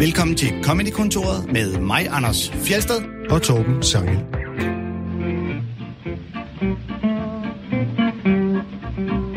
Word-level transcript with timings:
Velkommen 0.00 0.36
til 0.36 0.48
Comedy-kontoret 0.62 1.52
med 1.52 1.78
mig, 1.78 2.06
Anders 2.10 2.50
Fjelsted. 2.50 3.02
og 3.30 3.42
Torben 3.42 3.82
Sangel. 3.82 4.16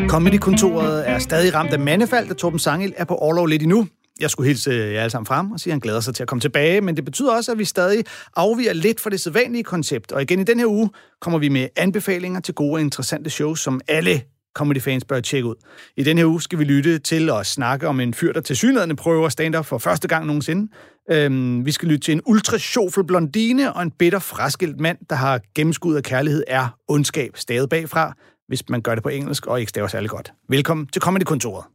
Comedy-kontoret 0.10 1.10
er 1.10 1.20
stadig 1.20 1.54
ramt 1.54 1.74
af 1.74 1.80
mandefald, 1.80 2.28
da 2.28 2.34
Torben 2.34 2.60
Sangel 2.60 2.94
er 2.98 3.06
på 3.06 3.16
overlov 3.16 3.48
lidt 3.48 3.62
endnu. 3.62 3.88
Jeg 4.20 4.30
skulle 4.30 4.48
hilse 4.48 4.72
jer 4.72 5.00
alle 5.00 5.10
sammen 5.10 5.26
frem 5.26 5.52
og 5.52 5.60
sige, 5.60 5.72
at 5.72 5.74
han 5.74 5.80
glæder 5.80 6.00
sig 6.00 6.16
til 6.16 6.24
at 6.24 6.30
komme 6.30 6.40
tilbage, 6.42 6.82
men 6.82 6.96
det 6.96 7.06
betyder 7.06 7.36
også, 7.36 7.52
at 7.52 7.60
vi 7.60 7.66
stadig 7.66 8.04
afviger 8.36 8.74
lidt 8.74 9.00
fra 9.00 9.10
det 9.10 9.20
sædvanlige 9.20 9.64
koncept. 9.64 10.12
Og 10.12 10.22
igen 10.22 10.40
i 10.40 10.44
den 10.44 10.60
her 10.60 10.68
uge 10.68 10.90
kommer 11.22 11.40
vi 11.40 11.50
med 11.50 11.68
anbefalinger 11.78 12.40
til 12.40 12.54
gode 12.54 12.74
og 12.74 12.82
interessante 12.82 13.30
shows, 13.30 13.60
som 13.60 13.82
alle 13.88 14.22
comedy-fans 14.54 15.06
bør 15.06 15.20
tjekke 15.20 15.48
ud. 15.50 15.56
I 15.98 16.04
den 16.04 16.18
her 16.18 16.26
uge 16.26 16.42
skal 16.42 16.60
vi 16.60 16.64
lytte 16.64 17.00
til 17.00 17.30
og 17.30 17.46
snakke 17.46 17.88
om 17.88 18.00
en 18.00 18.14
fyr, 18.14 18.34
der 18.34 18.42
til 18.42 18.56
synligheden 18.56 18.96
prøver 18.96 19.30
stand-up 19.30 19.66
for 19.66 19.78
første 19.78 20.08
gang 20.08 20.26
nogensinde. 20.26 20.72
Øhm, 21.12 21.66
vi 21.66 21.72
skal 21.72 21.88
lytte 21.88 22.06
til 22.06 22.12
en 22.12 22.22
ultra 22.26 23.04
blondine 23.04 23.74
og 23.74 23.84
en 23.84 23.92
bitter 23.92 24.20
fraskilt 24.20 24.80
mand, 24.80 24.98
der 25.10 25.16
har 25.16 25.42
gennemskud 25.56 25.96
af 25.96 26.04
kærlighed 26.04 26.44
er 26.48 26.68
ondskab 26.88 27.32
stadig 27.38 27.70
bagfra, 27.70 28.14
hvis 28.48 28.70
man 28.70 28.82
gør 28.82 28.96
det 28.96 29.04
på 29.04 29.10
engelsk 29.10 29.46
og 29.46 29.60
ikke 29.60 29.70
staver 29.70 29.88
særlig 29.88 30.10
godt. 30.10 30.34
Velkommen 30.50 30.88
til 30.88 31.02
Comedy-kontoret. 31.02 31.66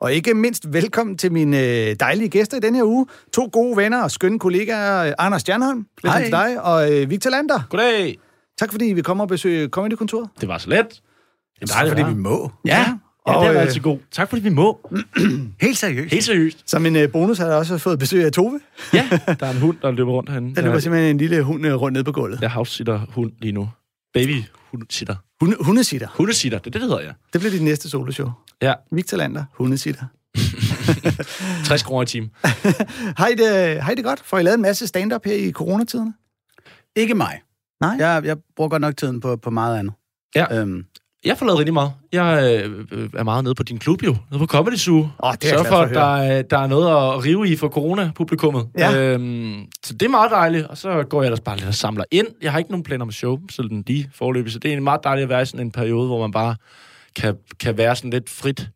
Og 0.00 0.12
ikke 0.12 0.34
mindst 0.34 0.72
velkommen 0.72 1.18
til 1.18 1.32
mine 1.32 1.58
øh, 1.58 1.96
dejlige 2.00 2.28
gæster 2.28 2.56
i 2.56 2.60
denne 2.60 2.78
her 2.78 2.84
uge. 2.84 3.06
To 3.32 3.50
gode 3.52 3.76
venner 3.76 4.02
og 4.02 4.10
skønne 4.10 4.38
kollegaer, 4.38 5.06
øh, 5.06 5.12
Anders 5.18 5.40
Stjernholm, 5.40 5.86
velkommen 6.02 6.24
til 6.24 6.32
dig, 6.32 6.62
og 6.62 6.92
øh, 6.92 7.10
Victor 7.10 7.30
Lander. 7.30 7.60
Goddag. 7.70 8.18
Tak 8.58 8.72
fordi 8.72 8.84
vi 8.84 9.02
kommer 9.02 9.24
og 9.24 9.28
besøger 9.28 9.68
Comedy-kontoret. 9.68 10.28
Det 10.40 10.48
var 10.48 10.58
så 10.58 10.70
let. 10.70 11.02
Jamen, 11.60 11.68
tak 11.68 11.88
fordi 11.88 12.02
vi 12.02 12.14
må. 12.14 12.50
Ja, 12.64 12.78
ja, 12.78 12.98
Og, 13.24 13.44
det 13.44 13.50
er 13.50 13.54
øh, 13.54 13.60
altid 13.60 13.80
god. 13.80 13.98
Tak 14.10 14.28
fordi 14.28 14.42
vi 14.42 14.48
må. 14.48 14.90
Helt 15.62 15.78
seriøst. 15.78 16.12
Helt 16.12 16.24
seriøst. 16.24 16.70
Som 16.70 16.86
en 16.86 16.96
øh, 16.96 17.12
bonus 17.12 17.38
har 17.38 17.46
jeg 17.46 17.56
også 17.56 17.78
fået 17.78 17.98
besøg 17.98 18.24
af 18.24 18.32
Tove. 18.32 18.60
Ja, 18.94 19.08
der 19.40 19.46
er 19.46 19.50
en 19.50 19.60
hund, 19.60 19.76
der 19.82 19.90
løber 19.90 20.12
rundt 20.12 20.30
herinde. 20.30 20.54
Der 20.54 20.62
løber 20.62 20.78
simpelthen 20.78 21.10
en 21.10 21.18
lille 21.18 21.42
hund 21.42 21.66
øh, 21.66 21.74
rundt 21.74 21.92
ned 21.96 22.04
på 22.04 22.12
gulvet. 22.12 22.40
jeg 22.40 22.50
house-sitter 22.50 23.00
hund 23.08 23.32
lige 23.40 23.52
nu. 23.52 23.68
Baby 24.14 24.42
hundesitter. 24.70 25.16
Hunde, 25.40 25.56
hundesitter. 25.60 26.08
Hundesitter, 26.14 26.58
det 26.58 26.66
er 26.66 26.70
det, 26.70 26.80
det 26.80 26.88
hedder 26.90 27.00
jeg. 27.02 27.14
Det 27.32 27.40
bliver 27.40 27.52
dit 27.52 27.62
næste 27.62 27.90
soloshow. 27.90 28.30
Ja, 28.62 28.74
Victor 28.92 29.16
Lander, 29.16 29.44
hundesitter. 29.54 30.04
60 31.68 31.82
kroner 31.82 32.02
i 32.02 32.06
timen. 32.06 32.30
Har 33.18 33.26
I, 33.28 33.34
det, 33.34 33.82
har 33.82 33.92
I 33.92 33.94
det 33.94 34.04
godt? 34.04 34.22
Får 34.24 34.38
I 34.38 34.42
lavet 34.42 34.54
en 34.54 34.62
masse 34.62 34.86
stand-up 34.86 35.24
her 35.24 35.34
i 35.34 35.52
coronatiderne? 35.52 36.14
Ikke 36.96 37.14
mig. 37.14 37.40
Nej? 37.80 37.96
Jeg, 37.98 38.24
jeg 38.24 38.36
bruger 38.56 38.68
godt 38.68 38.80
nok 38.80 38.96
tiden 38.96 39.20
på, 39.20 39.36
på 39.36 39.50
meget 39.50 39.78
andet. 39.78 39.94
Ja. 40.34 40.60
Øhm, 40.60 40.84
Jeg 41.24 41.38
får 41.38 41.46
lavet 41.46 41.58
rigtig 41.58 41.74
meget. 41.74 41.92
Jeg 42.12 42.60
øh, 42.92 43.08
er 43.14 43.22
meget 43.22 43.44
nede 43.44 43.54
på 43.54 43.62
din 43.62 43.78
klub 43.78 44.02
jo. 44.02 44.16
Nede 44.30 44.38
på 44.38 44.46
Comedy 44.46 44.74
Zoo. 44.76 44.98
Åh, 45.24 45.32
det 45.32 45.44
er 45.52 45.56
Sørg 45.56 45.66
for, 45.66 45.76
at 45.76 45.90
der, 45.94 46.16
er- 46.16 46.42
der 46.42 46.58
er 46.58 46.66
noget 46.66 46.88
at 47.14 47.24
rive 47.24 47.48
i 47.48 47.56
for 47.56 47.68
corona-publikummet. 47.68 48.68
Ja. 48.78 48.98
Øhm, 49.14 49.64
så 49.84 49.92
det 49.94 50.02
er 50.02 50.08
meget 50.10 50.30
dejligt. 50.30 50.66
Og 50.66 50.78
så 50.78 51.02
går 51.02 51.22
jeg 51.22 51.26
ellers 51.26 51.40
bare 51.40 51.56
lidt 51.56 51.68
og 51.68 51.74
samler 51.74 52.04
ind. 52.10 52.26
Jeg 52.42 52.52
har 52.52 52.58
ikke 52.58 52.70
nogen 52.70 52.82
planer 52.84 53.04
med 53.04 53.12
show, 53.12 53.38
sådan 53.50 53.84
lige 53.86 54.10
forløbig. 54.14 54.52
Så 54.52 54.58
det 54.58 54.64
er 54.64 54.70
egentlig 54.70 54.82
meget 54.84 55.00
dejligt 55.04 55.22
at 55.22 55.28
være 55.28 55.42
i 55.42 55.46
sådan 55.46 55.66
en 55.66 55.70
periode, 55.72 56.06
hvor 56.06 56.20
man 56.20 56.30
bare 56.30 56.56
kan, 57.16 57.36
kan 57.60 57.76
være 57.76 57.96
sådan 57.96 58.10
lidt 58.10 58.30
frit 58.30 58.68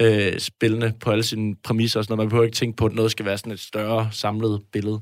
øh, 0.00 0.38
spillende 0.38 0.92
på 1.00 1.10
alle 1.10 1.22
sine 1.24 1.54
præmisser. 1.64 2.00
og 2.00 2.04
Sådan 2.04 2.12
noget. 2.16 2.26
Man 2.26 2.30
behøver 2.30 2.44
ikke 2.44 2.56
tænke 2.56 2.76
på, 2.76 2.86
at 2.86 2.92
noget 2.94 3.10
skal 3.10 3.26
være 3.26 3.38
sådan 3.38 3.52
et 3.52 3.60
større 3.60 4.08
samlet 4.12 4.60
billede. 4.72 5.00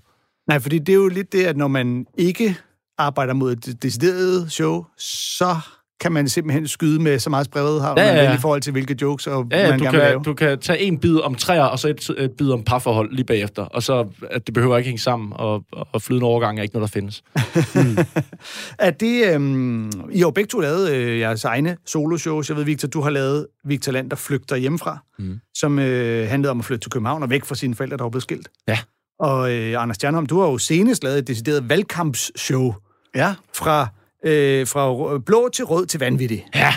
Nej, 0.49 0.59
fordi 0.61 0.79
det 0.79 0.89
er 0.93 0.97
jo 0.97 1.09
lidt 1.09 1.33
det, 1.33 1.45
at 1.45 1.57
når 1.57 1.69
man 1.69 2.07
ikke 2.19 2.57
arbejder 2.99 3.35
mod 3.35 3.53
et 3.53 3.83
decideret 3.83 4.53
show, 4.53 4.85
så 4.99 5.57
kan 6.01 6.13
man 6.13 6.29
simpelthen 6.29 6.69
skyde 6.69 7.03
med 7.03 7.19
så 7.19 7.31
meget 7.31 7.47
sprevet 7.47 7.81
har 7.83 7.89
Ja, 7.89 8.07
man 8.07 8.15
ja, 8.17 8.23
ja. 8.23 8.35
i 8.35 8.39
forhold 8.39 8.61
til, 8.61 8.73
hvilke 8.73 8.97
jokes 9.03 9.27
og 9.27 9.47
Ja, 9.53 9.61
ja 9.63 9.71
man 9.71 9.79
du, 9.79 9.85
gerne 9.85 9.97
vil 9.99 10.07
lave. 10.07 10.13
kan, 10.15 10.23
du 10.23 10.35
kan 10.35 10.59
tage 10.59 10.81
en 10.81 10.99
bid 10.99 11.17
om 11.19 11.35
træer, 11.35 11.63
og 11.63 11.79
så 11.79 11.89
et, 11.89 12.11
et 12.19 12.33
bid 12.33 12.51
om 12.51 12.63
parforhold 12.63 13.13
lige 13.13 13.25
bagefter. 13.25 13.63
Og 13.63 13.83
så, 13.83 14.07
at 14.31 14.47
det 14.47 14.55
behøver 14.55 14.77
ikke 14.77 14.89
hænge 14.89 15.01
sammen, 15.01 15.33
og, 15.37 15.65
og 15.73 16.03
flydende 16.03 16.27
overgang 16.27 16.59
er 16.59 16.63
ikke 16.63 16.75
noget, 16.75 16.91
der 16.91 17.01
findes. 17.01 17.23
Er 18.79 18.91
det, 18.91 19.35
øhm, 19.35 19.87
I 20.11 20.19
har 20.19 20.27
jo 20.27 20.31
begge 20.31 20.49
to 20.49 20.61
lavet 20.61 20.91
øh, 20.91 21.19
jeres 21.19 21.45
egne 21.45 21.77
soloshows. 21.87 22.49
Jeg 22.49 22.57
ved, 22.57 22.65
Victor, 22.65 22.89
du 22.89 23.01
har 23.01 23.11
lavet 23.11 23.47
Victor 23.65 23.93
Land, 23.93 24.11
der 24.11 24.17
flygter 24.17 24.57
hjemmefra, 24.57 24.99
mm. 25.19 25.41
som 25.55 25.79
øh, 25.79 26.29
handlede 26.29 26.51
om 26.51 26.59
at 26.59 26.65
flytte 26.65 26.85
til 26.85 26.91
København 26.91 27.23
og 27.23 27.31
væk 27.31 27.45
fra 27.45 27.55
sine 27.55 27.75
forældre, 27.75 27.97
der 27.97 28.03
var 28.05 28.11
blevet 28.11 28.23
skilt. 28.23 28.49
Ja. 28.69 28.79
Og 29.19 29.53
øh, 29.53 29.83
Anders 29.83 29.95
Stjernholm, 29.97 30.27
du 30.27 30.41
har 30.41 30.47
jo 30.49 30.59
senest 30.59 31.05
lavet 31.05 31.19
et 31.19 31.27
decideret 31.29 31.69
valgkampsshow 31.69 32.75
ja. 33.15 33.35
fra, 33.55 33.89
øh, 34.25 34.67
fra 34.67 35.19
blå 35.19 35.49
til 35.55 35.65
rød 35.65 35.87
til 35.87 36.01
vanvittig. 36.01 36.47
Ja. 36.55 36.75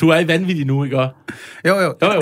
Du 0.00 0.08
er 0.08 0.18
i 0.18 0.28
vanvittig 0.28 0.64
nu, 0.66 0.84
ikke? 0.84 0.96
Jo, 0.96 1.10
jo. 1.64 1.80
Jo, 2.02 2.12
jo. 2.12 2.20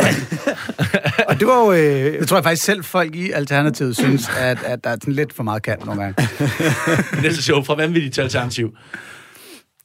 Og 1.28 1.40
det 1.40 1.46
var 1.48 1.64
jo... 1.64 1.72
Øh, 1.72 2.14
Jeg 2.14 2.28
tror 2.28 2.36
jeg 2.36 2.44
faktisk 2.44 2.64
selv, 2.64 2.84
folk 2.84 3.14
i 3.14 3.30
Alternativet 3.30 3.96
synes, 3.96 4.30
at, 4.40 4.58
at 4.64 4.84
der 4.84 4.90
er 4.90 4.94
sådan 4.94 5.14
lidt 5.14 5.32
for 5.32 5.42
meget 5.42 5.62
kant 5.62 5.86
nogle 5.86 6.02
gange. 6.02 6.28
Næste 7.22 7.42
show 7.42 7.62
fra 7.64 7.74
vanvittig 7.74 8.12
til 8.12 8.20
alternativ. 8.20 8.70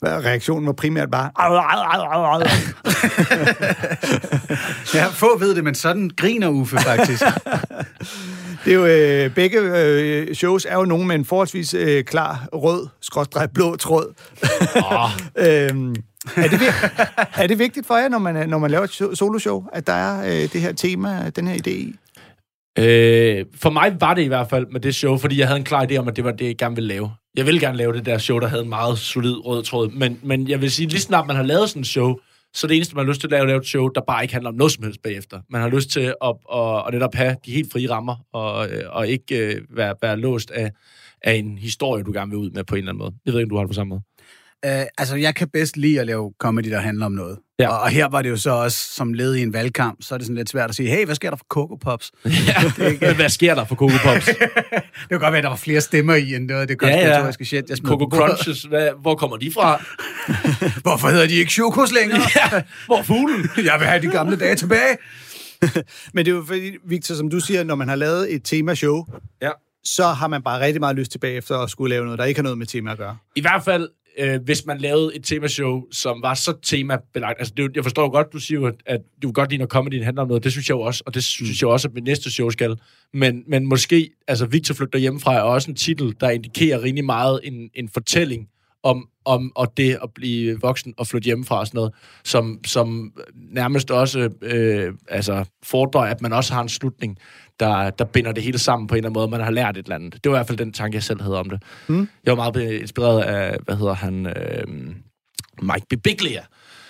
Reaktionen 0.03 0.65
var 0.65 0.73
primært 0.73 1.11
bare... 1.11 1.31
"Au, 1.35 1.55
au, 1.55 1.83
au, 1.83 2.01
au, 2.01 2.23
au." 2.23 2.41
Ja, 4.93 5.05
få 5.07 5.37
ved 5.37 5.55
det, 5.55 5.63
men 5.63 5.75
sådan 5.75 6.09
griner 6.17 6.47
Uffe 6.47 6.77
faktisk. 6.77 7.23
Det 8.65 8.73
er 8.73 8.75
jo, 8.75 8.85
øh, 8.85 9.35
begge 9.35 9.59
øh, 9.59 10.35
shows 10.35 10.65
er 10.69 10.75
jo 10.75 10.85
nogen 10.85 11.07
med 11.07 11.15
en 11.15 11.25
forholdsvis 11.25 11.73
øh, 11.73 12.03
klar 12.03 12.47
rød, 12.53 12.87
skråstrej 13.01 13.47
blå 13.47 13.75
tråd. 13.75 14.13
Oh, 14.75 15.09
øhm, 15.47 15.95
er, 16.35 16.47
det, 16.47 16.59
er 17.35 17.47
det 17.47 17.59
vigtigt 17.59 17.87
for 17.87 17.97
jer, 17.97 18.09
når 18.09 18.19
man, 18.19 18.49
når 18.49 18.57
man 18.57 18.71
laver 18.71 18.83
et 18.83 19.01
so- 19.01 19.15
soloshow, 19.15 19.63
at 19.73 19.87
der 19.87 19.93
er 19.93 20.23
øh, 20.25 20.53
det 20.53 20.61
her 20.61 20.71
tema, 20.73 21.29
den 21.35 21.47
her 21.47 21.55
idé 21.55 21.69
i? 21.69 21.95
øh, 22.79 23.45
for 23.61 23.69
mig 23.69 23.95
var 23.99 24.13
det 24.13 24.21
i 24.21 24.27
hvert 24.27 24.49
fald 24.49 24.67
med 24.71 24.79
det 24.81 24.95
show, 24.95 25.17
fordi 25.17 25.39
jeg 25.39 25.47
havde 25.47 25.57
en 25.59 25.65
klar 25.65 25.85
idé 25.91 25.95
om, 25.97 26.07
at 26.07 26.15
det 26.15 26.23
var 26.23 26.31
det, 26.31 26.45
jeg 26.45 26.57
gerne 26.57 26.75
ville 26.75 26.87
lave. 26.87 27.11
Jeg 27.39 27.47
vil 27.47 27.59
gerne 27.59 27.77
lave 27.77 27.93
det 27.93 28.05
der 28.05 28.17
show, 28.17 28.39
der 28.39 28.47
havde 28.47 28.63
en 28.63 28.69
meget 28.69 28.97
solid 28.97 29.45
rød 29.45 29.63
tråd. 29.63 29.89
Men, 29.91 30.19
men 30.23 30.49
jeg 30.49 30.61
vil 30.61 30.71
sige, 30.71 30.87
lige 30.87 31.01
snart 31.01 31.27
man 31.27 31.35
har 31.35 31.43
lavet 31.43 31.69
sådan 31.69 31.79
et 31.79 31.87
show, 31.87 32.15
så 32.53 32.67
det 32.67 32.75
eneste, 32.75 32.95
man 32.95 33.05
har 33.05 33.09
lyst 33.09 33.21
til 33.21 33.27
at 33.27 33.31
lave, 33.31 33.47
lave 33.47 33.59
et 33.59 33.65
show, 33.65 33.87
der 33.87 34.01
bare 34.07 34.23
ikke 34.23 34.33
handler 34.33 34.49
om 34.49 34.55
noget 34.55 34.71
som 34.73 34.83
helst 34.83 35.01
bagefter. 35.01 35.41
Man 35.49 35.61
har 35.61 35.69
lyst 35.69 35.89
til 35.89 35.99
at, 35.99 36.35
at, 36.53 36.83
at 36.87 36.93
netop 36.93 37.15
have 37.15 37.35
de 37.45 37.51
helt 37.51 37.71
frie 37.71 37.89
rammer, 37.89 38.15
og, 38.33 38.69
øh, 38.69 38.83
og 38.89 39.07
ikke 39.07 39.55
øh, 39.55 39.61
være, 39.69 39.93
være 40.01 40.17
låst 40.17 40.51
af, 40.51 40.71
af 41.21 41.33
en 41.33 41.57
historie, 41.57 42.03
du 42.03 42.11
gerne 42.11 42.31
vil 42.31 42.39
ud 42.39 42.49
med 42.49 42.63
på 42.63 42.75
en 42.75 42.79
eller 42.79 42.91
anden 42.91 42.99
måde. 42.99 43.13
Jeg 43.25 43.33
ved 43.33 43.39
ikke, 43.39 43.45
om 43.45 43.49
du 43.49 43.55
har 43.55 43.63
det 43.63 43.69
på 43.69 43.73
samme 43.73 43.89
måde. 43.89 44.01
Uh, 44.65 44.71
altså, 44.97 45.15
jeg 45.15 45.35
kan 45.35 45.47
bedst 45.53 45.77
lide 45.77 45.99
at 45.99 46.05
lave 46.07 46.31
comedy, 46.39 46.69
der 46.71 46.79
handler 46.79 47.05
om 47.05 47.11
noget. 47.11 47.37
Ja. 47.59 47.69
Og, 47.69 47.79
og 47.79 47.89
her 47.89 48.07
var 48.07 48.21
det 48.21 48.29
jo 48.29 48.37
så 48.37 48.49
også 48.51 48.77
som 48.93 49.13
led 49.13 49.35
i 49.35 49.41
en 49.41 49.53
valgkamp, 49.53 49.97
så 50.01 50.13
er 50.13 50.17
det 50.17 50.25
sådan 50.27 50.35
lidt 50.37 50.49
svært 50.49 50.69
at 50.69 50.75
sige, 50.75 50.89
hey, 50.89 51.05
hvad 51.05 51.15
sker 51.15 51.29
der 51.29 51.37
for 51.37 51.45
Coco 51.49 51.75
Pops? 51.75 52.11
Ja, 52.25 53.13
hvad 53.19 53.29
sker 53.29 53.55
der 53.55 53.65
for 53.65 53.75
Coco 53.75 53.97
Pops? 54.05 54.25
Det 54.25 54.35
kan 55.09 55.19
godt 55.19 55.21
være, 55.21 55.37
at 55.37 55.43
der 55.43 55.49
var 55.49 55.55
flere 55.55 55.81
stemmer 55.81 56.15
i, 56.15 56.35
end 56.35 56.49
det 56.49 56.57
var 56.57 56.65
det 56.65 56.77
Ja, 56.81 56.87
ja. 56.87 56.93
konspiratoriske 56.95 57.45
shit, 57.45 57.69
jeg 57.69 57.77
Coco. 57.77 58.05
Crunches, 58.17 58.63
hvad, 58.63 58.89
hvor 59.01 59.15
kommer 59.15 59.37
de 59.37 59.51
fra? 59.51 59.77
Hvorfor 60.81 61.07
hedder 61.09 61.27
de 61.27 61.33
ikke 61.33 61.51
Chokos 61.51 61.91
længere? 61.91 62.21
ja, 62.35 62.61
hvor 62.85 63.03
fuglen? 63.03 63.49
Jeg 63.57 63.75
vil 63.79 63.87
have 63.87 64.01
de 64.01 64.07
gamle 64.07 64.35
dage 64.37 64.55
tilbage. 64.55 64.97
Men 66.13 66.25
det 66.25 66.31
er 66.31 66.35
jo 66.35 66.43
fordi, 66.47 66.71
Victor, 66.87 67.15
som 67.15 67.29
du 67.29 67.39
siger, 67.39 67.63
når 67.63 67.75
man 67.75 67.87
har 67.87 67.95
lavet 67.95 68.33
et 68.35 68.43
temashow, 68.43 69.05
Ja. 69.41 69.49
så 69.83 70.03
har 70.07 70.27
man 70.27 70.41
bare 70.43 70.59
rigtig 70.65 70.79
meget 70.79 70.95
lyst 70.95 71.11
tilbage 71.11 71.33
efter 71.33 71.57
at 71.57 71.69
skulle 71.69 71.89
lave 71.89 72.03
noget, 72.05 72.19
der 72.19 72.25
ikke 72.25 72.37
har 72.37 72.43
noget 72.43 72.57
med 72.57 72.65
tema 72.65 72.91
at 72.91 72.97
gøre. 72.97 73.17
I 73.35 73.41
hvert 73.41 73.63
fald, 73.65 73.89
øh, 74.19 74.41
hvis 74.43 74.65
man 74.65 74.77
lavede 74.77 75.15
et 75.15 75.23
temashow, 75.23 75.83
som 75.91 76.21
var 76.21 76.33
så 76.33 76.53
temabelagt. 76.63 77.39
Altså, 77.39 77.53
det, 77.57 77.75
jeg 77.75 77.83
forstår 77.83 78.03
jo 78.03 78.09
godt, 78.09 78.33
du 78.33 78.39
siger 78.39 78.59
jo, 78.59 78.65
at, 78.65 78.75
at 78.85 79.01
du 79.21 79.27
vil 79.27 79.33
godt 79.33 79.49
lide, 79.49 79.59
når 79.59 79.67
comedy 79.67 80.03
handler 80.03 80.21
om 80.21 80.27
noget. 80.27 80.43
Det 80.43 80.51
synes 80.51 80.69
jeg 80.69 80.75
jo 80.75 80.81
også, 80.81 81.03
og 81.05 81.13
det 81.13 81.23
synes 81.23 81.61
jeg 81.61 81.69
også, 81.69 81.87
at 81.87 81.93
mit 81.93 82.03
næste 82.03 82.31
show 82.31 82.49
skal. 82.49 82.79
Men, 83.13 83.43
men 83.47 83.65
måske, 83.65 84.09
altså 84.27 84.45
Victor 84.45 84.73
flygter 84.73 84.99
hjemmefra, 84.99 85.35
er 85.35 85.41
også 85.41 85.71
en 85.71 85.75
titel, 85.75 86.15
der 86.19 86.29
indikerer 86.29 86.83
rigtig 86.83 87.05
meget 87.05 87.39
en, 87.43 87.69
en 87.73 87.89
fortælling 87.89 88.47
om, 88.83 89.09
om 89.25 89.51
og 89.55 89.77
det 89.77 89.97
at 90.03 90.13
blive 90.15 90.61
voksen 90.61 90.93
og 90.97 91.07
flytte 91.07 91.25
hjemmefra 91.25 91.59
og 91.59 91.67
sådan 91.67 91.77
noget, 91.77 91.93
som, 92.23 92.59
som 92.65 93.13
nærmest 93.35 93.91
også 93.91 94.29
øh, 94.41 94.93
altså, 95.07 95.45
fordrer, 95.63 96.01
at 96.01 96.21
man 96.21 96.33
også 96.33 96.53
har 96.53 96.61
en 96.61 96.69
slutning, 96.69 97.17
der, 97.59 97.89
der 97.89 98.05
binder 98.05 98.31
det 98.31 98.43
hele 98.43 98.59
sammen 98.59 98.87
på 98.87 98.95
en 98.95 98.97
eller 98.97 99.09
anden 99.09 99.19
måde, 99.19 99.27
man 99.27 99.41
har 99.41 99.51
lært 99.51 99.77
et 99.77 99.83
eller 99.83 99.95
andet. 99.95 100.13
Det 100.23 100.31
var 100.31 100.37
i 100.37 100.39
hvert 100.39 100.47
fald 100.47 100.57
den 100.57 100.73
tanke, 100.73 100.95
jeg 100.95 101.03
selv 101.03 101.21
havde 101.21 101.39
om 101.39 101.49
det. 101.49 101.63
Mm. 101.87 102.09
Jeg 102.25 102.37
var 102.37 102.51
meget 102.51 102.71
inspireret 102.71 103.21
af, 103.21 103.57
hvad 103.65 103.75
hedder 103.75 103.93
han, 103.93 104.25
øh, 104.25 104.67
Mike 105.61 105.85
Bibiglia. 105.89 106.41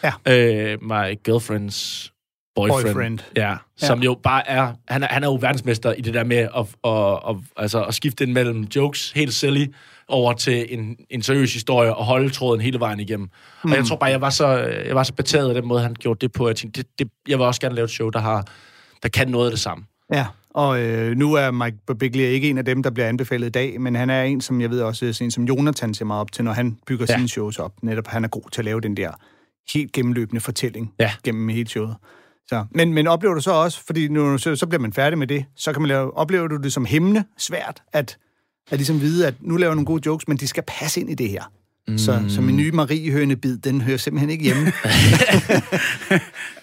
Ja. 0.03 0.11
Øh, 0.27 0.77
my 0.81 1.19
girlfriend's 1.29 2.09
boyfriend. 2.55 2.93
Boyfriend. 2.93 3.19
Ja, 3.35 3.55
som 3.77 4.03
jo 4.03 4.19
bare 4.23 4.47
er, 4.47 4.73
han 4.87 5.03
er, 5.03 5.07
han 5.07 5.23
er 5.23 5.27
jo 5.27 5.37
verdensmester 5.41 5.93
i 5.93 6.01
det 6.01 6.13
der 6.13 6.23
med 6.23 6.37
at, 6.37 6.65
at, 6.83 7.29
at, 7.29 7.35
altså 7.57 7.83
at 7.83 7.93
skifte 7.93 8.23
ind 8.23 8.33
mellem 8.33 8.63
jokes, 8.75 9.11
helt 9.11 9.33
silly, 9.33 9.65
over 10.09 10.33
til 10.33 10.79
en, 10.79 10.97
en 11.09 11.21
seriøs 11.21 11.53
historie 11.53 11.95
og 11.95 12.05
holde 12.05 12.29
tråden 12.29 12.61
hele 12.61 12.79
vejen 12.79 12.99
igennem. 12.99 13.29
Mm. 13.63 13.71
Og 13.71 13.77
jeg 13.77 13.85
tror 13.85 13.95
bare, 13.95 14.09
jeg 14.09 14.21
var 14.21 14.29
så, 14.29 14.47
jeg 14.85 14.95
var 14.95 15.03
så 15.03 15.13
betaget 15.13 15.49
af 15.49 15.55
den 15.55 15.67
måde, 15.67 15.81
han 15.81 15.93
gjorde 15.99 16.19
det 16.21 16.31
på. 16.31 16.47
Jeg 16.47 16.55
tænkte, 16.55 16.81
det, 16.81 16.99
det, 16.99 17.09
jeg 17.27 17.37
vil 17.37 17.45
også 17.45 17.61
gerne 17.61 17.75
lave 17.75 17.83
et 17.85 17.91
show, 17.91 18.09
der, 18.09 18.19
har, 18.19 18.47
der 19.03 19.09
kan 19.09 19.27
noget 19.27 19.45
af 19.45 19.51
det 19.51 19.59
samme. 19.59 19.83
Ja, 20.13 20.25
og 20.49 20.81
øh, 20.81 21.15
nu 21.17 21.33
er 21.33 21.51
Mike 21.51 21.77
Birbiglia 21.87 22.27
ikke 22.27 22.49
en 22.49 22.57
af 22.57 22.65
dem, 22.65 22.83
der 22.83 22.89
bliver 22.89 23.07
anbefalet 23.07 23.47
i 23.47 23.49
dag, 23.49 23.81
men 23.81 23.95
han 23.95 24.09
er 24.09 24.23
en, 24.23 24.41
som 24.41 24.61
jeg 24.61 24.69
ved 24.69 24.81
også, 24.81 25.19
en 25.21 25.31
som 25.31 25.43
Jonathan 25.43 25.93
ser 25.93 26.05
meget 26.05 26.21
op 26.21 26.31
til, 26.31 26.45
når 26.45 26.51
han 26.51 26.77
bygger. 26.87 27.05
Ja. 27.09 27.15
sine 27.15 27.29
shows 27.29 27.59
op. 27.59 27.73
Netop, 27.83 28.07
han 28.07 28.23
er 28.23 28.27
god 28.27 28.51
til 28.51 28.61
at 28.61 28.65
lave 28.65 28.81
den 28.81 28.97
der 28.97 29.11
helt 29.73 29.91
gennemløbende 29.91 30.41
fortælling 30.41 30.93
Ja. 30.99 31.11
gennem 31.23 31.49
hele 31.49 31.69
showet. 31.69 31.95
Så, 32.47 32.65
men, 32.71 32.93
men 32.93 33.07
oplever 33.07 33.35
du 33.35 33.41
så 33.41 33.51
også, 33.51 33.81
fordi 33.85 34.07
nu, 34.07 34.37
så, 34.37 34.55
så 34.55 34.67
bliver 34.67 34.81
man 34.81 34.93
færdig 34.93 35.17
med 35.17 35.27
det, 35.27 35.45
så 35.55 35.73
kan 35.73 35.81
man 35.81 35.87
lave, 35.87 36.17
oplever 36.17 36.47
du 36.47 36.57
det 36.57 36.73
som 36.73 36.85
hemmende 36.85 37.23
svært, 37.37 37.81
at, 37.93 38.17
at 38.71 38.77
ligesom 38.77 39.01
vide, 39.01 39.27
at 39.27 39.33
nu 39.41 39.57
laver 39.57 39.71
jeg 39.71 39.75
nogle 39.75 39.85
gode 39.85 40.01
jokes, 40.05 40.27
men 40.27 40.37
de 40.37 40.47
skal 40.47 40.63
passe 40.67 41.01
ind 41.01 41.09
i 41.09 41.13
det 41.13 41.29
her. 41.29 41.51
Mm. 41.87 41.97
Så, 41.97 42.23
så 42.27 42.41
min 42.41 42.55
nye 42.55 42.71
Marie-hønebid, 42.71 43.57
den 43.57 43.81
hører 43.81 43.97
simpelthen 43.97 44.29
ikke 44.29 44.43
hjemme. 44.43 44.71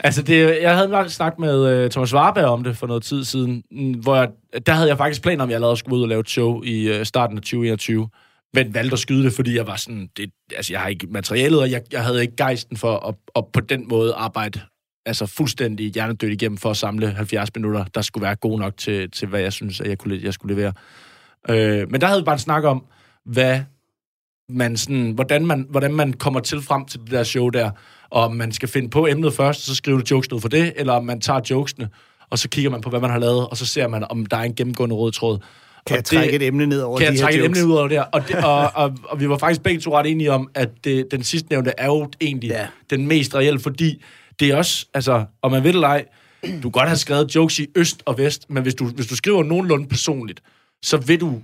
Altså, 0.00 0.23
det, 0.23 0.62
jeg 0.62 0.75
havde 0.75 0.85
en 0.85 0.91
lang 0.91 1.11
snak 1.11 1.38
med 1.38 1.85
uh, 1.85 1.91
Thomas 1.91 2.14
Warberg 2.14 2.44
om 2.44 2.64
det 2.64 2.76
for 2.76 2.87
noget 2.87 3.03
tid 3.03 3.25
siden, 3.25 3.62
mm, 3.70 3.93
hvor 3.93 4.17
jeg, 4.17 4.29
der 4.67 4.73
havde 4.73 4.88
jeg 4.88 4.97
faktisk 4.97 5.23
planer 5.23 5.43
om, 5.43 5.49
at 5.49 5.50
jeg 5.50 5.56
allerede 5.56 5.76
skulle 5.76 5.97
ud 5.97 6.03
og 6.03 6.08
lave 6.08 6.20
et 6.20 6.31
show 6.31 6.62
i 6.62 6.99
uh, 6.99 7.05
starten 7.05 7.37
af 7.37 7.43
2021, 7.43 8.09
men 8.55 8.75
valgte 8.75 8.93
at 8.93 8.99
skyde 8.99 9.25
det, 9.25 9.32
fordi 9.32 9.56
jeg 9.56 9.67
var 9.67 9.76
sådan, 9.76 10.09
det, 10.17 10.31
altså 10.56 10.73
jeg 10.73 10.81
har 10.81 10.88
ikke 10.88 11.06
materialet, 11.06 11.61
og 11.61 11.70
jeg, 11.70 11.82
jeg 11.93 12.05
havde 12.05 12.23
ikke 12.23 12.37
gejsten 12.37 12.76
for 12.76 13.09
at, 13.09 13.14
at 13.37 13.44
på 13.52 13.61
den 13.61 13.88
måde 13.88 14.14
arbejde 14.14 14.61
altså 15.06 15.26
fuldstændig 15.26 15.93
hjernedødt 15.93 16.32
igennem 16.32 16.59
for 16.59 16.70
at 16.70 16.76
samle 16.76 17.11
70 17.11 17.49
minutter, 17.56 17.85
der 17.94 18.02
skulle 18.02 18.25
være 18.26 18.35
gode 18.35 18.61
nok 18.61 18.76
til, 18.76 19.11
til 19.11 19.29
hvad 19.29 19.41
jeg 19.41 19.52
synes, 19.52 19.81
at 19.81 19.88
jeg, 19.88 19.99
kunne, 19.99 20.20
jeg 20.23 20.32
skulle 20.32 20.55
levere. 20.55 20.73
Øh, 21.49 21.91
men 21.91 22.01
der 22.01 22.07
havde 22.07 22.21
vi 22.21 22.25
bare 22.25 22.35
en 22.35 22.39
snak 22.39 22.65
om, 22.65 22.85
hvad 23.25 23.61
man 24.49 24.77
sådan, 24.77 25.11
hvordan, 25.11 25.47
man, 25.47 25.67
hvordan 25.71 25.95
man 25.95 26.13
kommer 26.13 26.41
til 26.41 26.63
frem 26.63 26.85
til 26.85 27.01
det 27.01 27.11
der 27.11 27.25
show 27.25 27.49
der, 27.49 27.71
og 28.11 28.23
om 28.25 28.35
man 28.35 28.53
skal 28.53 28.69
finde 28.69 28.91
på 28.91 29.07
emnet 29.07 29.33
først, 29.35 29.61
og 29.61 29.65
så 29.65 29.75
skriver 29.75 29.99
du 29.99 30.05
jokes 30.11 30.33
ud 30.33 30.41
for 30.41 30.49
det, 30.49 30.73
eller 30.77 30.93
om 30.93 31.05
man 31.05 31.21
tager 31.21 31.41
jokesene, 31.51 31.89
og 32.31 32.39
så 32.39 32.49
kigger 32.49 32.71
man 32.71 32.81
på, 32.81 32.91
hvad 32.91 33.01
man 33.01 33.11
har 33.11 33.19
lavet, 33.19 33.49
og 33.49 33.57
så 33.57 33.67
ser 33.67 33.89
man, 33.89 34.05
om 34.11 34.27
der 34.27 34.37
er 34.37 34.43
en 34.43 34.55
gennemgående 34.55 34.95
rød 34.95 35.13
tråd. 35.13 35.39
Kan 35.87 35.97
jeg 35.97 36.05
trække 36.05 36.33
et 36.37 36.43
emne 36.43 36.67
ned 36.67 36.81
over 36.81 36.99
kan 36.99 37.07
de 37.07 37.13
jeg 37.13 37.21
trække 37.21 37.39
et 37.39 37.45
jokes? 37.45 37.61
emne 37.61 37.73
ud 37.73 37.79
over 37.79 37.89
det 37.89 37.97
her? 37.97 38.05
Og, 38.05 38.29
det, 38.29 38.45
og, 38.45 38.71
og, 38.75 38.97
og 39.05 39.21
vi 39.21 39.29
var 39.29 39.39
faktisk 39.39 39.63
begge 39.63 39.81
to 39.81 39.99
ret 39.99 40.07
enige 40.07 40.33
om, 40.33 40.49
at 40.55 40.69
det, 40.85 41.07
den 41.11 41.23
sidste 41.23 41.49
nævnte 41.51 41.73
er 41.79 41.87
jo 41.87 42.11
egentlig 42.21 42.51
Ja. 42.51 42.67
den 42.91 43.07
mest 43.07 43.35
reelle, 43.35 43.61
fordi 43.61 44.03
det 44.41 44.49
er 44.49 44.57
også, 44.57 44.87
altså, 44.95 45.25
om 45.43 45.51
man 45.51 45.63
ved 45.63 45.69
det 45.69 45.75
eller 45.75 45.89
ej, 45.89 46.05
du 46.45 46.61
kan 46.63 46.71
godt 46.71 46.89
have 46.89 46.97
skrevet 46.97 47.35
jokes 47.35 47.59
i 47.59 47.67
øst 47.75 48.03
og 48.07 48.19
vest, 48.19 48.51
men 48.51 48.63
hvis 48.63 48.75
du, 48.75 48.85
hvis 48.87 49.07
du 49.07 49.17
skriver 49.17 49.43
nogenlunde 49.43 49.89
personligt, 49.89 50.41
så 50.84 50.96
vil 50.96 51.20
du, 51.20 51.43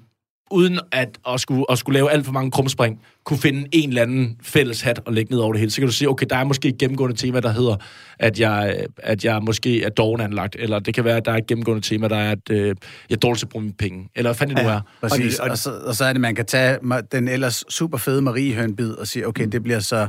uden 0.51 0.81
at, 0.93 1.19
at, 1.29 1.41
skulle, 1.41 1.65
at 1.71 1.79
skulle 1.79 1.95
lave 1.95 2.11
alt 2.11 2.25
for 2.27 2.33
mange 2.33 2.51
krumspring, 2.51 3.01
kunne 3.25 3.39
finde 3.39 3.69
en 3.73 3.89
eller 3.89 4.03
anden 4.03 4.37
fælles 4.43 4.81
hat 4.81 5.01
og 5.07 5.13
lægge 5.13 5.31
ned 5.33 5.41
over 5.41 5.53
det 5.53 5.61
hele. 5.61 5.71
Så 5.71 5.77
kan 5.81 5.87
du 5.89 5.93
sige, 5.93 6.09
okay, 6.09 6.27
der 6.31 6.37
er 6.37 6.45
måske 6.45 6.69
et 6.69 6.79
gennemgående 6.79 7.17
tema, 7.17 7.41
der 7.41 7.53
hedder, 7.53 7.77
at 8.19 8.41
jeg, 8.41 8.87
at 8.97 9.25
jeg 9.25 9.43
måske 9.43 9.83
er 9.85 9.89
dovenanlagt, 9.91 10.57
eller 10.59 10.79
det 10.79 10.95
kan 10.95 11.05
være, 11.05 11.17
at 11.17 11.25
der 11.25 11.33
er 11.33 11.37
et 11.37 11.47
gennemgående 11.47 11.83
tema, 11.89 12.09
der 12.09 12.17
er, 12.17 12.31
at 12.33 12.51
øh, 12.51 12.67
jeg 12.67 12.75
er 13.11 13.17
dårlig 13.17 13.39
til 13.39 13.47
at 13.47 13.51
bruge 13.51 13.63
mine 13.65 13.75
penge, 13.79 14.09
eller 14.17 14.29
hvad 14.31 14.35
fanden 14.37 14.57
det 14.57 14.65
nu 14.65 14.71
er. 14.71 14.81
Præcis. 15.01 15.39
Og 15.39 15.45
Og, 15.45 15.47
det- 15.47 15.53
og, 15.53 15.59
så, 15.59 15.71
og 15.87 15.95
så 15.95 16.05
er 16.05 16.13
det, 16.13 16.21
man 16.21 16.35
kan 16.35 16.47
tage 16.47 16.79
den 17.13 17.29
ellers 17.29 17.65
super 17.69 17.99
fede 17.99 18.23
Mariehønbid 18.23 18.93
og 18.93 19.07
sige, 19.07 19.27
okay, 19.29 19.47
det 19.53 19.63
bliver 19.63 19.81
så 19.81 20.09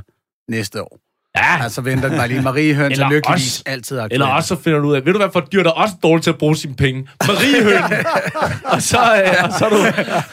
næste 0.49 0.81
år. 0.83 0.99
Ja, 1.38 1.63
Altså 1.63 1.81
venter 1.81 2.09
den 2.09 2.18
bare 2.18 2.27
lige. 2.27 2.41
Mariehøn, 2.41 2.95
så 2.95 3.01
Eller 3.01 3.09
lykkeligvis 3.15 3.57
os. 3.59 3.63
altid 3.65 3.97
aktuelt. 4.00 4.13
Eller 4.13 4.27
også 4.27 4.47
så 4.47 4.62
finder 4.63 4.80
du 4.80 4.88
ud 4.88 4.95
af, 4.95 5.06
ved 5.06 5.13
du 5.13 5.19
hvad 5.19 5.30
for 5.33 5.39
et 5.39 5.51
dyr, 5.51 5.63
der 5.63 5.69
er 5.69 5.74
også 5.74 5.94
dårligt 6.03 6.24
til 6.24 6.30
at 6.31 6.38
bruge 6.38 6.56
sine 6.56 6.75
penge? 6.75 7.07
Mariehøn! 7.27 7.83
og, 8.74 8.81
så, 8.81 8.97
øh, 8.97 9.44
og 9.44 9.53
så 9.59 9.65
er 9.65 9.69
du... 9.69 9.75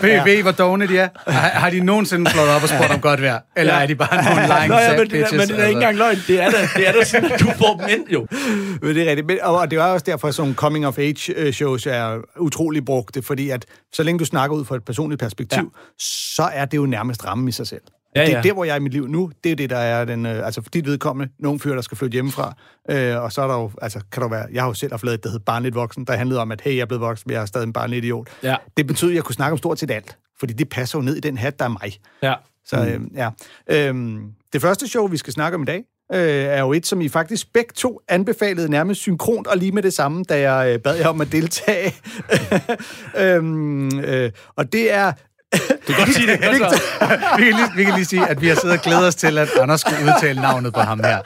Ved, 0.00 0.24
ved 0.24 0.38
I, 0.38 0.40
hvor 0.40 0.50
dogne 0.50 0.88
de 0.88 0.98
er? 0.98 1.08
Har, 1.30 1.48
har 1.48 1.70
de 1.70 1.80
nogensinde 1.80 2.30
slået 2.30 2.48
op 2.48 2.62
og 2.62 2.68
spurgt 2.68 2.90
om 2.92 3.00
godt 3.00 3.22
vejr? 3.22 3.38
Eller 3.56 3.72
er 3.74 3.86
de 3.86 3.94
bare 3.94 4.24
nogle 4.24 4.40
lying 4.58 4.68
Nå, 4.68 4.74
ja, 4.76 4.90
men, 4.90 5.00
det, 5.00 5.10
bitches? 5.10 5.32
er- 5.32 5.36
men 5.36 5.48
det 5.48 5.58
er 5.64 5.66
ikke 5.66 5.72
engang 5.78 5.96
løgn. 5.96 6.18
Det 6.26 6.42
er 6.42 6.50
da, 6.50 6.56
det 6.76 6.88
er 6.88 6.92
da 6.92 7.04
sådan, 7.04 7.32
at 7.32 7.40
du 7.40 7.46
får 7.58 7.76
dem 7.80 7.88
ind, 7.98 8.08
jo. 8.08 8.26
Men 8.82 8.94
det 8.94 9.02
er 9.02 9.08
rigtigt. 9.10 9.26
Men, 9.26 9.38
og, 9.42 9.56
og 9.58 9.70
det 9.70 9.78
er 9.78 9.82
også 9.82 10.04
derfor, 10.06 10.28
at 10.28 10.34
sådan 10.34 10.44
nogle 10.46 10.54
coming-of-age-shows 10.56 11.86
er 11.86 12.16
utrolig 12.38 12.84
brugte, 12.84 13.22
fordi 13.22 13.50
at 13.50 13.66
så 13.92 14.02
længe 14.02 14.18
du 14.18 14.24
snakker 14.24 14.56
ud 14.56 14.64
fra 14.64 14.76
et 14.76 14.84
personligt 14.84 15.20
perspektiv, 15.20 15.62
ja. 15.62 16.04
så 16.36 16.42
er 16.52 16.64
det 16.64 16.76
jo 16.76 16.86
nærmest 16.86 17.26
ramme 17.26 17.48
i 17.48 17.52
sig 17.52 17.66
selv. 17.66 17.80
Ja, 18.16 18.26
Det 18.26 18.34
er 18.34 18.42
der, 18.42 18.52
hvor 18.52 18.64
jeg 18.64 18.72
er 18.72 18.76
i 18.76 18.80
mit 18.80 18.92
liv 18.92 19.08
nu. 19.08 19.30
Det 19.44 19.52
er 19.52 19.56
det, 19.56 19.70
der 19.70 19.76
er 19.76 20.04
den... 20.04 20.26
Øh, 20.26 20.46
altså, 20.46 20.62
for 20.62 20.70
dit 20.70 20.86
vedkommende, 20.86 21.32
nogle 21.38 21.60
fyre, 21.60 21.74
der 21.74 21.82
skal 21.82 21.98
flytte 21.98 22.12
hjemmefra. 22.12 22.54
Øh, 22.90 23.22
og 23.22 23.32
så 23.32 23.42
er 23.42 23.46
der 23.46 23.54
jo... 23.54 23.70
Altså, 23.82 24.00
kan 24.12 24.22
der 24.22 24.28
være... 24.28 24.46
Jeg 24.52 24.62
har 24.62 24.68
jo 24.68 24.74
selv 24.74 24.92
haft 24.92 25.04
lavet 25.04 25.18
et, 25.18 25.24
der 25.24 25.30
hed 25.30 25.38
Barnligt 25.38 25.74
Voksen, 25.74 26.04
der 26.04 26.12
handlede 26.16 26.40
om, 26.40 26.52
at 26.52 26.60
hey, 26.60 26.74
jeg 26.74 26.80
er 26.80 26.86
blevet 26.86 27.00
voksen, 27.00 27.24
men 27.28 27.34
jeg 27.34 27.42
er 27.42 27.46
stadig 27.46 27.66
en 27.66 27.72
barnlig 27.72 27.98
idiot. 27.98 28.28
Ja. 28.42 28.56
Det 28.76 28.86
betyder, 28.86 29.10
at 29.10 29.14
jeg 29.14 29.24
kunne 29.24 29.34
snakke 29.34 29.52
om 29.52 29.58
stort 29.58 29.78
set 29.78 29.90
alt. 29.90 30.16
Fordi 30.38 30.52
det 30.52 30.68
passer 30.68 30.98
jo 30.98 31.02
ned 31.02 31.16
i 31.16 31.20
den 31.20 31.38
hat, 31.38 31.58
der 31.58 31.64
er 31.64 31.68
mig. 31.68 31.92
Ja. 32.22 32.34
Så 32.64 32.86
øh, 32.86 33.00
ja. 33.14 33.30
Øhm, 33.70 34.32
det 34.52 34.60
første 34.60 34.88
show, 34.88 35.06
vi 35.06 35.16
skal 35.16 35.32
snakke 35.32 35.54
om 35.54 35.62
i 35.62 35.64
dag, 35.64 35.84
øh, 36.12 36.44
er 36.44 36.60
jo 36.60 36.72
et, 36.72 36.86
som 36.86 37.00
I 37.00 37.08
faktisk 37.08 37.52
begge 37.52 37.72
to 37.74 38.00
anbefalede 38.08 38.70
nærmest 38.70 39.00
synkront 39.00 39.46
og 39.46 39.56
lige 39.56 39.72
med 39.72 39.82
det 39.82 39.92
samme, 39.92 40.24
da 40.24 40.52
jeg 40.52 40.74
øh, 40.74 40.80
bad 40.80 40.96
jer 40.96 41.08
om 41.08 41.20
at 41.20 41.32
deltage. 41.32 41.94
øhm, 43.24 44.00
øh, 44.00 44.30
og 44.56 44.72
det 44.72 44.92
er... 44.92 45.12
Du 45.88 45.92
kan 45.92 46.04
godt 46.04 46.14
sige 46.14 46.26
det. 46.26 46.38
Altså. 46.44 46.82
vi, 47.38 47.42
kan 47.44 47.52
lige, 47.54 47.68
vi 47.76 47.84
kan 47.84 47.94
lige 47.94 48.04
sige, 48.04 48.28
at 48.28 48.40
vi 48.40 48.48
har 48.48 48.54
siddet 48.54 48.76
og 48.78 48.82
glædet 48.82 49.06
os 49.06 49.14
til, 49.14 49.38
at 49.38 49.48
Anders 49.60 49.80
skulle 49.80 49.98
udtale 50.02 50.40
navnet 50.40 50.74
på 50.74 50.80
ham 50.80 51.00
her. 51.04 51.18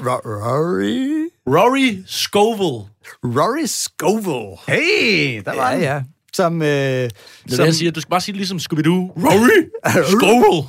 Rory... 0.00 1.30
Rory 1.46 2.02
Scovel. 2.06 2.84
Rory 3.24 3.64
Scovel. 3.66 4.58
Hey, 4.68 5.42
der 5.44 5.56
var 5.56 5.70
Ja, 5.70 5.76
han. 5.76 5.80
ja. 5.80 6.00
Som, 6.32 6.62
øh, 6.62 6.68
Det 6.68 7.04
er 7.04 7.08
som 7.48 7.56
det, 7.58 7.64
jeg 7.66 7.74
siger. 7.74 7.92
Du 7.92 8.00
skal 8.00 8.10
bare 8.10 8.20
sige 8.20 8.32
det 8.32 8.36
ligesom 8.36 8.58
Scooby-Doo. 8.58 9.12
Rory 9.24 9.64
Scovel. 10.08 10.64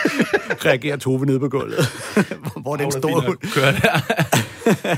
reagerer 0.66 0.96
Tove 0.96 1.26
nede 1.26 1.40
på 1.40 1.48
gulvet. 1.48 1.86
hvor 2.62 2.76
den 2.76 2.92
store 2.92 3.22
hund. 3.26 3.38
Kører 3.54 3.72
der. 3.72 4.96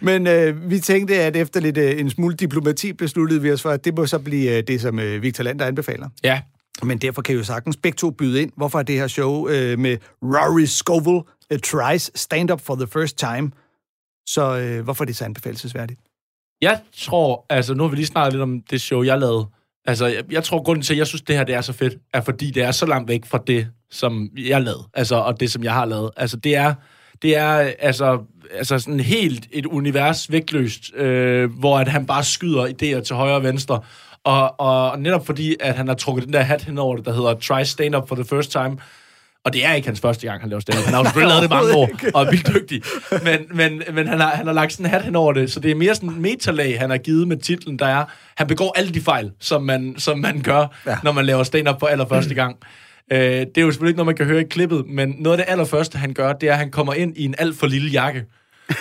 Men 0.00 0.26
øh, 0.26 0.70
vi 0.70 0.80
tænkte, 0.80 1.14
at 1.22 1.36
efter 1.36 1.60
lidt 1.60 1.78
øh, 1.78 2.00
en 2.00 2.10
smule 2.10 2.36
diplomati 2.36 2.92
besluttede 2.92 3.42
vi 3.42 3.52
os 3.52 3.62
for, 3.62 3.70
at 3.70 3.84
det 3.84 3.94
må 3.96 4.06
så 4.06 4.18
blive 4.18 4.56
øh, 4.56 4.62
det, 4.68 4.80
som 4.80 4.98
øh, 4.98 5.22
Victor 5.22 5.44
Lander 5.44 5.64
anbefaler. 5.66 6.08
Ja. 6.24 6.40
Men 6.82 6.98
derfor 6.98 7.22
kan 7.22 7.32
jeg 7.32 7.38
jo 7.38 7.44
sagtens 7.44 7.76
begge 7.76 7.96
to 7.96 8.10
byde 8.10 8.42
ind. 8.42 8.52
Hvorfor 8.56 8.78
er 8.78 8.82
det 8.82 8.94
her 8.94 9.06
show 9.06 9.48
øh, 9.48 9.78
med 9.78 9.96
Rory 10.22 10.64
Scovel 10.64 11.22
uh, 11.54 11.58
tries 11.64 12.10
stand-up 12.14 12.60
for 12.60 12.74
the 12.74 12.86
first 12.86 13.18
time? 13.18 13.50
Så 14.28 14.58
øh, 14.58 14.84
hvorfor 14.84 15.04
er 15.04 15.06
det 15.06 15.16
så 15.16 15.24
anbefalesværdigt? 15.24 16.00
Jeg 16.60 16.80
tror, 16.96 17.46
altså 17.50 17.74
nu 17.74 17.82
har 17.82 17.90
vi 17.90 17.96
lige 17.96 18.06
snakket 18.06 18.32
lidt 18.32 18.42
om 18.42 18.60
det 18.70 18.80
show, 18.80 19.02
jeg 19.02 19.18
lavede. 19.18 19.46
Altså, 19.86 20.06
jeg, 20.06 20.32
jeg 20.32 20.44
tror, 20.44 20.62
grunden 20.62 20.82
til, 20.82 20.94
at 20.94 20.98
jeg 20.98 21.06
synes, 21.06 21.22
det 21.22 21.36
her 21.36 21.44
det 21.44 21.54
er 21.54 21.60
så 21.60 21.72
fedt, 21.72 21.94
er 22.12 22.20
fordi 22.20 22.50
det 22.50 22.62
er 22.62 22.70
så 22.70 22.86
langt 22.86 23.08
væk 23.08 23.24
fra 23.24 23.38
det, 23.46 23.68
som 23.90 24.28
jeg 24.36 24.62
lavede. 24.62 24.84
Altså, 24.94 25.16
og 25.16 25.40
det, 25.40 25.52
som 25.52 25.64
jeg 25.64 25.72
har 25.72 25.84
lavet. 25.84 26.10
Altså, 26.16 26.36
det 26.36 26.56
er, 26.56 26.74
det 27.22 27.36
er 27.36 27.72
altså, 27.78 28.22
altså 28.52 28.78
sådan 28.78 29.00
helt 29.00 29.48
et 29.52 29.66
univers 29.66 30.32
vægtløst, 30.32 30.94
øh, 30.94 31.50
hvor 31.58 31.78
at 31.78 31.88
han 31.88 32.06
bare 32.06 32.24
skyder 32.24 32.66
idéer 32.66 33.02
til 33.02 33.16
højre 33.16 33.34
og 33.34 33.42
venstre. 33.42 33.80
Og, 34.26 34.60
og 34.60 35.00
netop 35.00 35.26
fordi, 35.26 35.56
at 35.60 35.74
han 35.74 35.88
har 35.88 35.94
trukket 35.94 36.24
den 36.24 36.32
der 36.32 36.40
hat 36.40 36.62
hen 36.62 36.78
over 36.78 36.96
det, 36.96 37.04
der 37.04 37.12
hedder 37.12 37.34
Try 37.34 37.62
Stand 37.62 37.96
Up 37.96 38.08
for 38.08 38.14
the 38.14 38.24
First 38.24 38.50
Time, 38.50 38.76
og 39.44 39.52
det 39.52 39.64
er 39.64 39.74
ikke 39.74 39.88
hans 39.88 40.00
første 40.00 40.26
gang, 40.26 40.40
han 40.40 40.50
laver 40.50 40.60
stand 40.60 40.78
Han 40.84 40.94
har 40.94 41.00
jo 41.00 41.04
selvfølgelig 41.04 41.28
lavet 41.28 41.42
det 41.42 41.50
mange 41.50 41.74
år, 41.76 41.90
og 42.14 42.22
er 42.22 42.30
vildt 42.30 42.54
dygtig. 42.54 42.82
Men, 43.24 43.56
men, 43.56 43.82
men 43.94 44.06
han, 44.06 44.20
har, 44.20 44.28
han 44.28 44.46
har 44.46 44.54
lagt 44.54 44.72
sådan 44.72 44.86
en 44.86 44.90
hat 44.90 45.02
hen 45.02 45.16
over 45.16 45.32
det, 45.32 45.52
så 45.52 45.60
det 45.60 45.70
er 45.70 45.74
mere 45.74 45.94
sådan 45.94 46.08
en 46.08 46.22
metalag, 46.22 46.80
han 46.80 46.90
har 46.90 46.98
givet 46.98 47.28
med 47.28 47.36
titlen, 47.36 47.78
der 47.78 47.86
er, 47.86 48.04
han 48.36 48.46
begår 48.46 48.72
alle 48.76 48.94
de 48.94 49.00
fejl, 49.00 49.32
som 49.40 49.62
man, 49.62 49.94
som 49.98 50.18
man 50.18 50.42
gør, 50.42 50.66
ja. 50.86 50.96
når 51.02 51.12
man 51.12 51.26
laver 51.26 51.42
stand-up 51.42 51.80
for 51.80 51.86
allerførste 51.86 52.34
gang. 52.34 52.56
Øh, 53.12 53.18
det 53.20 53.58
er 53.58 53.62
jo 53.62 53.70
selvfølgelig 53.70 53.90
ikke 53.90 53.96
noget, 53.96 54.06
man 54.06 54.16
kan 54.16 54.26
høre 54.26 54.40
i 54.40 54.44
klippet, 54.44 54.84
men 54.88 55.16
noget 55.18 55.38
af 55.38 55.44
det 55.44 55.52
allerførste, 55.52 55.98
han 55.98 56.12
gør, 56.14 56.32
det 56.32 56.48
er, 56.48 56.52
at 56.52 56.58
han 56.58 56.70
kommer 56.70 56.94
ind 56.94 57.16
i 57.16 57.24
en 57.24 57.34
alt 57.38 57.58
for 57.58 57.66
lille 57.66 57.90
jakke. 57.90 58.24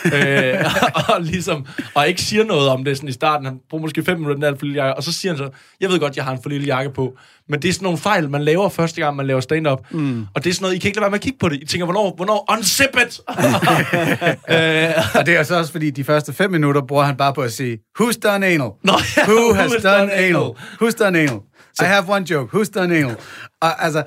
øh, 0.16 0.66
og, 1.10 1.22
ligesom, 1.22 1.66
og 1.94 2.08
ikke 2.08 2.22
siger 2.22 2.44
noget 2.44 2.70
om 2.70 2.84
det 2.84 2.98
sådan 2.98 3.10
i 3.10 3.12
starten. 3.12 3.46
Han 3.46 3.60
bruger 3.70 3.82
måske 3.82 4.04
fem 4.04 4.18
minutter 4.18 4.36
den 4.36 4.44
alt 4.44 4.60
for 4.60 4.66
lille 4.66 4.84
jakke, 4.84 4.98
og 4.98 5.04
så 5.04 5.12
siger 5.14 5.32
han 5.32 5.38
så, 5.38 5.50
jeg 5.82 5.90
ved 5.90 6.00
godt, 6.00 6.16
jeg 6.16 6.24
har 6.26 6.32
en 6.32 6.40
for 6.44 6.50
lille 6.50 6.66
jakke 6.66 6.92
på, 6.94 7.18
men 7.50 7.62
det 7.62 7.70
er 7.70 7.74
sådan 7.74 7.84
nogle 7.84 7.98
fejl, 7.98 8.30
man 8.30 8.44
laver 8.44 8.70
første 8.70 9.02
gang, 9.02 9.16
man 9.16 9.28
laver 9.28 9.42
stand-up. 9.42 9.80
Mm. 9.92 10.26
Og 10.36 10.44
det 10.44 10.50
er 10.50 10.54
sådan 10.54 10.64
noget, 10.64 10.76
I 10.76 10.80
kan 10.80 10.88
ikke 10.88 10.98
lade 10.98 11.02
være 11.02 11.10
med 11.10 11.20
at 11.20 11.24
kigge 11.24 11.40
på 11.40 11.50
det. 11.50 11.62
I 11.62 11.66
tænker, 11.66 11.86
hvornår, 11.86 12.14
hvornår 12.16 12.56
unzip 12.58 12.90
it? 12.96 13.20
øh, 14.56 15.20
Og 15.20 15.26
det 15.26 15.38
er 15.38 15.44
så 15.44 15.58
også 15.58 15.72
fordi, 15.72 15.90
de 15.90 16.04
første 16.04 16.34
fem 16.34 16.52
minutter 16.52 16.82
bruger 16.82 17.04
han 17.04 17.18
bare 17.18 17.34
på 17.34 17.42
at 17.42 17.54
sige, 17.54 17.80
who's 18.00 18.20
done 18.24 18.46
anal? 18.46 18.70
Nå, 18.84 18.94
ja, 19.18 19.24
Who 19.28 19.54
has 19.54 19.72
done 19.84 20.14
anal? 20.14 20.52
Who's 20.82 20.98
done 21.04 21.20
anal? 21.20 21.40
I 21.82 21.84
have 21.84 22.04
one 22.10 22.26
joke. 22.32 22.58
Who's 22.58 22.72
done 22.72 22.98
anal? 22.98 23.16
Og 23.62 23.84
altså, 23.84 24.04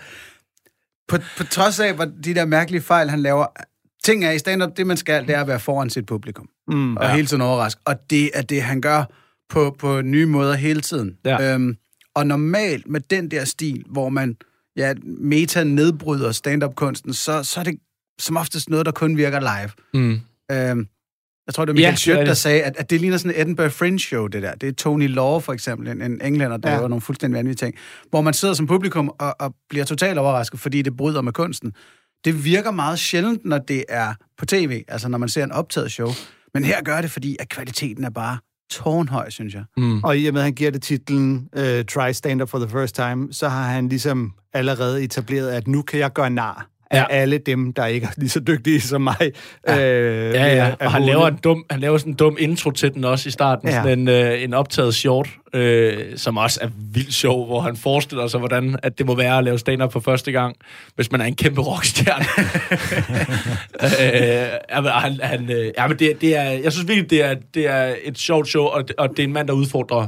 på, 1.08 1.16
på 1.36 1.44
trods 1.44 1.80
af 1.80 1.92
hvor 1.94 2.06
de 2.24 2.34
der 2.34 2.44
mærkelige 2.44 2.82
fejl, 2.82 3.10
han 3.10 3.20
laver, 3.20 3.46
ting 4.08 4.24
er 4.24 4.30
i 4.30 4.38
stand-up, 4.38 4.76
det 4.76 4.86
man 4.86 4.96
skal, 4.96 5.26
det 5.26 5.34
er 5.34 5.40
at 5.40 5.46
være 5.48 5.60
foran 5.60 5.90
sit 5.90 6.06
publikum. 6.06 6.48
Mm, 6.68 6.96
og 6.96 7.04
ja. 7.04 7.14
hele 7.14 7.26
tiden 7.26 7.42
overraske. 7.42 7.80
Og 7.84 7.94
det 8.10 8.30
er 8.34 8.42
det, 8.42 8.62
han 8.62 8.80
gør 8.80 9.04
på, 9.48 9.76
på 9.78 10.00
nye 10.02 10.26
måder 10.26 10.54
hele 10.54 10.80
tiden. 10.80 11.16
Ja. 11.24 11.54
Øhm, 11.54 11.76
og 12.14 12.26
normalt 12.26 12.88
med 12.88 13.00
den 13.00 13.30
der 13.30 13.44
stil, 13.44 13.84
hvor 13.90 14.08
man 14.08 14.36
ja, 14.76 14.94
meta 15.04 15.64
nedbryder 15.64 16.32
stand-up-kunsten, 16.32 17.14
så, 17.14 17.42
så 17.42 17.60
er 17.60 17.64
det 17.64 17.78
som 18.20 18.36
oftest 18.36 18.70
noget, 18.70 18.86
der 18.86 18.92
kun 18.92 19.16
virker 19.16 19.40
live. 19.40 19.70
mm. 20.04 20.20
Øhm, 20.52 20.86
jeg 21.46 21.54
tror, 21.54 21.64
det 21.64 21.74
var 21.74 21.80
Ja, 21.80 21.90
Michael 21.90 22.16
det 22.16 22.22
er 22.22 22.24
Schødt, 22.24 22.26
der 22.26 22.34
sagde, 22.34 22.62
at, 22.62 22.76
at 22.76 22.90
det 22.90 23.00
ligner 23.00 23.16
sådan 23.16 23.30
et 23.36 23.40
Edinburgh 23.40 23.72
Fringe 23.72 23.98
Show, 23.98 24.26
det 24.26 24.42
der. 24.42 24.54
Det 24.54 24.68
er 24.68 24.72
Tony 24.72 25.08
Law, 25.08 25.40
for 25.40 25.52
eksempel, 25.52 25.88
en, 25.88 26.02
en 26.02 26.20
englænder, 26.24 26.56
der 26.56 26.68
Ja. 26.68 26.74
ja. 26.74 26.78
laver 26.78 26.88
nogle 26.88 27.00
fuldstændig 27.02 27.36
vanvittige 27.38 27.66
ting, 27.66 27.76
hvor 28.10 28.20
man 28.20 28.34
sidder 28.34 28.54
som 28.54 28.66
publikum 28.66 29.08
og, 29.18 29.34
og 29.40 29.54
bliver 29.68 29.84
totalt 29.84 30.18
overrasket, 30.18 30.60
fordi 30.60 30.82
det 30.82 30.96
bryder 30.96 31.20
med 31.22 31.32
kunsten. 31.32 31.72
Det 32.24 32.44
virker 32.44 32.70
meget 32.70 32.98
sjældent, 32.98 33.44
når 33.44 33.58
det 33.58 33.84
er 33.88 34.14
på 34.38 34.46
tv, 34.46 34.84
altså 34.88 35.08
når 35.08 35.18
man 35.18 35.28
ser 35.28 35.44
en 35.44 35.52
optaget 35.52 35.92
show. 35.92 36.08
Men 36.54 36.64
her 36.64 36.82
gør 36.82 37.00
det, 37.00 37.10
fordi 37.10 37.36
at 37.40 37.48
kvaliteten 37.48 38.04
er 38.04 38.10
bare 38.10 38.38
tårnhøj, 38.70 39.30
synes 39.30 39.54
jeg. 39.54 39.64
Mm. 39.76 40.04
Og 40.04 40.18
i 40.18 40.26
og 40.26 40.32
med, 40.32 40.40
at 40.40 40.44
han 40.44 40.54
giver 40.54 40.70
det 40.70 40.82
titlen 40.82 41.48
uh, 41.56 41.62
Try 41.62 42.12
Stand 42.12 42.42
Up 42.42 42.48
for 42.48 42.58
the 42.58 42.68
First 42.68 42.94
Time, 42.94 43.32
så 43.32 43.48
har 43.48 43.62
han 43.62 43.88
ligesom 43.88 44.32
allerede 44.52 45.02
etableret, 45.02 45.50
at 45.50 45.68
nu 45.68 45.82
kan 45.82 46.00
jeg 46.00 46.12
gøre 46.12 46.30
nar 46.30 46.66
af 46.90 47.06
alle 47.10 47.38
dem, 47.38 47.72
der 47.72 47.86
ikke 47.86 48.06
er 48.06 48.10
lige 48.16 48.30
så 48.30 48.40
dygtige 48.40 48.80
som 48.80 49.00
mig. 49.00 49.32
Ja, 49.68 49.78
øh, 49.78 50.34
ja, 50.34 50.54
ja. 50.54 50.74
og 50.80 50.92
han 50.92 51.02
laver, 51.02 51.26
en 51.26 51.38
dum, 51.44 51.64
han 51.70 51.80
laver 51.80 51.98
sådan 51.98 52.12
en 52.12 52.16
dum 52.16 52.36
intro 52.40 52.70
til 52.70 52.94
den 52.94 53.04
også 53.04 53.28
i 53.28 53.32
starten. 53.32 53.68
Ja. 53.68 53.74
Ja. 53.74 53.82
Sådan 53.82 53.98
en, 53.98 54.08
øh, 54.08 54.42
en 54.42 54.54
optaget 54.54 54.94
short, 54.94 55.28
øh, 55.54 56.16
som 56.16 56.36
også 56.36 56.58
er 56.62 56.68
vildt 56.92 57.14
sjov, 57.14 57.46
hvor 57.46 57.60
han 57.60 57.76
forestiller 57.76 58.26
sig, 58.26 58.38
hvordan 58.38 58.76
at 58.82 58.98
det 58.98 59.06
må 59.06 59.14
være 59.14 59.38
at 59.38 59.44
lave 59.44 59.58
stand-up 59.58 59.92
for 59.92 60.00
første 60.00 60.32
gang, 60.32 60.56
hvis 60.94 61.12
man 61.12 61.20
er 61.20 61.24
en 61.24 61.36
kæmpe 61.36 61.60
rockstjerne. 61.60 62.24
øh, 64.02 64.48
ja, 64.70 64.80
men 64.80 64.90
han, 64.90 65.20
han, 65.22 65.50
øh, 65.50 65.72
ja, 65.78 65.86
men 65.86 65.98
det, 65.98 66.20
det 66.20 66.36
er, 66.36 66.42
jeg 66.42 66.72
synes 66.72 66.88
virkelig, 66.88 67.10
det 67.10 67.24
er, 67.24 67.34
det 67.54 67.66
er 67.66 67.94
et 68.04 68.18
sjovt 68.18 68.48
show, 68.48 68.64
og 68.64 68.88
det, 68.88 68.96
og 68.96 69.10
det 69.10 69.18
er 69.18 69.24
en 69.24 69.32
mand, 69.32 69.48
der 69.48 69.54
udfordrer 69.54 70.06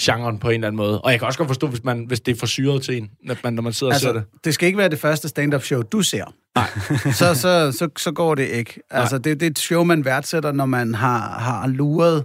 genren 0.00 0.38
på 0.38 0.48
en 0.48 0.54
eller 0.54 0.66
anden 0.66 0.76
måde. 0.76 1.00
Og 1.00 1.10
jeg 1.10 1.18
kan 1.18 1.26
også 1.26 1.38
godt 1.38 1.48
forstå, 1.48 1.66
hvis, 1.66 1.84
man, 1.84 2.04
hvis 2.06 2.20
det 2.20 2.34
er 2.34 2.38
for 2.38 2.46
syret 2.46 2.82
til 2.82 2.96
en, 2.96 3.10
når 3.24 3.36
man, 3.44 3.52
når 3.54 3.62
man 3.62 3.72
sidder 3.72 3.92
og 3.92 4.00
ser 4.00 4.08
Altså, 4.08 4.20
det. 4.20 4.44
det 4.44 4.54
skal 4.54 4.66
ikke 4.66 4.78
være 4.78 4.88
det 4.88 4.98
første 4.98 5.28
stand-up 5.28 5.62
show, 5.62 5.82
du 5.82 6.02
ser. 6.02 6.24
Nej. 6.54 6.68
så, 7.20 7.34
så, 7.34 7.72
så, 7.78 7.88
så 7.98 8.12
går 8.12 8.34
det 8.34 8.48
ikke. 8.48 8.80
Altså, 8.90 9.18
det, 9.18 9.40
det 9.40 9.46
er 9.46 9.50
et 9.50 9.58
show, 9.58 9.84
man 9.84 10.04
værdsætter, 10.04 10.52
når 10.52 10.66
man 10.66 10.94
har, 10.94 11.38
har 11.38 11.66
luret 11.66 12.24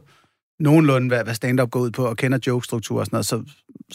nogenlunde, 0.60 1.08
hvad, 1.08 1.24
hvad 1.24 1.34
stand-up 1.34 1.72
går 1.72 1.80
ud 1.80 1.92
på, 1.92 2.06
og 2.06 2.18
kender 2.18 2.38
jokestruktur 2.48 3.00
og 3.00 3.06
sådan 3.06 3.16
noget, 3.16 3.26
så, 3.26 3.44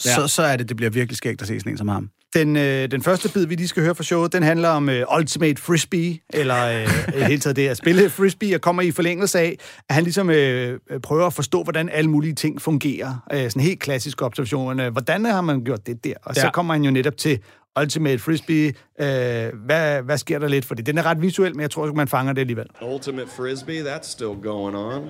ja. 0.05 0.15
så, 0.15 0.27
så 0.27 0.41
er 0.41 0.55
det, 0.55 0.69
det 0.69 0.77
bliver 0.77 0.89
virkelig 0.89 1.17
skægt 1.17 1.41
at 1.41 1.47
se 1.47 1.59
sådan 1.59 1.71
en 1.71 1.77
som 1.77 1.87
ham. 1.87 2.09
Den, 2.33 2.55
øh, 2.55 2.91
den 2.91 3.03
første 3.03 3.29
bid, 3.29 3.45
vi 3.45 3.55
lige 3.55 3.67
skal 3.67 3.83
høre 3.83 3.95
fra 3.95 4.03
showet, 4.03 4.33
den 4.33 4.43
handler 4.43 4.69
om 4.69 4.89
øh, 4.89 5.05
Ultimate 5.17 5.61
Frisbee, 5.61 6.19
eller 6.29 6.65
øh, 6.65 6.87
hele 7.27 7.39
taget 7.39 7.55
det 7.55 7.67
at 7.67 7.77
spille 7.77 8.09
Frisbee, 8.09 8.55
og 8.55 8.61
kommer 8.61 8.81
i 8.81 8.91
forlængelse 8.91 9.39
af, 9.39 9.57
at 9.89 9.95
han 9.95 10.03
ligesom 10.03 10.29
øh, 10.29 10.79
prøver 11.03 11.27
at 11.27 11.33
forstå, 11.33 11.63
hvordan 11.63 11.89
alle 11.89 12.09
mulige 12.09 12.35
ting 12.35 12.61
fungerer. 12.61 13.25
Øh, 13.33 13.43
sådan 13.43 13.61
helt 13.61 13.79
klassisk 13.79 14.21
observation. 14.21 14.79
Øh, 14.79 14.91
hvordan 14.91 15.25
har 15.25 15.41
man 15.41 15.63
gjort 15.63 15.87
det 15.87 16.03
der? 16.03 16.13
Og 16.23 16.35
ja. 16.35 16.41
så 16.41 16.49
kommer 16.53 16.73
han 16.73 16.83
jo 16.83 16.91
netop 16.91 17.17
til 17.17 17.39
Ultimate 17.79 18.19
Frisbee. 18.19 18.73
Øh, 18.99 19.59
hvad, 19.65 20.01
hvad 20.01 20.17
sker 20.17 20.39
der 20.39 20.47
lidt 20.47 20.65
for 20.65 20.75
det? 20.75 20.85
Den 20.85 20.97
er 20.97 21.05
ret 21.05 21.21
visuel, 21.21 21.55
men 21.55 21.61
jeg 21.61 21.71
tror 21.71 21.85
ikke, 21.85 21.97
man 21.97 22.07
fanger 22.07 22.33
det 22.33 22.41
alligevel. 22.41 22.67
Ultimate 22.81 23.27
Frisbee, 23.37 23.83
that's 23.83 24.11
still 24.11 24.35
going 24.43 24.75
on. 24.75 25.09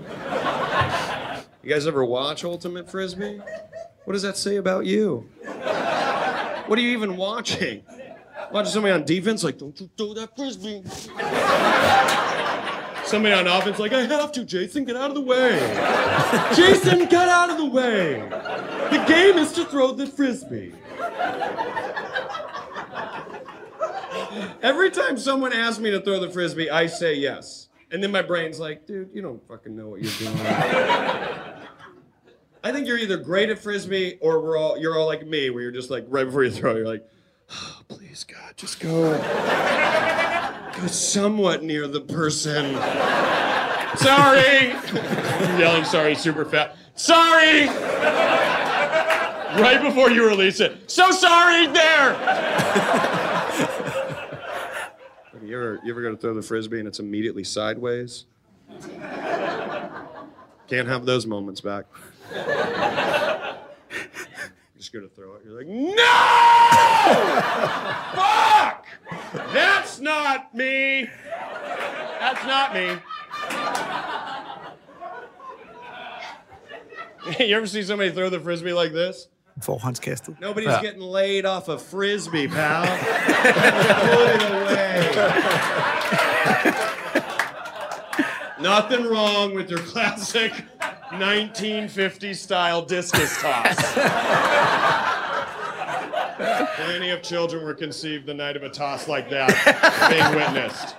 You 1.66 1.74
guys 1.74 1.86
ever 1.86 2.04
watch 2.04 2.46
Ultimate 2.46 2.86
Frisbee? 2.92 3.42
What 4.10 4.14
does 4.14 4.24
that 4.24 4.38
say 4.38 4.56
about 4.56 4.88
you? 4.88 5.30
What 6.66 6.80
are 6.80 6.82
you 6.82 6.90
even 6.98 7.16
watching? 7.16 7.84
Watching 8.52 8.72
somebody 8.72 8.92
on 8.92 9.06
defense 9.06 9.44
like, 9.44 9.60
don't 9.60 9.80
you 9.80 9.88
throw 9.96 10.16
that 10.16 10.36
frisbee. 10.36 10.82
Somebody 13.06 13.36
on 13.36 13.46
offense 13.46 13.78
like, 13.78 13.94
I 13.94 14.06
have 14.06 14.32
to, 14.32 14.44
Jason, 14.44 14.86
get 14.86 14.96
out 14.96 15.12
of 15.12 15.16
the 15.16 15.22
way. 15.22 15.60
Jason, 16.56 17.06
get 17.06 17.30
out 17.30 17.52
of 17.52 17.60
the 17.60 17.68
way. 17.68 18.28
The 18.90 19.06
game 19.08 19.38
is 19.38 19.52
to 19.52 19.66
throw 19.66 19.92
the 19.92 20.08
frisbee. 20.08 20.74
Every 24.64 24.90
time 24.90 25.20
someone 25.20 25.54
asks 25.54 25.80
me 25.80 25.92
to 25.92 26.02
throw 26.02 26.20
the 26.20 26.32
frisbee, 26.32 26.72
I 26.72 26.88
say 26.88 27.14
yes. 27.14 27.70
And 27.92 28.02
then 28.02 28.12
my 28.12 28.24
brain's 28.24 28.60
like, 28.60 28.88
dude, 28.88 29.12
you 29.14 29.22
don't 29.22 29.48
fucking 29.48 29.76
know 29.76 29.90
what 29.90 30.02
you're 30.02 30.12
doing. 30.14 30.36
I 32.64 32.72
think 32.72 32.88
you're 32.88 32.98
either 32.98 33.18
great 33.18 33.50
at 33.50 33.60
frisbee 33.60 34.18
or 34.22 34.42
we're 34.42 34.58
all 34.58 34.78
you're 34.78 34.98
all 34.98 35.06
like 35.06 35.26
me, 35.26 35.50
where 35.50 35.64
you're 35.64 35.72
just 35.72 35.90
like 35.90 36.06
right 36.10 36.26
before 36.26 36.44
you 36.44 36.52
throw, 36.52 36.76
you're 36.76 36.88
like, 36.88 37.08
oh, 37.52 37.82
please 37.88 38.24
God, 38.26 38.58
just 38.58 38.80
go, 38.80 39.18
go 40.78 40.88
somewhat 40.88 41.64
near 41.64 41.88
the 41.88 42.02
person. 42.02 42.76
Sorry, 43.98 44.72
I'm 44.72 45.60
yelling 45.60 45.86
sorry 45.86 46.16
super 46.16 46.46
fast. 46.46 46.78
Sorry, 46.96 47.68
right 49.62 49.82
before 49.82 50.12
you 50.12 50.28
release 50.28 50.60
it. 50.60 50.92
So 50.92 51.12
sorry, 51.12 51.68
there. 51.68 53.06
You 55.42 55.56
ever, 55.56 55.80
you 55.84 55.92
ever 55.92 56.02
go 56.04 56.12
to 56.12 56.18
throw 56.18 56.36
the 56.36 56.44
frisbee 56.44 56.78
and 56.78 56.88
it's 56.88 57.00
immediately 57.00 57.44
sideways? 57.44 58.26
Can't 60.68 60.88
have 60.88 61.08
those 61.08 61.26
moments 61.26 61.60
back. 61.60 61.86
Just 64.78 64.94
gonna 64.94 65.08
throw 65.08 65.36
it. 65.36 65.42
You're 65.46 65.58
like, 65.58 65.68
no! 65.68 66.06
Fuck! 68.14 68.86
That's 69.52 70.00
not 70.00 70.54
me. 70.54 71.10
That's 72.20 72.46
not 72.46 72.74
me. 72.74 72.98
you 77.48 77.56
ever 77.56 77.66
see 77.66 77.82
somebody 77.84 78.12
throw 78.12 78.30
the 78.30 78.40
frisbee 78.40 78.74
like 78.74 78.94
this? 78.94 79.28
Forhåndskastet. 79.60 80.40
Nobody's 80.40 80.78
getting 80.78 81.02
laid 81.02 81.46
off 81.46 81.68
a 81.68 81.78
frisbee, 81.78 82.48
pal. 82.48 82.86
Put 82.86 83.56
it 84.36 84.52
away. 84.52 84.70
Nothing 88.62 89.06
wrong 89.06 89.56
with 89.56 89.70
your 89.70 89.80
classic 89.80 90.54
1950s 91.10 92.36
style 92.36 92.84
discus 92.84 93.42
toss. 93.42 93.76
Plenty 96.76 97.10
of 97.10 97.22
children 97.22 97.64
were 97.64 97.74
conceived 97.74 98.26
the 98.26 98.34
night 98.34 98.56
of 98.56 98.64
a 98.64 98.70
toss 98.70 99.08
like 99.08 99.30
that 99.30 99.50
being 100.10 100.36
witnessed. 100.36 100.96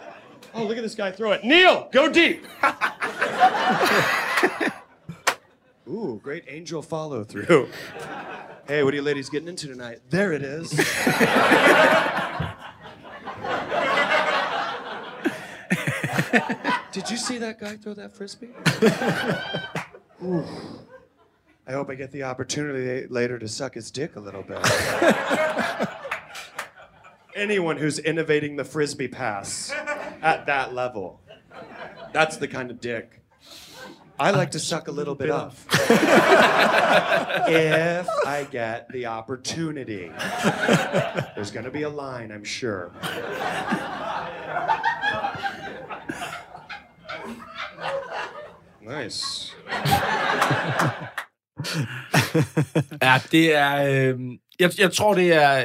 Oh, 0.53 0.65
look 0.65 0.77
at 0.77 0.83
this 0.83 0.95
guy 0.95 1.13
throw 1.13 1.33
it. 1.33 1.45
Neil, 1.45 1.89
go 1.93 2.11
deep. 2.11 2.45
Ooh, 5.89 6.21
great 6.23 6.45
angel 6.49 6.83
follow 6.83 7.25
through. 7.25 7.69
Hey, 8.67 8.83
what 8.83 8.93
are 8.93 8.97
you 8.97 9.03
ladies 9.03 9.29
getting 9.29 9.49
into 9.49 9.67
tonight? 9.67 10.01
There 10.11 10.33
it 10.33 10.43
is. 10.43 10.71
Did 16.93 17.09
you 17.09 17.17
see 17.17 17.39
that 17.39 17.61
guy 17.61 17.77
throw 17.77 17.95
that 17.95 18.13
frisbee? 18.13 18.51
Ooh. 20.25 20.45
I 21.67 21.73
hope 21.73 21.91
I 21.91 21.95
get 21.95 22.11
the 22.11 22.25
opportunity 22.25 23.07
later 23.09 23.39
to 23.39 23.49
suck 23.49 23.75
his 23.75 23.91
dick 23.91 24.17
a 24.17 24.21
little 24.21 24.43
bit. 24.43 24.59
Anyone 27.37 27.77
who's 27.77 27.99
innovating 27.99 28.57
the 28.57 28.65
frisbee 28.65 29.09
pass 29.09 29.71
at 30.21 30.47
that 30.47 30.75
level, 30.75 31.21
that's 32.13 32.37
the 32.39 32.49
kind 32.49 32.71
of 32.71 32.81
dick 32.81 33.21
I 34.21 34.31
like 34.33 34.51
to 34.51 34.59
suck 34.59 34.89
a 34.89 34.93
little 34.93 35.15
bit 35.15 35.31
of. 35.31 35.67
if 37.49 38.07
I 38.27 38.47
get 38.51 38.87
the 38.93 39.07
opportunity. 39.07 40.13
There's 41.35 41.51
going 41.51 41.65
to 41.65 41.71
be 41.71 41.85
a 41.85 41.89
line, 41.89 42.31
I'm 42.31 42.45
sure. 42.45 42.93
Nice. 48.83 49.53
Ja, 53.03 53.15
det 53.33 53.57
er... 53.57 53.75
Øh, 53.87 54.21
jeg, 54.61 54.71
jeg 54.79 54.93
tror, 54.93 55.15
det 55.15 55.33
er... 55.33 55.57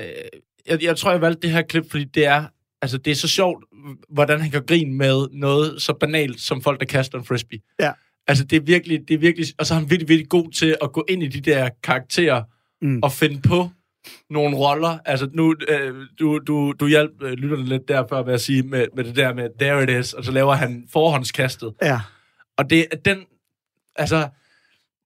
Jeg, 0.67 0.83
jeg 0.83 0.97
tror, 0.97 1.11
jeg 1.11 1.21
valgte 1.21 1.41
det 1.41 1.51
her 1.51 1.61
klip, 1.61 1.91
fordi 1.91 2.03
det 2.03 2.25
er... 2.25 2.45
Altså, 2.81 2.97
det 2.97 3.11
er 3.11 3.15
så 3.15 3.27
sjovt, 3.27 3.63
hvordan 4.09 4.41
han 4.41 4.51
kan 4.51 4.65
grine 4.65 4.93
med 4.93 5.27
noget 5.31 5.81
så 5.81 5.93
banalt, 5.93 6.41
som 6.41 6.61
folk, 6.61 6.79
der 6.79 6.85
kaster 6.85 7.19
en 7.19 7.25
frisbee. 7.25 7.59
Ja. 7.79 7.91
Altså, 8.27 8.43
det 8.43 8.55
er 8.55 8.61
virkelig... 8.61 9.07
Det 9.07 9.13
er 9.13 9.17
virkelig 9.17 9.47
og 9.59 9.65
så 9.65 9.73
er 9.73 9.79
han 9.79 9.89
virkelig, 9.89 10.09
virkelig 10.09 10.29
god 10.29 10.51
til 10.51 10.75
at 10.81 10.93
gå 10.93 11.05
ind 11.09 11.23
i 11.23 11.27
de 11.27 11.41
der 11.41 11.69
karakterer 11.83 12.43
mm. 12.81 12.99
og 13.03 13.11
finde 13.11 13.41
på 13.41 13.69
nogle 14.29 14.57
roller. 14.57 14.97
Altså, 15.05 15.29
nu, 15.33 15.55
øh, 15.69 15.93
du, 16.19 16.39
du, 16.39 16.73
du 16.79 16.87
hjalp 16.87 17.11
øh, 17.21 17.31
lytterne 17.31 17.65
lidt 17.65 17.87
der 17.87 18.07
før 18.09 18.25
med 18.25 18.33
at 18.33 18.41
sige 18.41 18.63
med, 18.63 18.85
med 18.95 19.03
det 19.03 19.15
der 19.15 19.33
med, 19.33 19.49
there 19.59 19.83
it 19.83 20.05
is, 20.05 20.13
og 20.13 20.25
så 20.25 20.31
laver 20.31 20.53
han 20.53 20.87
forhåndskastet. 20.93 21.73
Ja. 21.81 21.99
Og 22.57 22.69
det 22.69 22.87
er 22.91 22.95
den, 22.95 23.17
altså, 23.95 24.29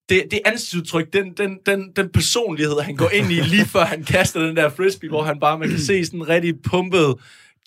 det, 0.10 0.24
det 0.32 0.40
ansigtsudtryk, 0.46 1.14
den, 1.14 1.34
den, 1.34 1.60
den, 1.66 1.92
den 1.96 2.10
personlighed, 2.10 2.80
han 2.80 2.96
går 2.96 3.10
ind 3.10 3.32
i, 3.32 3.40
lige 3.42 3.66
før 3.66 3.86
han 3.86 4.04
kaster 4.04 4.40
den 4.40 4.56
der 4.56 4.70
frisbee, 4.70 5.10
hvor 5.10 5.24
han 5.24 5.40
bare, 5.40 5.60
man 5.60 5.70
kan 5.70 5.80
se 5.80 6.06
sådan 6.06 6.20
en 6.20 6.30
rigtig 6.30 6.62
pumpet 6.62 7.16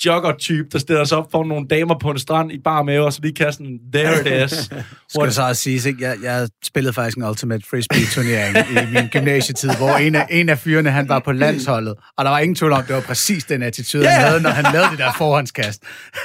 jogger-type, 0.06 0.68
der 0.72 0.78
stiller 0.78 1.04
sig 1.04 1.18
op 1.18 1.30
for 1.30 1.44
nogle 1.44 1.66
damer 1.68 1.98
på 1.98 2.10
en 2.10 2.18
strand 2.18 2.52
i 2.52 2.58
bar 2.64 2.82
mave, 2.82 3.04
og 3.04 3.12
så 3.12 3.20
lige 3.22 3.34
kaster 3.34 3.64
den, 3.64 3.78
there 3.92 4.20
it 4.20 4.52
is. 4.52 4.58
Skal 5.08 5.26
det 5.26 5.34
så 5.34 5.42
også 5.42 5.62
siges, 5.62 5.86
ikke? 5.86 6.04
Jeg, 6.04 6.16
jeg 6.22 6.48
spillede 6.64 6.92
faktisk 6.92 7.16
en 7.16 7.24
Ultimate 7.24 7.66
Frisbee-turnering 7.70 8.56
i 8.56 8.94
min 8.94 9.08
gymnasietid, 9.08 9.70
hvor 9.76 9.96
en 9.96 10.14
af, 10.14 10.26
en 10.30 10.48
af 10.48 10.58
fyrene, 10.58 10.90
han 10.90 11.08
var 11.08 11.18
på 11.18 11.32
landsholdet, 11.32 11.94
og 12.16 12.24
der 12.24 12.30
var 12.30 12.38
ingen 12.38 12.54
tvivl 12.54 12.72
om, 12.72 12.82
det 12.82 12.94
var 12.94 13.00
præcis 13.00 13.44
den 13.44 13.62
attitude, 13.62 14.06
han 14.06 14.20
havde, 14.20 14.42
når 14.42 14.50
han 14.50 14.72
lavede 14.72 14.90
det 14.90 14.98
der 14.98 15.12
forhåndskast. 15.18 15.82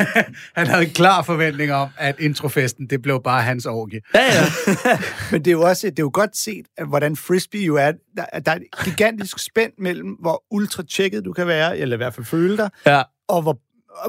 han 0.57 0.67
havde 0.67 0.83
en 0.83 0.89
klar 0.89 1.21
forventning 1.21 1.73
om, 1.73 1.89
at 1.97 2.15
introfesten, 2.19 2.87
det 2.89 3.01
blev 3.01 3.21
bare 3.23 3.41
hans 3.41 3.65
orgie. 3.65 4.01
Ja, 4.13 4.19
ja. 4.23 4.43
Men 5.31 5.45
det 5.45 5.47
er 5.47 5.51
jo 5.51 5.61
også 5.61 5.87
det 5.87 5.99
er 5.99 6.03
jo 6.03 6.11
godt 6.13 6.37
set, 6.37 6.65
at 6.77 6.87
hvordan 6.87 7.15
frisbee 7.15 7.65
jo 7.65 7.75
er. 7.75 7.91
Der, 8.17 8.39
der 8.39 8.51
er 8.51 8.55
et 8.55 8.85
gigantisk 8.85 9.39
spænd 9.39 9.71
mellem, 9.79 10.09
hvor 10.09 10.43
ultra 10.51 10.83
tjekket 10.83 11.25
du 11.25 11.33
kan 11.33 11.47
være, 11.47 11.77
eller 11.77 11.95
i 11.95 11.97
hvert 11.97 12.13
fald 12.13 12.25
føle 12.25 12.57
dig, 12.57 12.69
ja. 12.85 13.01
Og 13.27 13.41
hvor 13.41 13.59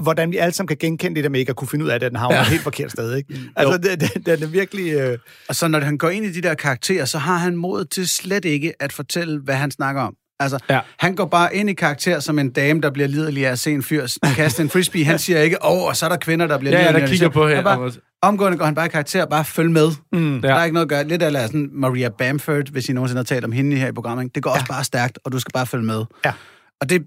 hvordan 0.02 0.30
vi 0.30 0.36
alle 0.36 0.52
sammen 0.52 0.68
kan 0.68 0.76
genkende 0.76 1.14
det 1.16 1.24
der 1.24 1.30
med 1.30 1.40
ikke 1.40 1.50
at 1.50 1.56
kunne 1.56 1.68
finde 1.68 1.84
ud 1.84 1.90
af 1.90 1.94
at 1.94 2.00
den 2.00 2.16
havner 2.16 2.36
ja. 2.36 2.44
helt 2.44 2.62
forkert 2.62 2.90
sted. 2.92 3.14
Ikke? 3.16 3.34
Altså, 3.56 3.78
det, 3.78 4.00
det, 4.00 4.26
det 4.26 4.42
er 4.42 4.46
virkelig... 4.46 4.92
Øh... 4.92 5.18
Og 5.48 5.54
så 5.54 5.68
når 5.68 5.80
han 5.80 5.98
går 5.98 6.08
ind 6.08 6.24
i 6.26 6.32
de 6.32 6.42
der 6.42 6.54
karakterer, 6.54 7.04
så 7.04 7.18
har 7.18 7.36
han 7.36 7.56
mod 7.56 7.84
til 7.84 8.08
slet 8.08 8.44
ikke 8.44 8.72
at 8.82 8.92
fortælle, 8.92 9.40
hvad 9.40 9.54
han 9.54 9.70
snakker 9.70 10.02
om. 10.02 10.14
Altså, 10.40 10.58
Ja. 10.68 10.74
ja. 10.74 10.80
han 10.98 11.16
går 11.16 11.24
bare 11.24 11.54
ind 11.56 11.70
i 11.70 11.72
karakter 11.72 12.20
som 12.20 12.38
en 12.38 12.50
dame, 12.50 12.80
der 12.80 12.90
bliver 12.90 13.08
lidelig 13.08 13.46
af 13.46 13.50
at 13.52 13.58
se 13.58 13.72
en 13.72 13.82
fyr 13.82 14.06
kaste 14.36 14.62
en 14.62 14.70
frisbee. 14.70 15.04
Han 15.04 15.18
siger 15.18 15.40
ikke, 15.40 15.64
åh, 15.64 15.72
oh, 15.72 15.82
og 15.88 15.96
så 15.96 16.04
er 16.06 16.08
der 16.10 16.16
kvinder, 16.16 16.46
der 16.46 16.58
bliver 16.58 16.72
Ja, 16.72 16.78
ja, 16.78 16.90
liderlige. 16.90 16.98
der 16.98 17.04
af 17.04 17.08
det." 17.08 17.18
kigger 17.18 17.28
på 17.28 17.48
hende. 17.48 17.62
Bare, 17.62 17.92
omgående 18.22 18.58
går 18.58 18.64
han 18.64 18.74
bare 18.74 18.86
i 18.86 18.88
karakter, 18.88 19.26
bare 19.26 19.44
følg 19.44 19.70
med. 19.70 19.90
Mm, 20.12 20.42
der 20.42 20.48
Ja. 20.54 20.60
er 20.60 20.64
ikke 20.64 20.74
noget 20.74 20.84
at 20.84 20.88
gøre. 20.90 21.04
Lidt 21.04 21.22
af 21.22 21.46
sådan 21.46 21.70
Maria 21.72 22.08
Bamford, 22.08 22.70
hvis 22.72 22.88
I 22.88 22.92
nogensinde 22.92 23.18
har 23.18 23.24
talt 23.24 23.44
om 23.44 23.52
hende 23.52 23.76
her 23.76 23.88
i 23.88 23.92
programmet. 23.92 24.34
Det 24.34 24.42
går 24.42 24.50
også 24.50 24.66
bare 24.66 24.84
stærkt, 24.84 25.18
og 25.24 25.32
du 25.32 25.38
skal 25.38 25.52
bare 25.52 25.66
følge 25.66 25.84
med. 25.84 26.04
Ja. 26.24 26.32
Og 26.80 26.90
det, 26.90 27.02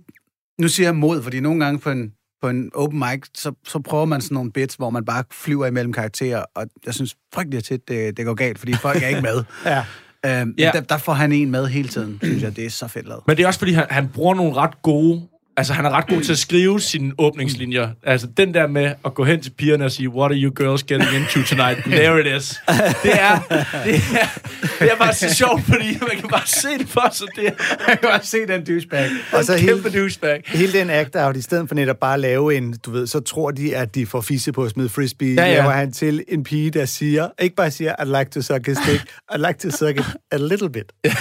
nu 0.62 0.68
siger 0.68 0.88
jeg 0.88 0.96
mod, 0.96 1.24
fordi 1.24 1.39
nogle 1.39 1.65
gange 1.65 1.80
på 1.80 1.89
en, 1.89 2.12
på 2.41 2.50
en 2.50 2.72
open 2.75 3.00
mic, 3.00 3.22
så, 3.38 3.51
så 3.68 3.80
prøver 3.80 4.06
man 4.06 4.22
sådan 4.22 4.36
nogle 4.36 4.51
bits, 4.51 4.75
hvor 4.75 4.89
man 4.89 5.06
bare 5.06 5.24
flyver 5.32 5.65
imellem 5.65 5.94
karakterer, 5.94 6.44
og 6.56 6.65
jeg 6.86 6.94
synes 6.94 7.15
frygtelig 7.34 7.63
tit, 7.63 7.88
det, 7.88 8.18
det 8.18 8.25
går 8.25 8.34
galt, 8.34 8.60
fordi 8.60 8.74
folk 8.74 9.03
er 9.03 9.08
ikke 9.08 9.22
med. 9.22 9.44
Ja. 9.65 9.84
Øhm, 10.25 10.56
Ja. 10.58 10.72
der, 10.74 10.82
der 10.82 10.98
får 10.98 11.13
han 11.13 11.32
en 11.32 11.51
med 11.51 11.68
hele 11.68 11.88
tiden, 11.89 12.20
synes 12.24 12.44
jeg. 12.44 12.56
Det 12.56 12.65
er 12.65 12.70
så 12.70 12.88
fedt 12.88 13.08
lavet. 13.08 13.24
Men 13.27 13.38
det 13.38 13.44
er 13.44 13.48
også, 13.48 13.60
fordi 13.60 13.72
han, 13.74 13.86
han 13.89 14.10
bruger 14.13 14.36
nogle 14.36 14.53
ret 14.56 14.82
gode... 14.82 15.27
Altså, 15.58 15.74
han 15.74 15.86
er 15.86 15.89
ret 15.89 16.08
god 16.08 16.22
til 16.22 16.31
at 16.31 16.38
skrive 16.38 16.79
sine 16.81 17.12
åbningslinjer. 17.17 17.89
Altså, 18.03 18.27
den 18.38 18.53
der 18.53 18.67
med 18.67 18.91
at 19.05 19.13
gå 19.13 19.24
hen 19.24 19.41
til 19.41 19.50
pigerne 19.50 19.86
og 19.86 19.91
sige, 19.91 20.10
What 20.10 20.31
are 20.31 20.39
you 20.39 20.51
girls 20.55 20.84
getting 20.84 21.10
into 21.15 21.41
tonight? 21.55 21.84
There 22.00 22.20
it 22.22 22.41
is. 22.41 22.62
Det 23.03 23.12
er, 23.22 23.39
det 23.86 23.96
er, 23.96 24.39
det 24.79 24.91
er 24.91 24.96
bare 25.00 25.13
så 25.13 25.36
sjovt, 25.36 25.63
fordi 25.63 25.98
man 26.01 26.20
kan 26.20 26.29
bare 26.29 26.46
se 26.48 26.67
det 26.79 26.88
for 26.89 27.10
sig. 27.13 27.27
Det 27.36 27.48
er 27.48 27.51
Jeg 27.88 28.00
kan 28.00 28.10
bare 28.10 28.24
se 28.24 28.38
den 28.48 28.65
douchebag. 28.65 29.10
Og 29.34 29.43
så 29.43 29.53
en 29.53 29.60
hele, 29.60 29.74
kæmpe 29.74 29.89
douchebag. 30.00 30.41
hele 30.46 30.74
den 30.74 30.89
act 30.89 31.15
out, 31.15 31.38
i 31.38 31.41
stedet 31.41 31.67
for 31.67 31.75
netop 31.75 31.98
bare 32.00 32.13
at 32.13 32.20
lave 32.20 32.55
en, 32.58 32.74
du 32.86 32.91
ved, 32.91 33.08
så 33.08 33.20
tror 33.20 33.51
de, 33.51 33.75
at 33.77 33.96
de 33.96 34.05
får 34.05 34.22
fisse 34.22 34.51
på 34.51 34.63
at 34.63 34.72
smide 34.72 34.89
frisbee, 34.89 35.34
Ja, 35.34 35.46
ja, 35.46 35.53
laver 35.53 35.72
han 35.72 35.91
til 35.91 36.24
en 36.27 36.43
pige, 36.43 36.72
der 36.72 36.86
siger, 36.86 37.29
ikke 37.41 37.55
bare 37.55 37.72
siger, 37.72 37.93
I'd 38.00 38.20
like 38.20 38.31
to 38.31 38.41
suck 38.41 38.65
his 38.67 38.77
dick, 38.88 39.01
I'd 39.34 39.48
like 39.48 39.60
to 39.60 39.70
suck 39.77 39.98
it 40.00 40.05
a 40.31 40.38
little 40.38 40.70
bit. 40.70 40.91
Ja. 41.05 41.12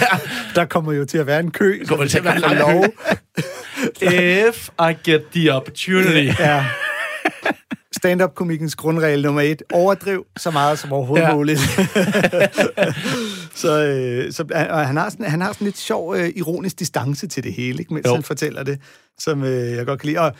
Der 0.55 0.65
kommer 0.65 0.93
jo 0.93 1.05
til 1.05 1.17
at 1.17 1.27
være 1.27 1.39
en 1.39 1.51
kø, 1.51 1.85
kommer 1.87 2.07
til 2.07 2.17
at 2.17 2.23
være 2.23 2.39
så 2.39 2.55
lov. 2.59 2.85
If 4.01 4.69
I 4.79 4.93
get 5.03 5.21
the 5.33 5.53
opportunity. 5.55 6.39
Ja. 6.39 6.65
Stand-up-komikkens 7.95 8.75
grundregel 8.75 9.21
nummer 9.21 9.41
et. 9.41 9.63
Overdriv 9.73 10.25
så 10.37 10.51
meget 10.51 10.79
som 10.79 10.91
overhovedet 10.91 11.23
Ja. 11.23 11.29
ja. 11.29 11.35
muligt. 11.35 11.59
så 13.61 13.83
øh, 13.85 14.31
så 14.33 14.43
og 14.69 14.87
han, 14.87 14.97
har 14.97 15.09
sådan, 15.09 15.25
han 15.25 15.41
har 15.41 15.53
sådan 15.53 15.65
lidt 15.65 15.77
sjov, 15.77 16.15
øh, 16.15 16.29
ironisk 16.35 16.79
distance 16.79 17.27
til 17.27 17.43
det 17.43 17.53
hele, 17.53 17.79
ikke, 17.79 17.93
mens 17.93 18.05
Jo. 18.07 18.13
han 18.13 18.23
fortæller 18.23 18.63
det, 18.63 18.79
som 19.19 19.43
øh, 19.43 19.71
jeg 19.71 19.85
godt 19.85 19.99
kan 19.99 20.07
lide. 20.07 20.19
Og, 20.19 20.33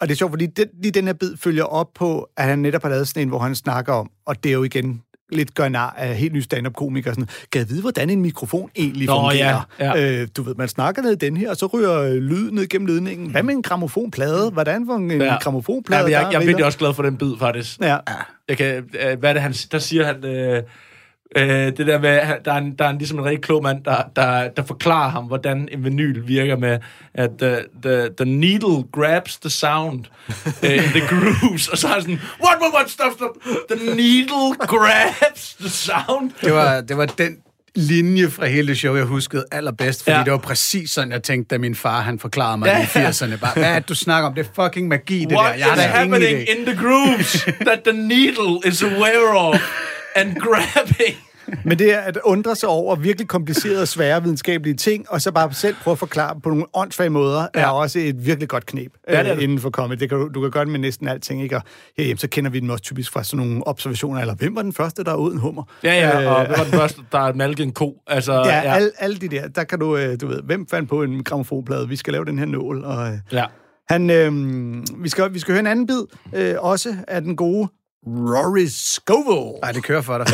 og 0.00 0.08
det 0.08 0.14
er 0.14 0.16
sjovt, 0.16 0.32
fordi 0.32 0.46
den, 0.46 0.66
lige 0.82 0.92
den 0.92 1.06
her 1.06 1.12
bid 1.14 1.36
følger 1.36 1.64
op 1.64 1.88
på, 1.94 2.28
at 2.36 2.44
han 2.44 2.58
netop 2.58 2.82
har 2.82 2.88
lavet 2.88 3.08
sådan 3.08 3.22
en, 3.22 3.28
hvor 3.28 3.38
han 3.38 3.54
snakker 3.54 3.92
om, 3.92 4.10
og 4.26 4.44
det 4.44 4.48
er 4.48 4.52
jo 4.54 4.62
igen 4.64 5.02
lidt 5.32 5.54
gør 5.54 5.68
nar 5.68 5.94
af 5.98 6.16
helt 6.16 6.32
ny 6.32 6.40
stand-up-komiker. 6.40 7.12
Sådan, 7.12 7.28
kan 7.52 7.58
jeg 7.58 7.68
vide, 7.68 7.80
hvordan 7.80 8.10
en 8.10 8.22
mikrofon 8.22 8.70
egentlig 8.76 9.06
Nå, 9.06 9.14
fungerer? 9.14 9.68
ja, 9.80 9.98
ja. 9.98 10.20
Øh, 10.22 10.28
du 10.36 10.42
ved, 10.42 10.54
man 10.54 10.68
snakker 10.68 11.02
ned 11.02 11.12
i 11.12 11.16
den 11.26 11.36
her, 11.36 11.50
og 11.50 11.56
så 11.56 11.66
ryger 11.66 12.00
øh, 12.00 12.12
lyd 12.14 12.50
ned 12.50 12.66
gennem 12.68 12.86
ledningen. 12.86 13.30
Hvad 13.30 13.42
med 13.42 13.54
en 13.54 13.62
gramofonplade? 13.62 14.50
Hvordan 14.50 14.86
får 14.86 14.96
en 14.96 15.10
Ja. 15.20 15.36
gramofonplade? 15.40 16.02
Ja, 16.02 16.08
jeg, 16.18 16.24
der 16.24 16.30
jeg 16.30 16.40
er 16.40 16.46
virkelig 16.46 16.64
også 16.66 16.78
glad 16.78 16.94
for 16.94 17.02
den 17.02 17.16
bid, 17.16 17.32
faktisk. 17.38 17.80
Ja. 17.80 17.96
Jeg 18.48 18.56
kan, 18.56 18.84
øh, 19.06 19.18
hvad 19.18 19.28
er 19.30 19.32
det, 19.32 19.42
han, 19.42 19.52
der 19.72 19.78
siger 19.78 20.04
han... 20.06 20.24
Øh, 20.24 20.62
øh, 21.36 21.46
det 21.76 21.86
der 21.86 21.98
med, 21.98 22.20
der 22.44 22.52
er, 22.52 22.56
en, 22.58 22.74
der 22.78 22.84
er 22.84 22.90
en, 22.90 22.98
ligesom 22.98 23.18
en 23.18 23.24
rigtig 23.24 23.42
klog 23.42 23.62
mand, 23.62 23.84
der, 23.84 24.02
der, 24.16 24.48
der 24.48 24.62
forklarer 24.64 25.10
ham, 25.10 25.24
hvordan 25.24 25.68
en 25.72 25.84
vinyl 25.84 26.22
virker 26.28 26.56
med, 26.56 26.78
at 27.14 27.30
the, 27.38 27.56
the, 27.82 28.08
the 28.16 28.24
needle 28.26 28.84
grabs 28.92 29.36
the 29.38 29.50
sound 29.50 30.04
uh, 30.62 30.70
in 30.74 30.78
the 30.82 31.00
grooves, 31.08 31.68
og 31.68 31.78
så 31.78 31.88
er 31.88 32.00
sådan, 32.00 32.20
what, 32.44 32.58
what, 32.60 32.74
what, 32.74 32.90
stop, 32.90 33.12
stop, 33.16 33.30
the 33.70 33.94
needle 33.94 34.54
grabs 34.58 35.54
the 35.60 35.68
sound. 35.68 36.30
Det 36.40 36.52
var, 36.52 36.80
det 36.80 36.96
var 36.96 37.06
den 37.06 37.36
linje 37.76 38.30
fra 38.30 38.46
hele 38.46 38.76
show, 38.76 38.96
jeg 38.96 39.04
huskede 39.04 39.44
allerbedst, 39.52 40.02
fordi 40.02 40.16
Ja. 40.16 40.22
det 40.24 40.32
var 40.32 40.38
præcis 40.38 40.90
sådan, 40.90 41.12
jeg 41.12 41.22
tænkte, 41.22 41.54
da 41.54 41.58
min 41.58 41.74
far 41.74 42.00
han 42.00 42.18
forklarede 42.18 42.58
mig 42.58 42.66
Ja, 42.66 43.00
i 43.00 43.02
ja. 43.04 43.10
80'erne. 43.10 43.36
Bare, 43.36 43.52
hvad 43.54 43.64
er 43.64 43.78
det, 43.78 43.88
du 43.88 43.94
snakker 43.94 44.28
om? 44.28 44.34
Det 44.34 44.46
er 44.46 44.62
fucking 44.64 44.88
magi, 44.88 45.20
det 45.24 45.32
What 45.38 45.58
der. 45.58 45.66
Jeg 45.66 45.76
is 45.76 45.84
ingen 45.84 45.90
happening 46.12 46.38
in 46.58 46.66
the 46.66 46.76
grooves 46.76 47.32
that 47.60 47.80
the 47.86 47.92
needle 47.92 48.60
is 48.64 48.82
aware 48.82 49.36
of 49.38 49.60
and 50.16 50.36
grabbing? 50.36 51.16
Men 51.64 51.78
det 51.78 51.94
er 51.94 51.98
at 51.98 52.18
undre 52.24 52.56
sig 52.56 52.68
over 52.68 52.96
virkelig 52.96 53.28
komplicerede 53.28 53.82
og 53.82 53.88
svære 53.88 54.22
videnskabelige 54.22 54.74
ting, 54.76 55.10
og 55.10 55.22
så 55.22 55.32
bare 55.32 55.52
selv 55.52 55.74
prøve 55.82 55.92
at 55.92 55.98
forklare 55.98 56.40
på 56.40 56.48
nogle 56.48 56.64
åndssvage 56.74 57.10
måder, 57.10 57.46
ja. 57.54 57.60
er 57.60 57.66
også 57.66 57.98
et 57.98 58.26
virkelig 58.26 58.48
godt 58.48 58.66
knep 58.66 58.92
Ja, 59.08 59.12
det 59.12 59.26
er 59.26 59.32
øh, 59.32 59.36
det. 59.36 59.42
inden 59.42 59.58
for 59.58 59.70
comedy. 59.70 59.98
Det 59.98 60.08
kan, 60.08 60.18
du, 60.18 60.28
du 60.28 60.40
kan 60.40 60.50
gøre 60.50 60.64
det 60.64 60.72
med 60.72 60.80
næsten 60.80 61.08
alting, 61.08 61.42
ikke? 61.42 61.56
Og 61.56 61.62
herhjemme, 61.96 62.18
så 62.18 62.28
kender 62.28 62.50
vi 62.50 62.60
dem 62.60 62.70
også 62.70 62.84
typisk 62.84 63.12
fra 63.12 63.24
sådan 63.24 63.46
nogle 63.46 63.66
observationer, 63.66 64.20
eller 64.20 64.34
hvem 64.34 64.56
var 64.56 64.62
den 64.62 64.72
første, 64.72 65.04
der 65.04 65.12
er 65.12 65.16
uden 65.16 65.38
hummer? 65.38 65.62
Ja, 65.84 65.94
ja, 65.94 66.22
Øh, 66.22 66.32
og 66.38 66.48
det 66.48 66.58
var 66.58 66.64
den 66.64 66.72
første, 66.72 67.02
der 67.12 67.32
malkede 67.32 67.66
en 67.66 67.72
ko. 67.72 67.94
Altså, 68.06 68.32
Ja, 68.46 68.56
ja. 68.56 68.74
Alle, 68.74 68.90
alle 68.98 69.16
de 69.16 69.28
der, 69.28 69.48
der 69.48 69.64
kan 69.64 69.78
du, 69.78 69.96
øh, 69.96 70.20
du 70.20 70.26
ved, 70.26 70.42
hvem 70.42 70.66
fandt 70.70 70.88
på 70.88 71.02
en 71.02 71.24
gramofonplade? 71.24 71.88
Vi 71.88 71.96
skal 71.96 72.12
lave 72.12 72.24
den 72.24 72.38
her 72.38 72.46
nål, 72.46 72.84
og... 72.84 73.08
Øh, 73.08 73.18
ja. 73.32 73.44
Han, 73.88 74.10
øh, 74.10 74.32
vi, 75.02 75.08
skal, 75.08 75.34
vi 75.34 75.38
skal 75.38 75.52
høre 75.52 75.60
en 75.60 75.66
anden 75.66 75.86
bid, 75.86 76.02
øh, 76.34 76.54
også 76.58 76.96
af 77.08 77.22
den 77.22 77.36
gode 77.36 77.68
Rory 78.06 78.66
Scovel. 78.66 79.60
Nej, 79.62 79.72
det 79.72 79.82
kører 79.82 80.02
for 80.02 80.18
dig. 80.18 80.26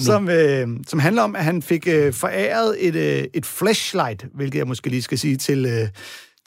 Som, 0.00 0.28
øh, 0.28 0.68
som 0.86 0.98
handler 0.98 1.22
om, 1.22 1.36
at 1.36 1.44
han 1.44 1.62
fik 1.62 1.88
øh, 1.88 2.12
foræret 2.12 2.76
et, 2.86 2.96
øh, 2.96 3.24
et 3.34 3.46
flashlight, 3.46 4.26
hvilket 4.34 4.58
jeg 4.58 4.66
måske 4.66 4.88
lige 4.88 5.02
skal 5.02 5.18
sige 5.18 5.36
til, 5.36 5.66
øh, 5.66 5.88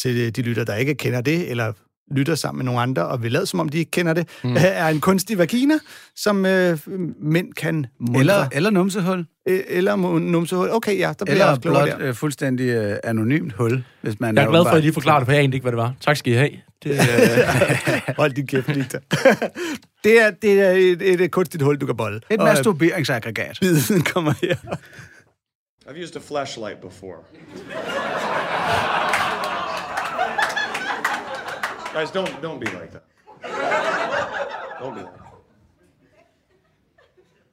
til 0.02 0.36
de 0.36 0.42
lytter, 0.42 0.64
der 0.64 0.76
ikke 0.76 0.96
kender 0.96 1.22
det, 1.22 1.50
eller 1.50 1.74
lytter 2.16 2.36
sammen 2.36 2.58
med 2.58 2.66
nogle 2.66 2.82
andre, 2.82 3.08
og 3.08 3.24
vil 3.24 3.32
lade 3.32 3.46
som 3.46 3.60
om, 3.60 3.70
de 3.70 3.78
ikke 3.78 3.92
kender 3.92 4.14
det, 4.14 4.28
mm. 4.44 4.56
er 4.60 4.88
en 4.88 5.00
kunstig 5.02 5.38
vagina, 5.38 5.74
som 6.16 6.46
øh, 6.46 6.78
mænd 7.22 7.54
kan 7.54 7.86
mundre. 8.00 8.20
eller, 8.20 8.48
eller 8.52 8.70
numsehul. 8.70 9.26
Øh, 9.48 9.60
eller 9.68 9.96
numsehul. 10.20 10.70
Okay, 10.72 11.00
ja, 11.00 11.14
der 11.20 11.26
bliver 11.26 11.38
jeg 11.38 11.48
Eller 11.48 11.62
klogere 11.62 11.86
blot 11.88 12.00
der. 12.00 12.08
øh, 12.08 12.14
fuldstændig 12.16 12.70
øh, 12.70 12.98
anonymt 13.04 13.54
hul, 13.54 13.84
hvis 14.02 14.20
man 14.20 14.36
Jeg 14.36 14.44
er 14.44 14.50
glad 14.50 14.64
for, 14.66 14.70
at 14.70 14.78
I 14.78 14.82
lige 14.82 14.94
forklarer 14.94 15.20
det, 15.20 15.26
for 15.28 15.32
jeg 15.32 15.44
anede 15.44 15.56
ikke, 15.56 15.64
hvad 15.64 15.72
det 15.72 15.78
var. 15.78 15.94
Tak 16.02 16.18
skal 16.18 16.34
I 16.34 16.36
have. 16.36 16.50
Det, 16.84 16.92
øh, 16.92 16.98
Hold 18.18 18.32
din 18.32 18.48
kæft, 18.48 18.76
Victor. 18.76 19.00
det 20.04 20.22
er, 20.22 20.32
det 20.32 20.62
er 20.62 20.72
et, 20.72 21.02
et, 21.02 21.22
et 21.22 21.32
kunstigt 21.32 21.64
hul, 21.64 21.78
du 21.78 21.86
kan 21.86 21.98
bolle. 21.98 22.18
Et 22.18 22.40
øh, 22.40 22.40
masturberingsaggregat. 22.40 23.58
Biden 23.62 24.02
kommer 24.02 24.34
her. 24.42 24.56
I've 25.88 26.04
used 26.04 26.16
a 26.16 26.20
flashlight 26.20 26.82
before. 26.82 27.18
Guys, 31.94 32.10
don't 32.10 32.42
don't 32.42 32.60
be 32.60 32.68
like 32.72 32.92
that. 32.92 33.04
Don't 34.80 34.96
be 34.96 35.02
like 35.02 35.18
that. 35.18 35.34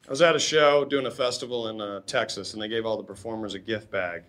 I 0.06 0.10
was 0.10 0.22
at 0.22 0.36
a 0.36 0.38
show 0.38 0.84
doing 0.84 1.06
a 1.06 1.10
festival 1.10 1.68
in 1.68 1.80
uh, 1.80 2.00
Texas, 2.06 2.52
and 2.54 2.62
they 2.62 2.68
gave 2.68 2.86
all 2.86 2.96
the 2.96 3.02
performers 3.02 3.54
a 3.54 3.58
gift 3.58 3.90
bag. 3.90 4.22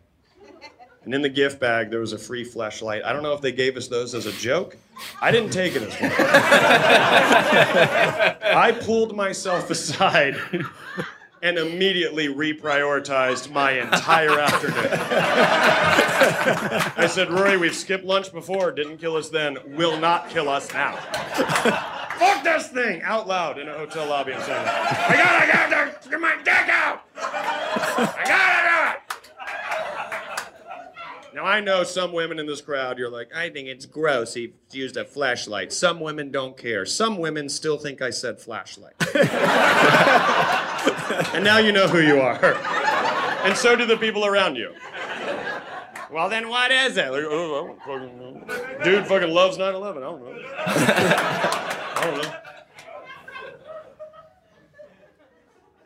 And 1.06 1.14
in 1.14 1.22
the 1.22 1.30
gift 1.30 1.60
bag, 1.60 1.92
there 1.92 2.02
was 2.02 2.12
a 2.12 2.18
free 2.18 2.44
flashlight. 2.44 3.04
I 3.06 3.14
don't 3.14 3.24
know 3.24 3.34
if 3.34 3.42
they 3.42 3.52
gave 3.54 3.78
us 3.78 3.88
those 3.88 4.14
as 4.14 4.26
a 4.26 4.34
joke. 4.34 4.76
I 5.22 5.32
didn't 5.32 5.52
take 5.52 5.76
it 5.76 5.84
as 5.84 5.94
one. 5.94 6.12
I 8.58 8.78
pulled 8.82 9.16
myself 9.16 9.70
aside 9.70 10.36
and 11.42 11.58
immediately 11.58 12.28
reprioritized 12.28 13.52
my 13.52 13.72
entire 13.72 14.40
afternoon. 14.40 14.90
I 16.98 17.08
said, 17.08 17.32
Rory, 17.32 17.58
we've 17.58 17.76
skipped 17.76 18.06
lunch 18.06 18.32
before, 18.32 18.72
didn't 18.72 18.98
kill 18.98 19.16
us 19.16 19.30
then, 19.30 19.58
will 19.76 19.98
not 20.00 20.30
kill 20.30 20.50
us 20.50 20.72
now. 20.74 20.96
Fuck 22.20 22.44
this 22.44 22.68
thing 22.68 23.02
out 23.04 23.28
loud 23.28 23.58
in 23.60 23.70
a 23.70 23.74
hotel 23.74 24.08
lobby. 24.08 24.34
I'm 24.34 24.42
saying, 24.42 24.68
I 24.68 25.16
gotta, 25.16 25.46
I 25.46 25.70
gotta 25.70 26.10
get 26.10 26.20
my 26.20 26.36
dick 26.44 26.70
out. 26.70 27.06
I 27.16 28.24
gotta 28.26 28.68
do 28.68 28.89
it. 28.89 28.89
Now 31.34 31.46
I 31.46 31.60
know 31.60 31.84
some 31.84 32.12
women 32.12 32.40
in 32.40 32.48
this 32.48 32.62
crowd. 32.62 32.98
You're 32.98 33.10
like, 33.10 33.36
I 33.36 33.50
think 33.50 33.68
it's 33.68 33.86
gross. 33.86 34.34
He 34.34 34.54
used 34.72 34.98
a 34.98 35.06
flashlight. 35.06 35.72
Some 35.72 36.00
women 36.00 36.32
don't 36.32 36.58
care. 36.58 36.86
Some 36.86 37.20
women 37.20 37.50
still 37.50 37.78
think 37.78 38.02
I 38.02 38.10
said 38.10 38.40
flashlight. 38.40 38.96
and 41.34 41.44
now 41.44 41.60
you 41.60 41.72
know 41.72 41.88
who 41.88 42.00
you 42.00 42.20
are, 42.20 42.44
and 43.46 43.56
so 43.56 43.76
do 43.76 43.86
the 43.86 43.98
people 43.98 44.26
around 44.26 44.56
you. 44.56 44.74
Well, 46.12 46.30
then 46.30 46.50
what 46.50 46.72
is 46.72 46.98
it? 46.98 47.12
Like, 47.12 47.24
oh, 47.24 47.78
fucking. 47.86 48.84
Dude 48.84 49.06
fucking 49.06 49.30
loves 49.30 49.58
9/11. 49.58 49.98
I 49.98 50.00
don't 50.00 50.22
know. 50.22 50.34
I 51.96 52.02
don't 52.06 52.24
know. 52.24 52.34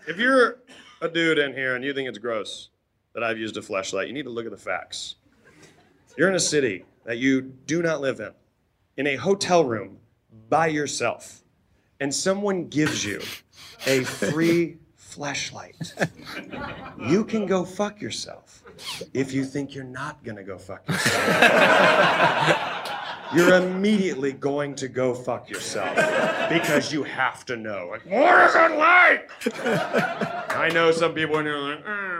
If 0.07 0.17
you're 0.17 0.59
a 1.01 1.09
dude 1.09 1.37
in 1.37 1.53
here 1.53 1.75
and 1.75 1.83
you 1.83 1.93
think 1.93 2.07
it's 2.07 2.17
gross 2.17 2.69
that 3.13 3.23
I've 3.23 3.37
used 3.37 3.57
a 3.57 3.61
flashlight, 3.61 4.07
you 4.07 4.13
need 4.13 4.23
to 4.23 4.29
look 4.29 4.45
at 4.45 4.51
the 4.51 4.57
facts. 4.57 5.15
You're 6.15 6.29
in 6.29 6.35
a 6.35 6.39
city 6.39 6.85
that 7.05 7.17
you 7.17 7.41
do 7.41 7.81
not 7.81 8.01
live 8.01 8.19
in, 8.19 8.31
in 8.97 9.07
a 9.07 9.15
hotel 9.15 9.65
room 9.65 9.97
by 10.47 10.67
yourself, 10.67 11.43
and 11.99 12.13
someone 12.13 12.67
gives 12.67 13.03
you 13.03 13.19
a 13.87 14.03
free 14.03 14.77
flashlight. 14.95 15.75
You 17.09 17.25
can 17.25 17.45
go 17.45 17.65
fuck 17.65 17.99
yourself 17.99 18.63
if 19.13 19.33
you 19.33 19.43
think 19.43 19.75
you're 19.75 19.83
not 19.83 20.23
gonna 20.23 20.43
go 20.43 20.57
fuck 20.57 20.87
yourself. 20.87 21.19
You're 23.33 23.55
immediately 23.55 24.31
going 24.31 24.75
to 24.75 24.87
go 24.87 25.15
fuck 25.15 25.49
yourself 25.49 25.95
because 26.49 26.93
you 26.93 27.01
have 27.01 27.45
to 27.45 27.57
know. 27.57 27.87
Like, 27.89 28.05
what 28.05 28.47
is 28.47 28.55
it 28.55 28.77
like? 28.77 29.31
I 30.55 30.69
know 30.71 30.91
some 30.91 31.15
people 31.15 31.39
in 31.39 31.45
here 31.45 31.55
are 31.55 31.75
like, 31.75 31.85
I 31.87 32.12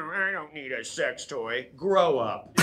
don't 0.44 0.54
don't 0.54 0.62
need 0.62 0.72
a 0.72 0.84
sex 0.84 1.26
toy. 1.26 1.68
Grow 1.76 2.20
up. 2.20 2.54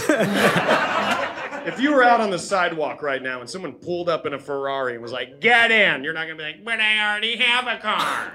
if 1.66 1.80
you 1.80 1.92
were 1.92 2.02
out 2.02 2.20
on 2.20 2.30
the 2.30 2.38
sidewalk 2.38 3.02
right 3.02 3.22
now 3.22 3.40
and 3.40 3.48
someone 3.48 3.72
pulled 3.72 4.08
up 4.08 4.26
in 4.26 4.34
a 4.34 4.38
Ferrari 4.38 4.94
and 4.94 5.02
was 5.02 5.12
like, 5.12 5.40
get 5.40 5.70
in, 5.70 6.04
you're 6.04 6.12
not 6.12 6.24
gonna 6.24 6.36
be 6.36 6.42
like, 6.42 6.64
but 6.64 6.80
I 6.80 7.10
already 7.10 7.36
have 7.36 7.66
a 7.66 7.78
car. 7.78 8.32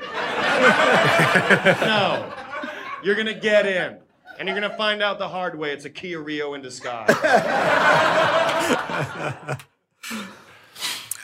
no. 1.85 2.33
You're 3.03 3.15
gonna 3.15 3.39
get 3.39 3.65
in. 3.65 3.97
And 4.37 4.47
you're 4.47 4.59
gonna 4.59 4.77
find 4.77 5.01
out 5.01 5.17
the 5.19 5.27
hard 5.27 5.57
way 5.57 5.71
it's 5.71 5.85
a 5.85 5.89
Kia 5.89 6.19
Rio 6.19 6.53
in 6.55 6.61
disguise. 6.61 7.15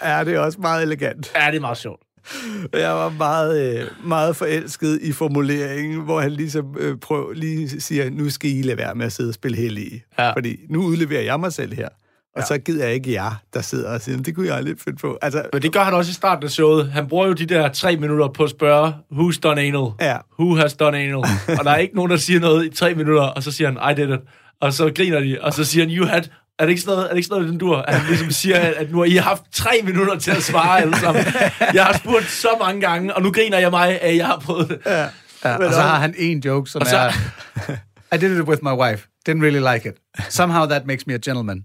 Ja, 0.03 0.23
det 0.23 0.36
er 0.36 0.39
også 0.39 0.60
meget 0.60 0.81
elegant. 0.81 1.31
Ja, 1.36 1.51
det 1.51 1.55
er 1.55 1.62
meget 1.62 1.77
sjovt. 1.77 2.01
Jeg 2.73 2.91
var 2.91 3.10
meget, 3.10 3.79
øh, 3.79 3.88
meget 4.03 4.36
forelsket 4.36 4.99
i 5.01 5.12
formuleringen, 5.12 6.01
hvor 6.01 6.21
han 6.21 6.31
ligesom 6.31 6.75
øh, 6.79 6.97
prøver, 6.97 7.34
lige 7.34 7.81
siger, 7.81 8.10
nu 8.10 8.29
skal 8.29 8.49
I 8.49 8.62
lade 8.62 8.77
være 8.77 8.95
med 8.95 9.05
at 9.05 9.12
sidde 9.12 9.29
og 9.29 9.34
spille 9.34 9.57
hellige. 9.57 10.03
Ja. 10.19 10.31
Fordi 10.34 10.57
nu 10.69 10.84
udleverer 10.84 11.21
jeg 11.21 11.39
mig 11.39 11.53
selv 11.53 11.73
her. 11.73 11.89
Og 12.36 12.43
så 12.43 12.57
gider 12.57 12.86
jeg 12.86 12.93
ikke 12.93 13.13
jer, 13.13 13.41
der 13.53 13.62
sidder 13.62 13.93
og 13.93 14.01
siger, 14.01 14.17
det 14.17 14.36
kunne 14.36 14.47
jeg 14.47 14.55
aldrig 14.55 14.75
finde 14.79 14.97
på. 14.97 15.17
Altså, 15.21 15.45
Men 15.53 15.62
det 15.62 15.73
gør 15.73 15.84
han 15.84 15.93
også 15.93 16.10
i 16.10 16.13
starten 16.13 16.43
af 16.43 16.49
showet. 16.49 16.91
Han 16.91 17.07
bruger 17.07 17.27
jo 17.27 17.34
de 17.34 17.45
der 17.45 17.69
tre 17.69 17.97
minutter 17.97 18.27
på 18.27 18.43
at 18.43 18.49
spørge, 18.49 18.93
who's 19.13 19.39
done 19.39 19.62
anal? 19.62 19.91
Ja. 20.01 20.17
Who 20.39 20.55
has 20.55 20.73
done 20.73 20.97
anal? 20.97 21.15
og 21.60 21.65
der 21.65 21.71
er 21.71 21.77
ikke 21.77 21.95
nogen, 21.95 22.12
der 22.12 22.17
siger 22.17 22.39
noget 22.39 22.65
i 22.65 22.69
tre 22.69 22.95
minutter, 22.95 23.23
og 23.23 23.43
så 23.43 23.51
siger 23.51 23.71
han, 23.71 23.91
I 23.91 24.01
did 24.01 24.13
it. 24.13 24.19
Og 24.62 24.73
så 24.73 24.91
griner 24.95 25.19
de, 25.19 25.38
og 25.41 25.53
så 25.53 25.63
siger 25.63 25.86
han, 25.86 25.95
you 25.95 26.05
had... 26.05 26.21
Er 26.62 26.65
det 26.65 26.69
ikke 26.69 26.82
sådan 26.82 26.91
noget, 26.95 27.06
er 27.06 27.10
det 27.10 27.17
ikke 27.17 27.28
sådan 27.28 27.41
noget, 27.41 27.52
den 27.52 27.60
dur? 27.60 27.78
At 27.78 27.95
han 27.95 28.08
ligesom 28.08 28.32
siger, 28.32 28.58
at 28.60 28.91
nu 28.91 28.97
har 28.97 29.06
I 29.06 29.15
haft 29.15 29.43
tre 29.52 29.71
minutter 29.84 30.19
til 30.19 30.32
at 30.32 30.43
svare 30.43 30.82
alle 30.82 30.97
sammen. 30.97 31.24
Jeg 31.74 31.86
har 31.86 31.97
spurgt 31.97 32.26
så 32.26 32.47
mange 32.60 32.82
gange, 32.82 33.15
og 33.15 33.21
nu 33.21 33.32
griner 33.32 33.58
jeg 33.60 33.69
mig, 33.71 34.02
at 34.02 34.17
jeg 34.17 34.26
har 34.26 34.39
prøvet 34.39 34.69
det. 34.69 34.80
Ja. 34.86 35.08
Ja, 35.45 35.56
og 35.67 35.74
så 35.74 35.82
har 35.82 36.00
han 36.00 36.13
en 36.17 36.39
joke, 36.39 36.69
som 36.69 36.82
så- 36.86 36.97
er... 36.97 37.12
I 38.15 38.17
did 38.17 38.38
it 38.38 38.41
with 38.43 38.63
my 38.63 38.69
wife. 38.71 39.08
Didn't 39.30 39.41
really 39.43 39.74
like 39.74 39.89
it. 39.89 39.95
Somehow 40.30 40.65
that 40.65 40.86
makes 40.86 41.08
me 41.08 41.13
a 41.13 41.17
gentleman. 41.26 41.63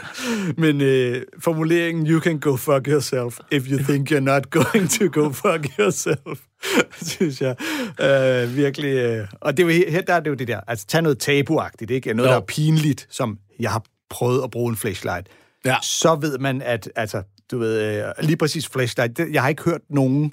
Men 0.64 0.80
øh, 0.80 1.22
formuleringen, 1.42 2.06
you 2.06 2.20
can 2.20 2.40
go 2.40 2.56
fuck 2.56 2.88
yourself, 2.88 3.38
if 3.52 3.62
you 3.70 3.78
think 3.78 4.10
you're 4.12 4.20
not 4.20 4.50
going 4.50 4.90
to 4.90 5.08
go 5.20 5.30
fuck 5.32 5.78
yourself, 5.78 6.38
synes 7.12 7.40
jeg 7.40 7.54
øh, 8.00 8.56
virkelig... 8.56 8.94
Øh, 8.94 9.26
og 9.40 9.56
det 9.56 9.62
er 9.62 9.66
jo, 9.74 9.80
he- 9.82 9.90
her 9.90 10.00
der 10.02 10.14
er 10.14 10.20
det 10.20 10.30
jo 10.30 10.34
det 10.34 10.48
der, 10.48 10.60
altså 10.68 10.86
tag 10.86 11.02
noget 11.02 11.18
tabuagtigt, 11.18 11.90
ikke? 11.90 12.14
Noget, 12.14 12.28
Jo. 12.28 12.32
der 12.34 12.40
er 12.40 12.44
pinligt, 12.48 13.06
som 13.10 13.38
jeg 13.60 13.70
har 13.70 13.82
prøvet 14.10 14.44
at 14.44 14.50
bruge 14.50 14.70
en 14.70 14.76
flashlight. 14.76 15.28
Ja. 15.64 15.76
Så 15.82 16.14
ved 16.14 16.38
man, 16.38 16.62
at 16.62 16.90
altså, 16.96 17.22
du 17.50 17.58
ved, 17.58 18.04
øh, 18.04 18.12
lige 18.20 18.36
præcis 18.36 18.68
flashlight, 18.68 19.16
det, 19.16 19.32
jeg 19.32 19.42
har 19.42 19.48
ikke 19.48 19.62
hørt 19.62 19.80
nogen 19.90 20.32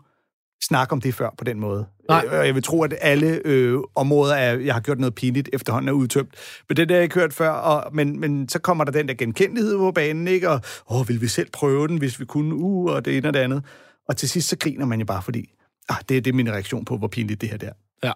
snakke 0.64 0.94
om 0.94 1.02
det 1.02 1.16
før 1.16 1.30
på 1.38 1.44
den 1.44 1.60
måde. 1.60 1.86
Nej. 2.10 2.26
Øh, 2.26 2.46
jeg 2.46 2.56
vil 2.56 2.64
tro, 2.64 2.84
at 2.84 2.94
alle 3.02 3.42
øh, 3.46 3.80
områder, 3.96 4.36
er, 4.36 4.58
jeg 4.58 4.74
har 4.74 4.82
gjort 4.82 5.00
noget 5.00 5.16
pinligt, 5.16 5.50
efterhånden 5.54 5.90
er 5.90 5.94
udtømt. 5.94 6.36
Men 6.70 6.78
det 6.78 6.90
der 6.90 6.96
jeg 6.96 7.04
ikke 7.04 7.16
hørt 7.16 7.34
før, 7.34 7.50
og, 7.50 7.96
men, 7.96 8.20
men 8.20 8.50
så 8.50 8.60
kommer 8.60 8.84
der 8.84 8.92
den 8.92 9.08
der 9.08 9.14
genkendelighed 9.14 9.78
på 9.78 9.92
banen, 9.92 10.28
ikke? 10.28 10.50
Og, 10.50 10.62
åh, 10.90 11.10
vil 11.10 11.22
vi 11.22 11.28
selv 11.28 11.50
prøve 11.54 11.88
den, 11.88 11.98
hvis 11.98 12.20
vi 12.20 12.26
kunne, 12.26 12.56
uh, 12.56 12.92
og 12.92 13.06
det 13.06 13.18
ene 13.18 13.28
og 13.28 13.34
det 13.34 13.40
andet. 13.40 13.66
Og 14.08 14.18
til 14.18 14.30
sidst, 14.30 14.50
så 14.50 14.58
griner 14.58 14.86
man 14.86 15.00
jo 15.00 15.06
bare, 15.06 15.22
fordi, 15.22 15.54
ah, 15.90 15.98
det, 16.10 16.26
det 16.26 16.32
er 16.32 16.36
min 16.36 16.52
reaktion 16.52 16.86
på, 16.86 16.98
hvor 16.98 17.08
pinligt 17.08 17.42
det 17.42 17.50
her 17.50 17.58
der. 17.58 17.72
Ja. 18.04 18.12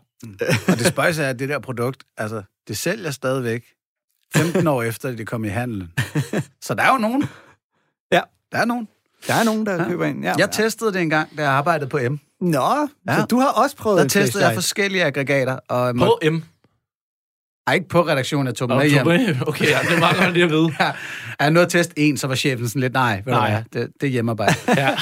Og 0.68 0.78
det 0.78 0.86
spøjs 0.86 1.20
er, 1.20 1.30
at 1.30 1.40
det 1.40 1.50
der 1.50 1.60
produkt, 1.60 2.04
altså, 2.18 2.44
det 2.68 2.78
sælger 2.78 3.12
stadigvæk 3.12 3.64
15 4.36 4.68
år 4.68 4.84
efter, 4.84 5.12
det 5.12 5.28
kom 5.28 5.46
i 5.46 5.48
handelen. 5.48 5.92
Så 6.62 6.74
der 6.74 6.84
er 6.84 6.92
jo 6.92 6.98
nogen. 6.98 7.24
Ja. 8.12 8.22
Der 8.52 8.58
er 8.58 8.66
nogen. 8.66 8.88
Der 9.28 9.34
er 9.34 9.44
nogen, 9.44 9.66
der 9.66 9.74
ja. 9.74 9.88
køber 9.88 10.06
ind. 10.06 10.24
Ja. 10.24 10.34
Jeg 10.38 10.52
testede 10.52 10.94
det 10.94 11.02
engang, 11.02 11.38
da 11.38 11.44
jeg 11.44 11.52
arbejdede 11.52 11.90
på 11.90 11.98
M. 12.10 12.20
Nå, 12.42 12.60
ja. 12.60 13.14
Ja. 13.14 13.20
så 13.20 13.26
du 13.26 13.40
har 13.40 13.48
også 13.50 13.76
prøvet 13.76 13.98
Der 14.02 14.08
testede 14.08 14.46
jeg 14.46 14.54
forskellige 14.54 15.04
aggregater, 15.04 15.58
og 15.70 15.96
må, 15.96 16.06
På 16.06 16.30
M. 16.32 16.44
Ej, 17.68 17.74
ikke 17.74 17.88
på 17.88 18.02
redaktionen, 18.08 18.48
jeg 18.48 18.56
tog 18.56 18.70
dem 18.70 18.78
med 18.78 18.90
hjem. 18.90 19.08
Okay, 19.48 19.66
ja, 19.66 19.80
det 19.90 20.00
meget 20.00 20.18
godt 20.18 20.34
lige 20.34 20.44
at 20.44 20.50
vide. 20.52 20.70
Ja, 20.80 20.92
jeg 21.40 21.52
nåede 21.52 21.66
at 21.66 21.72
teste 21.72 22.00
en, 22.00 22.18
så 22.18 22.28
var 22.28 22.36
chefen 22.36 22.68
sådan 22.68 22.82
lidt, 22.82 22.94
nej, 22.94 23.22
ved 23.26 23.34
Nej. 23.34 23.48
Du 23.48 23.52
hvad, 23.72 23.82
det, 23.82 23.94
det 24.02 24.08
er 24.08 24.12
hjemmearbejde. 24.12 24.56
Ja. 24.78 24.90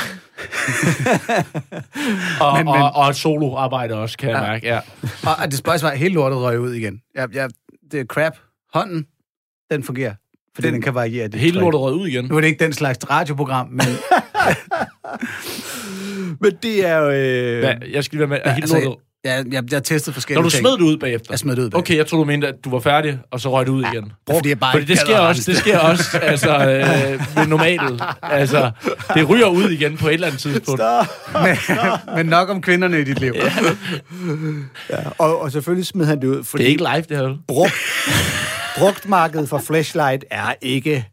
og, 2.41 2.57
Men- 2.57 2.65
men, 2.65 2.73
og, 2.75 2.91
og 2.95 3.15
soloarbejde 3.15 3.95
også, 3.95 4.17
kan 4.17 4.29
jeg 4.29 4.37
Ja. 4.41 4.47
mærke. 4.51 4.67
Ja. 4.67 4.79
og, 5.25 5.35
og 5.41 5.47
det 5.51 5.57
spøjs 5.57 5.83
var, 5.83 5.89
at 5.89 5.97
hele 5.99 6.13
lortet 6.13 6.39
røg 6.39 6.59
ud 6.59 6.73
igen. 6.73 7.01
Jeg, 7.15 7.35
jeg, 7.35 7.49
det 7.91 7.99
er 7.99 8.05
crap. 8.05 8.33
Hånden, 8.73 9.05
den 9.73 9.83
fungerer. 9.83 10.13
Fordi 10.55 10.65
den, 10.65 10.73
den 10.73 10.81
kan 10.81 10.93
variere. 10.93 11.27
Det 11.27 11.39
Hele 11.39 11.59
lortet 11.59 11.81
rød 11.81 11.95
ud 11.95 12.07
igen. 12.07 12.25
Nu 12.25 12.35
er 12.35 12.41
det 12.41 12.47
ikke 12.47 12.63
den 12.63 12.73
slags 12.73 13.09
radioprogram, 13.09 13.67
men 13.67 13.85
Men 16.41 16.51
det 16.63 16.87
er 16.87 16.97
jo... 16.97 17.09
Øh, 17.09 17.59
Hvad, 17.59 17.73
jeg 17.91 18.03
skal 18.03 18.17
lige 18.17 18.29
være 18.29 18.29
med. 18.29 18.37
Ja, 18.45 18.53
hele 18.53 18.63
altså, 18.63 18.79
lortet. 18.79 19.03
jeg, 19.23 19.45
jeg, 19.51 19.63
jeg 19.71 19.83
testede 19.83 20.13
forskellige 20.13 20.41
Når 20.41 20.49
du 20.49 20.49
ting. 20.49 20.61
smed 20.61 20.71
det 20.71 20.81
ud 20.81 20.97
bagefter? 20.97 21.27
Jeg 21.29 21.39
smed 21.39 21.55
det 21.55 21.61
ud 21.61 21.69
bagefter. 21.69 21.77
Okay, 21.79 21.97
jeg 21.97 22.07
troede, 22.07 22.21
du 22.25 22.27
mente, 22.27 22.47
at 22.47 22.55
du 22.65 22.69
var 22.69 22.79
færdig, 22.79 23.19
og 23.31 23.39
så 23.39 23.51
røg 23.51 23.65
det 23.65 23.71
ud 23.71 23.83
igen. 23.93 24.11
Fordi 24.31 24.49
jeg 24.49 24.59
bare 24.59 24.71
Fordi 24.71 24.85
det 24.85 24.99
sker 24.99 25.17
også, 25.19 25.51
det 25.51 25.57
sker 25.57 25.79
også 25.79 26.17
altså, 26.21 26.49
øh, 26.49 27.37
ved 27.37 27.47
normalt. 27.47 28.01
Altså, 28.21 28.71
det 29.13 29.29
ryger 29.29 29.47
ud 29.47 29.69
igen 29.69 29.97
på 29.97 30.07
et 30.07 30.13
eller 30.13 30.27
andet 30.27 30.41
tidspunkt. 30.41 30.81
men, 31.43 31.57
men 32.15 32.25
nok 32.25 32.49
om 32.49 32.61
kvinderne 32.61 33.01
i 33.01 33.03
dit 33.03 33.19
liv. 33.19 33.33
Ja. 33.35 33.51
ja, 34.89 34.97
og, 35.17 35.41
og 35.41 35.51
selvfølgelig 35.51 35.85
smed 35.87 36.05
han 36.05 36.21
det 36.21 36.27
ud, 36.27 36.43
fordi 36.43 36.63
Det 36.63 36.67
er 36.67 36.71
ikke 36.71 36.83
live, 36.93 37.05
det 37.09 37.17
her. 37.17 37.37
brugt, 37.47 37.73
brugtmarkedet 38.77 39.49
for 39.49 39.57
flashlight 39.57 40.25
er 40.31 40.53
ikke, 40.61 41.05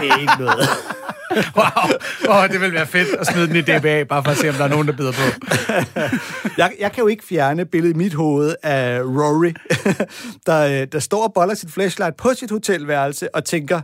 det 0.00 0.08
er 0.10 0.20
ikke 0.20 0.32
noget. 0.38 0.68
Wow. 1.56 1.88
Oh, 2.28 2.48
det 2.48 2.60
vil 2.60 2.72
være 2.72 2.86
fedt 2.86 3.08
at 3.20 3.26
smide 3.26 3.46
den 3.48 3.56
i 3.56 3.60
DBA, 3.60 4.04
bare 4.04 4.24
for 4.24 4.30
at 4.30 4.36
se, 4.36 4.48
om 4.48 4.54
der 4.54 4.64
er 4.64 4.68
nogen, 4.68 4.86
der 4.86 4.92
bider 4.92 5.12
på. 5.12 5.46
Jeg, 6.58 6.72
jeg 6.80 6.92
kan 6.92 7.02
jo 7.02 7.06
ikke 7.08 7.24
fjerne 7.24 7.64
billedet 7.64 7.94
i 7.94 7.96
mit 7.96 8.14
hoved 8.14 8.54
af 8.62 9.00
Rory, 9.00 9.52
der, 10.46 10.82
øh, 10.82 10.86
der 10.92 10.98
står 10.98 11.24
og 11.24 11.32
boller 11.34 11.54
sit 11.54 11.70
flashlight 11.70 12.16
på 12.16 12.30
sit 12.38 12.50
hotelværelse 12.50 13.34
og 13.34 13.44
tænker, 13.44 13.80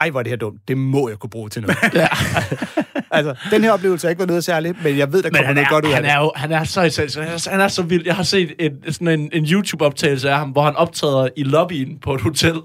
ej, 0.00 0.10
hvor 0.10 0.20
er 0.20 0.22
det 0.22 0.30
her 0.30 0.36
dumt. 0.36 0.60
Det 0.68 0.78
må 0.78 1.08
jeg 1.08 1.18
kunne 1.18 1.30
bruge 1.30 1.48
til 1.48 1.62
noget. 1.62 1.76
Ja. 1.94 2.08
altså, 3.10 3.34
den 3.50 3.62
her 3.64 3.72
oplevelse 3.72 4.06
har 4.06 4.10
ikke 4.10 4.18
været 4.18 4.28
noget 4.28 4.44
særligt, 4.44 4.84
men 4.84 4.98
jeg 4.98 5.12
ved, 5.12 5.22
der 5.22 5.30
kommer 5.30 5.52
noget 5.52 5.66
er, 5.66 5.70
godt 5.70 5.84
ud 5.84 5.90
af 5.90 5.94
han 5.94 6.04
det. 6.04 6.12
er 6.12 6.18
jo 6.18 6.32
han 6.36 6.52
er 6.52 6.64
så, 6.64 6.88
så, 7.08 7.20
han 7.20 7.32
er, 7.32 7.50
han 7.50 7.60
er 7.60 7.68
så 7.68 7.82
vild. 7.82 8.02
Jeg 8.06 8.16
har 8.16 8.22
set 8.22 8.54
en, 8.58 8.92
sådan 8.92 9.20
en, 9.20 9.30
en 9.32 9.44
YouTube-optagelse 9.44 10.30
af 10.30 10.38
ham, 10.38 10.50
hvor 10.50 10.62
han 10.62 10.76
optræder 10.76 11.28
i 11.36 11.42
lobbyen 11.42 11.98
på 11.98 12.14
et 12.14 12.20
hotel. 12.20 12.60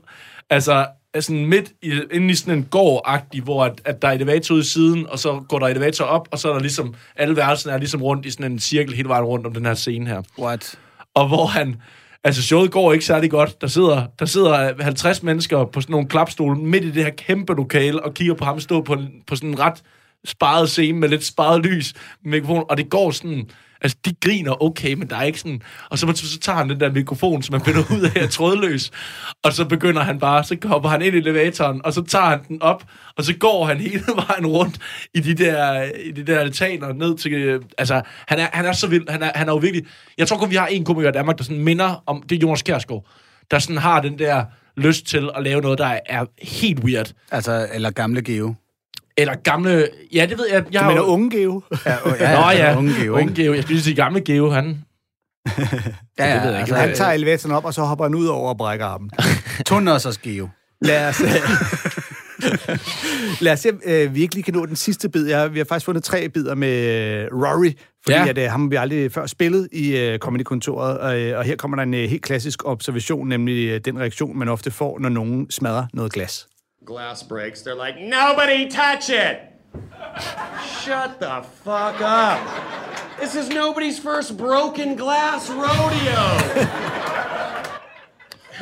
Altså, 0.49 0.85
sådan 1.19 1.45
midt 1.45 1.71
i, 1.81 2.01
inde 2.11 2.31
i 2.31 2.35
sådan 2.35 2.57
en 2.57 2.63
gård 2.63 3.25
hvor 3.43 3.63
at, 3.63 3.81
at 3.85 4.01
der 4.01 4.07
er 4.07 4.11
elevator 4.11 4.55
ude 4.55 4.61
i 4.61 4.65
siden, 4.65 5.07
og 5.09 5.19
så 5.19 5.43
går 5.49 5.59
der 5.59 5.67
elevator 5.67 6.05
op, 6.05 6.27
og 6.31 6.39
så 6.39 6.49
er 6.49 6.53
der 6.53 6.59
ligesom, 6.59 6.95
alle 7.15 7.35
værelserne 7.35 7.75
er 7.75 7.79
ligesom 7.79 8.03
rundt 8.03 8.25
i 8.25 8.31
sådan 8.31 8.51
en 8.51 8.59
cirkel 8.59 8.95
hele 8.95 9.09
vejen 9.09 9.25
rundt 9.25 9.45
om 9.45 9.53
den 9.53 9.65
her 9.65 9.73
scene 9.73 10.07
her. 10.07 10.21
What? 10.39 10.77
og 11.13 11.27
hvor 11.27 11.45
han... 11.45 11.75
Altså, 12.23 12.41
showet 12.41 12.71
går 12.71 12.93
ikke 12.93 13.05
særlig 13.05 13.31
godt. 13.31 13.61
Der 13.61 13.67
sidder, 13.67 14.05
der 14.19 14.25
sidder 14.25 14.83
50 14.83 15.23
mennesker 15.23 15.65
på 15.65 15.81
sådan 15.81 15.91
nogle 15.91 16.07
klapstole 16.07 16.59
midt 16.59 16.83
i 16.83 16.91
det 16.91 17.03
her 17.03 17.11
kæmpe 17.11 17.53
lokale 17.53 18.03
og 18.03 18.13
kigger 18.13 18.33
på 18.33 18.45
ham 18.45 18.59
stå 18.59 18.81
på, 18.81 18.97
på 19.27 19.35
sådan 19.35 19.49
en 19.49 19.59
ret 19.59 19.83
sparet 20.25 20.69
scene 20.69 20.99
med 20.99 21.09
lidt 21.09 21.25
sparet 21.25 21.65
lys 21.65 21.93
med 22.23 22.31
mikrofon, 22.31 22.65
og 22.69 22.77
det 22.77 22.89
går 22.89 23.11
sådan... 23.11 23.49
Altså, 23.81 23.97
de 24.05 24.13
griner 24.21 24.63
okay, 24.63 24.93
men 24.93 25.09
der 25.09 25.15
er 25.15 25.23
ikke 25.23 25.39
sådan... 25.39 25.61
Og 25.89 25.99
så, 25.99 26.11
så 26.15 26.39
tager 26.39 26.57
han 26.57 26.69
den 26.69 26.79
der 26.79 26.91
mikrofon, 26.91 27.43
som 27.43 27.53
man 27.53 27.65
finder 27.65 27.79
ud 27.79 28.01
af 28.15 28.23
er 28.23 28.27
trådløs, 28.27 28.91
og 29.43 29.53
så 29.53 29.65
begynder 29.65 30.01
han 30.01 30.19
bare... 30.19 30.43
Så 30.43 30.57
hopper 30.63 30.89
han 30.89 31.01
ind 31.01 31.15
i 31.15 31.17
elevatoren, 31.17 31.85
og 31.85 31.93
så 31.93 32.03
tager 32.03 32.25
han 32.25 32.39
den 32.47 32.61
op, 32.61 32.83
og 33.17 33.23
så 33.23 33.33
går 33.33 33.65
han 33.65 33.77
hele 33.87 34.03
vejen 34.15 34.47
rundt 34.47 34.79
i 35.13 35.19
de 35.19 35.33
der, 35.33 35.83
i 35.83 36.11
de 36.11 36.23
der 36.23 36.39
altaner 36.39 36.93
ned 36.93 37.17
til... 37.17 37.33
Øh, 37.33 37.61
altså, 37.77 38.01
han 38.27 38.39
er, 38.39 38.47
han 38.53 38.65
er 38.65 38.71
så 38.71 38.87
vild. 38.87 39.09
Han 39.09 39.23
er, 39.23 39.31
han 39.35 39.49
er 39.49 39.53
jo 39.53 39.57
virkelig... 39.57 39.85
Jeg 40.17 40.27
tror 40.27 40.37
kun, 40.37 40.49
vi 40.49 40.55
har 40.55 40.67
en 40.67 40.85
komiker 40.85 41.09
i 41.09 41.11
Danmark, 41.11 41.37
der 41.37 41.43
sådan 41.43 41.63
minder 41.63 42.03
om... 42.05 42.23
Det 42.29 42.35
er 42.35 42.39
Jonas 42.39 42.61
Kjærsgaard, 42.61 43.05
der 43.51 43.59
sådan 43.59 43.77
har 43.77 44.01
den 44.01 44.19
der 44.19 44.45
lyst 44.77 45.05
til 45.05 45.29
at 45.35 45.43
lave 45.43 45.61
noget, 45.61 45.79
der 45.79 45.99
er 46.05 46.25
helt 46.41 46.79
weird. 46.79 47.11
Altså, 47.31 47.67
eller 47.73 47.91
gamle 47.91 48.21
Geo. 48.21 48.55
Eller 49.21 49.35
gamle... 49.43 49.87
Ja, 50.13 50.25
det 50.29 50.37
ved 50.37 50.45
jeg. 50.51 50.63
jeg 50.71 50.73
Du 50.73 50.83
har 50.83 50.89
mener 50.91 51.01
jo- 51.01 51.07
unge 51.07 51.29
Geo? 51.37 51.61
Ja, 51.85 51.95
oh, 52.05 52.11
Nå 52.19 52.49
ja, 52.51 52.77
unge 52.77 52.93
Geo, 52.93 53.01
ikke? 53.01 53.11
unge 53.13 53.43
Geo. 53.43 53.53
Jeg 53.53 53.63
skulle 53.63 53.75
lige 53.75 53.83
sige 53.83 53.95
gamle 53.95 54.21
Geo, 54.21 54.49
han... 54.49 54.65
Ja, 55.47 55.53
det 55.53 55.67
ved 56.19 56.25
ja, 56.25 56.27
jeg 56.27 56.45
ikke. 56.45 56.57
altså, 56.59 56.75
Han 56.75 56.95
tager 56.95 57.11
elevatoren 57.11 57.55
op, 57.55 57.65
og 57.65 57.73
så 57.73 57.81
hopper 57.81 58.05
han 58.05 58.15
ud 58.15 58.25
over 58.25 58.49
og 58.49 58.57
brækker 58.57 58.85
armen. 58.85 59.09
Tunners 59.65 60.17
Geo. 60.17 60.49
Lad 60.81 61.07
os, 61.09 61.21
lad 63.41 63.53
os 63.53 63.59
se, 63.59 63.69
om 63.71 63.79
øh, 63.85 64.15
vi 64.15 64.21
ikke 64.21 64.35
lige 64.35 64.43
kan 64.43 64.53
nå 64.53 64.65
den 64.65 64.75
sidste 64.75 65.09
bid. 65.09 65.27
Jeg, 65.27 65.53
vi 65.53 65.59
har 65.59 65.65
faktisk 65.65 65.85
fundet 65.85 66.03
tre 66.03 66.29
bidder 66.29 66.55
med 66.55 66.69
øh, 66.71 67.27
Rory, 67.33 67.71
fordi 68.03 68.17
Ja. 68.17 68.23
ja. 68.23 68.29
at, 68.29 68.37
øh, 68.37 68.51
ham 68.51 68.61
har 68.61 68.69
vi 68.69 68.75
aldrig 68.75 69.11
før 69.11 69.25
spillet 69.25 69.67
i 69.71 69.97
øh, 69.97 70.19
Comedy-kontoret. 70.19 70.97
Og, 70.97 71.21
øh, 71.21 71.37
og 71.37 71.43
her 71.43 71.55
kommer 71.55 71.75
der 71.75 71.83
en 71.83 71.93
øh, 71.93 72.09
helt 72.09 72.23
klassisk 72.23 72.65
observation, 72.65 73.27
nemlig 73.27 73.69
øh, 73.69 73.81
den 73.85 73.99
reaktion, 73.99 74.39
man 74.39 74.49
ofte 74.49 74.71
får, 74.71 74.99
når 74.99 75.09
nogen 75.09 75.51
smadrer 75.51 75.85
noget 75.93 76.11
glas. 76.13 76.47
Glass 76.89 77.21
breaks. 77.21 77.61
They're 77.61 77.75
like, 77.75 77.99
nobody 77.99 78.67
touch 78.67 79.11
it! 79.11 79.43
Shut 80.81 81.19
the 81.19 81.45
fuck 81.63 82.01
up. 82.01 83.19
This 83.19 83.35
is 83.35 83.47
nobody's 83.47 83.99
first 83.99 84.35
broken 84.35 84.95
glass 84.95 85.51
rodeo. 85.51 86.25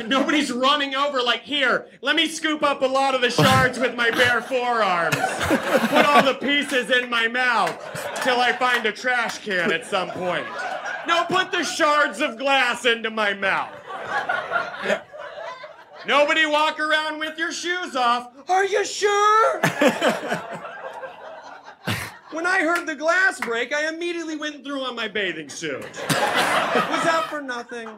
Nobody's 0.06 0.52
running 0.52 0.94
over 0.94 1.22
like, 1.22 1.42
here, 1.42 1.86
let 2.02 2.16
me 2.16 2.28
scoop 2.28 2.62
up 2.62 2.82
a 2.82 2.86
lot 2.86 3.14
of 3.14 3.22
the 3.22 3.30
shards 3.30 3.78
with 3.78 3.96
my 3.96 4.10
bare 4.10 4.42
forearms. 4.42 5.16
Put 5.16 6.04
all 6.04 6.22
the 6.22 6.38
pieces 6.38 6.90
in 6.90 7.08
my 7.08 7.28
mouth 7.28 7.80
till 8.22 8.40
I 8.40 8.52
find 8.52 8.84
a 8.84 8.92
trash 8.92 9.38
can 9.38 9.72
at 9.72 9.86
some 9.86 10.10
point. 10.10 10.46
No, 11.06 11.24
put 11.24 11.50
the 11.50 11.64
shards 11.64 12.20
of 12.20 12.36
glass 12.38 12.84
into 12.84 13.08
my 13.08 13.32
mouth. 13.32 13.77
Nobody 16.08 16.46
walk 16.46 16.80
around 16.80 17.18
with 17.18 17.36
your 17.36 17.52
shoes 17.52 17.94
off. 17.94 18.30
Are 18.48 18.64
you 18.64 18.82
sure? 18.82 19.60
when 22.32 22.46
I 22.46 22.60
heard 22.60 22.86
the 22.86 22.94
glass 22.94 23.38
break, 23.38 23.74
I 23.74 23.88
immediately 23.88 24.34
went 24.36 24.64
through 24.64 24.80
on 24.84 24.96
my 24.96 25.06
bathing 25.06 25.50
suit. 25.50 25.82
Was 25.82 25.92
that 27.04 27.26
for 27.28 27.42
nothing? 27.42 27.90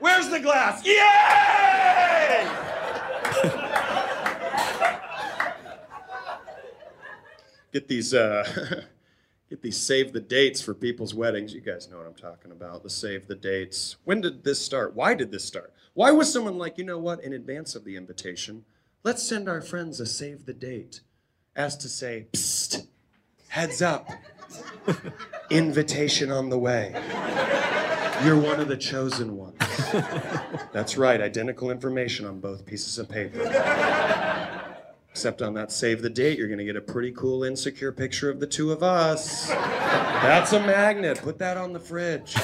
Where's 0.00 0.30
the 0.30 0.40
glass? 0.40 0.82
Yay! 0.86 2.48
Get 7.70 7.86
these 7.86 8.14
uh 8.14 8.82
get 9.50 9.60
these 9.60 9.76
save 9.76 10.14
the 10.14 10.20
dates 10.20 10.62
for 10.62 10.72
people's 10.72 11.12
weddings. 11.12 11.52
You 11.52 11.60
guys 11.60 11.90
know 11.90 11.98
what 11.98 12.06
I'm 12.06 12.14
talking 12.14 12.50
about. 12.50 12.82
The 12.82 12.88
save 12.88 13.26
the 13.26 13.34
dates. 13.34 13.96
When 14.04 14.22
did 14.22 14.42
this 14.42 14.58
start? 14.58 14.94
Why 14.94 15.12
did 15.12 15.30
this 15.30 15.44
start? 15.44 15.74
Why 15.96 16.10
was 16.10 16.30
someone 16.30 16.58
like, 16.58 16.76
you 16.76 16.84
know 16.84 16.98
what, 16.98 17.24
in 17.24 17.32
advance 17.32 17.74
of 17.74 17.86
the 17.86 17.96
invitation, 17.96 18.66
let's 19.02 19.22
send 19.22 19.48
our 19.48 19.62
friends 19.62 19.98
a 19.98 20.04
save 20.04 20.44
the 20.44 20.52
date 20.52 21.00
as 21.56 21.74
to 21.78 21.88
say, 21.88 22.26
psst, 22.34 22.86
heads 23.48 23.80
up. 23.80 24.10
Invitation 25.48 26.30
on 26.30 26.50
the 26.50 26.58
way. 26.58 26.92
You're 28.22 28.38
one 28.38 28.60
of 28.60 28.68
the 28.68 28.76
chosen 28.76 29.38
ones. 29.38 29.56
That's 30.70 30.98
right, 30.98 31.18
identical 31.18 31.70
information 31.70 32.26
on 32.26 32.40
both 32.40 32.66
pieces 32.66 32.98
of 32.98 33.08
paper. 33.08 33.40
Except 35.10 35.40
on 35.40 35.54
that 35.54 35.72
save 35.72 36.02
the 36.02 36.10
date, 36.10 36.36
you're 36.36 36.54
to 36.54 36.62
get 36.62 36.76
a 36.76 36.82
pretty 36.82 37.12
cool 37.12 37.42
insecure 37.42 37.90
picture 37.90 38.28
of 38.28 38.38
the 38.38 38.46
two 38.46 38.70
of 38.70 38.82
us. 38.82 39.48
That's 39.48 40.52
a 40.52 40.60
magnet. 40.60 41.22
Put 41.22 41.38
that 41.38 41.56
on 41.56 41.72
the 41.72 41.80
fridge. 41.80 42.34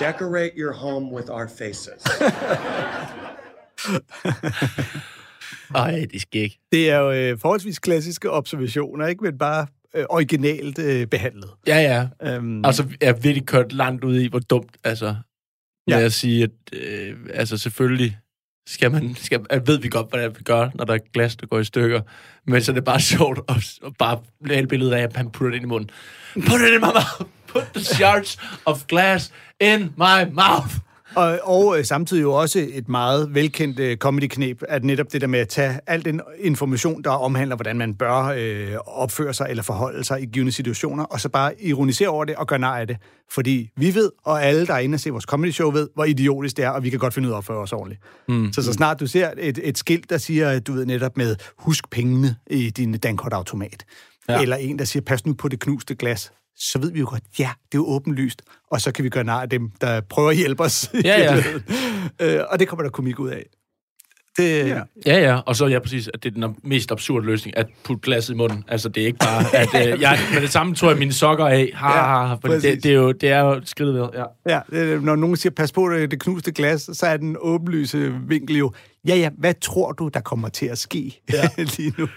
Decorate 0.00 0.50
your 0.56 0.72
home 0.72 1.12
with 1.16 1.30
our 1.30 1.48
faces. 1.58 2.02
Ej, 5.74 6.06
det 6.12 6.20
skal 6.22 6.40
ikke. 6.42 6.58
Det 6.72 6.90
er 6.90 6.98
jo 6.98 7.12
øh, 7.12 7.38
forholdsvis 7.38 7.78
klassiske 7.78 8.30
observationer, 8.30 9.06
ikke? 9.06 9.24
Men 9.24 9.38
bare 9.38 9.66
øh, 9.94 10.04
originalt 10.10 10.78
øh, 10.78 11.06
behandlet. 11.06 11.50
Ja, 11.66 11.76
ja. 12.22 12.28
Øhm, 12.34 12.64
Altså, 12.64 12.84
jeg 13.00 13.08
er 13.08 13.12
virkelig 13.12 13.46
kørt 13.46 13.72
langt 13.72 14.04
ud 14.04 14.20
i, 14.20 14.28
hvor 14.28 14.38
dumt, 14.38 14.76
altså, 14.84 15.14
med 15.86 15.96
Ja. 15.98 16.04
at 16.04 16.12
sige, 16.12 16.42
at 16.42 16.50
øh, 16.80 17.16
altså, 17.34 17.58
selvfølgelig 17.58 18.18
skal 18.68 18.90
man, 18.90 19.14
skal, 19.14 19.40
at 19.50 19.66
ved 19.66 19.78
vi 19.78 19.88
godt, 19.88 20.10
hvad 20.10 20.28
vi 20.28 20.42
gør, 20.44 20.70
når 20.74 20.84
der 20.84 20.94
er 20.94 20.98
glas, 21.12 21.36
der 21.36 21.46
går 21.46 21.58
i 21.58 21.64
stykker. 21.64 22.00
Men 22.46 22.62
så 22.62 22.72
er 22.72 22.74
det 22.74 22.84
bare 22.84 23.00
sjovt 23.00 23.38
at, 23.48 23.56
at 23.86 23.92
bare 23.98 24.20
lave 24.46 24.62
et 24.62 24.68
billede 24.68 24.96
af, 24.98 25.02
at 25.02 25.16
han 25.16 25.30
putter 25.30 25.50
det 25.50 25.56
ind 25.56 25.64
i 25.64 25.68
munden. 25.68 25.90
Put 26.34 26.60
it 26.60 26.68
in 26.74 26.80
my 26.80 26.84
mouth! 26.84 27.30
Put 27.52 27.62
the 27.74 27.84
shards 27.84 28.38
of 28.66 28.86
glass 28.86 29.32
in 29.60 29.80
my 29.96 30.32
mouth! 30.32 30.74
Og, 31.14 31.38
og 31.42 31.78
øh, 31.78 31.84
samtidig 31.84 32.22
jo 32.22 32.32
også 32.32 32.66
et 32.72 32.88
meget 32.88 33.34
velkendt 33.34 33.78
øh, 33.78 33.96
comedy-knep, 33.96 34.62
at 34.68 34.84
netop 34.84 35.12
det 35.12 35.20
der 35.20 35.26
med 35.26 35.40
at 35.40 35.48
tage 35.48 35.80
al 35.86 36.04
den 36.04 36.20
information, 36.38 37.04
der 37.04 37.10
omhandler, 37.10 37.56
hvordan 37.56 37.78
man 37.78 37.94
bør 37.94 38.22
øh, 38.24 38.68
opføre 38.86 39.34
sig 39.34 39.46
eller 39.50 39.62
forholde 39.62 40.04
sig 40.04 40.22
i 40.22 40.26
givende 40.26 40.52
situationer, 40.52 41.04
og 41.04 41.20
så 41.20 41.28
bare 41.28 41.62
ironisere 41.62 42.08
over 42.08 42.24
det 42.24 42.36
og 42.36 42.46
gøre 42.46 42.58
nar 42.58 42.78
af 42.78 42.86
det. 42.86 42.96
Fordi 43.30 43.70
vi 43.76 43.94
ved, 43.94 44.10
og 44.24 44.42
alle, 44.44 44.66
der 44.66 44.74
er 44.74 44.78
inde 44.78 44.96
og 44.96 45.00
ser 45.00 45.10
vores 45.10 45.24
comedy-show, 45.24 45.70
ved, 45.70 45.88
hvor 45.94 46.04
idiotisk 46.04 46.56
det 46.56 46.64
er, 46.64 46.70
og 46.70 46.84
vi 46.84 46.90
kan 46.90 46.98
godt 46.98 47.14
finde 47.14 47.28
ud 47.28 47.32
af 47.32 47.36
at 47.36 47.38
opføre 47.38 47.58
os 47.58 47.72
ordentligt. 47.72 48.00
Mm. 48.28 48.52
Så 48.52 48.62
så 48.62 48.72
snart 48.72 49.00
du 49.00 49.06
ser 49.06 49.30
et, 49.38 49.58
et 49.62 49.78
skilt, 49.78 50.10
der 50.10 50.18
siger, 50.18 50.58
du 50.58 50.72
ved 50.72 50.86
netop 50.86 51.16
med, 51.16 51.36
husk 51.58 51.90
pengene 51.90 52.36
i 52.50 52.70
din 52.70 52.98
dankortautomat, 52.98 53.84
ja. 54.28 54.42
eller 54.42 54.56
en, 54.56 54.78
der 54.78 54.84
siger, 54.84 55.02
pas 55.02 55.26
nu 55.26 55.34
på 55.34 55.48
det 55.48 55.60
knuste 55.60 55.94
glas, 55.94 56.32
så 56.56 56.78
ved 56.78 56.92
vi 56.92 57.00
jo 57.00 57.06
godt, 57.10 57.22
ja, 57.38 57.50
det 57.72 57.78
er 57.78 57.82
jo 57.82 57.86
åbenlyst, 57.86 58.42
og 58.70 58.80
så 58.80 58.92
kan 58.92 59.04
vi 59.04 59.08
gøre 59.08 59.24
nar 59.24 59.42
af 59.42 59.48
dem, 59.48 59.70
der 59.80 60.00
prøver 60.00 60.30
at 60.30 60.36
hjælpe 60.36 60.62
os. 60.62 60.90
Ja, 61.04 61.20
ja. 61.20 61.42
øh, 62.20 62.44
og 62.50 62.58
det 62.58 62.68
kommer 62.68 62.82
der 62.82 62.90
komik 62.90 63.18
ud 63.18 63.28
af. 63.30 63.46
Det, 64.36 64.68
ja. 64.68 64.80
Ja, 65.06 65.20
ja, 65.20 65.36
og 65.36 65.56
så 65.56 65.66
ja, 65.66 65.78
præcis, 65.78 66.10
at 66.14 66.22
det 66.22 66.36
er 66.36 66.46
den 66.46 66.56
mest 66.64 66.92
absurde 66.92 67.26
løsning, 67.26 67.56
at 67.56 67.66
putte 67.84 68.00
glasset 68.02 68.34
i 68.34 68.36
munden. 68.36 68.64
Altså, 68.68 68.88
det 68.88 69.02
er 69.02 69.06
ikke 69.06 69.18
bare, 69.18 69.56
at 69.62 69.92
øh, 69.92 70.00
jeg 70.00 70.18
med 70.32 70.40
det 70.42 70.50
samme 70.50 70.74
tror 70.74 70.88
jeg 70.88 70.98
mine 70.98 71.12
sokker 71.12 71.46
af. 71.46 71.70
Ha, 71.74 71.88
Ja, 71.88 72.02
ha, 72.02 72.26
ha, 72.26 72.34
fordi 72.34 72.46
præcis. 72.46 72.62
det, 72.62 72.82
det, 72.82 72.90
er 72.90 72.94
jo, 72.94 73.12
det 73.12 73.28
er 73.28 73.40
jo 73.40 73.60
skridtet 73.64 73.94
ved, 73.94 74.08
ja. 74.46 74.60
Ja, 74.72 74.98
når 74.98 75.16
nogen 75.16 75.36
siger, 75.36 75.52
pas 75.52 75.72
på 75.72 75.88
det, 75.88 76.10
det 76.10 76.20
knuste 76.20 76.52
glas, 76.52 76.90
så 76.92 77.06
er 77.06 77.16
den 77.16 77.36
åbenlyse 77.40 78.12
vinkel 78.28 78.56
jo, 78.56 78.72
ja, 79.06 79.16
ja, 79.16 79.30
hvad 79.38 79.54
tror 79.60 79.92
du, 79.92 80.08
der 80.08 80.20
kommer 80.20 80.48
til 80.48 80.66
at 80.66 80.78
ske 80.78 81.20
ja. 81.32 81.48
lige 81.76 81.94
nu? 81.98 82.08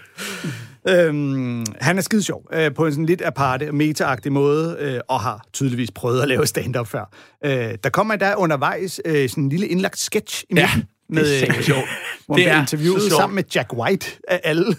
Øhm, 0.87 1.65
han 1.81 1.97
er 1.97 2.01
skide 2.01 2.23
sjov, 2.23 2.43
øh, 2.53 2.73
på 2.73 2.85
en 2.85 2.91
sådan 2.91 3.05
lidt 3.05 3.21
aparte, 3.25 3.71
meta 3.71 4.15
måde, 4.31 4.77
øh, 4.79 4.99
og 5.07 5.19
har 5.19 5.45
tydeligvis 5.53 5.91
prøvet 5.91 6.21
at 6.21 6.27
lave 6.27 6.47
stand-up 6.47 6.87
før. 6.87 7.13
Øh, 7.45 7.77
der 7.83 7.89
kommer 7.89 8.15
der 8.15 8.35
undervejs 8.35 9.01
øh, 9.05 9.29
sådan 9.29 9.43
en 9.43 9.49
lille 9.49 9.67
indlagt 9.67 9.99
sketch 9.99 10.43
i 10.49 10.55
Ja, 10.55 10.69
midten, 11.09 11.25
det 11.25 11.35
er 11.35 11.45
satme 11.45 11.63
sjovt. 11.63 11.87
hvor 12.25 12.35
Det 12.35 12.47
er 12.49 12.59
interviewet 12.61 13.01
sammen 13.11 13.35
med 13.35 13.43
Jack 13.55 13.73
White 13.73 14.07
af 14.27 14.41
alle. 14.43 14.75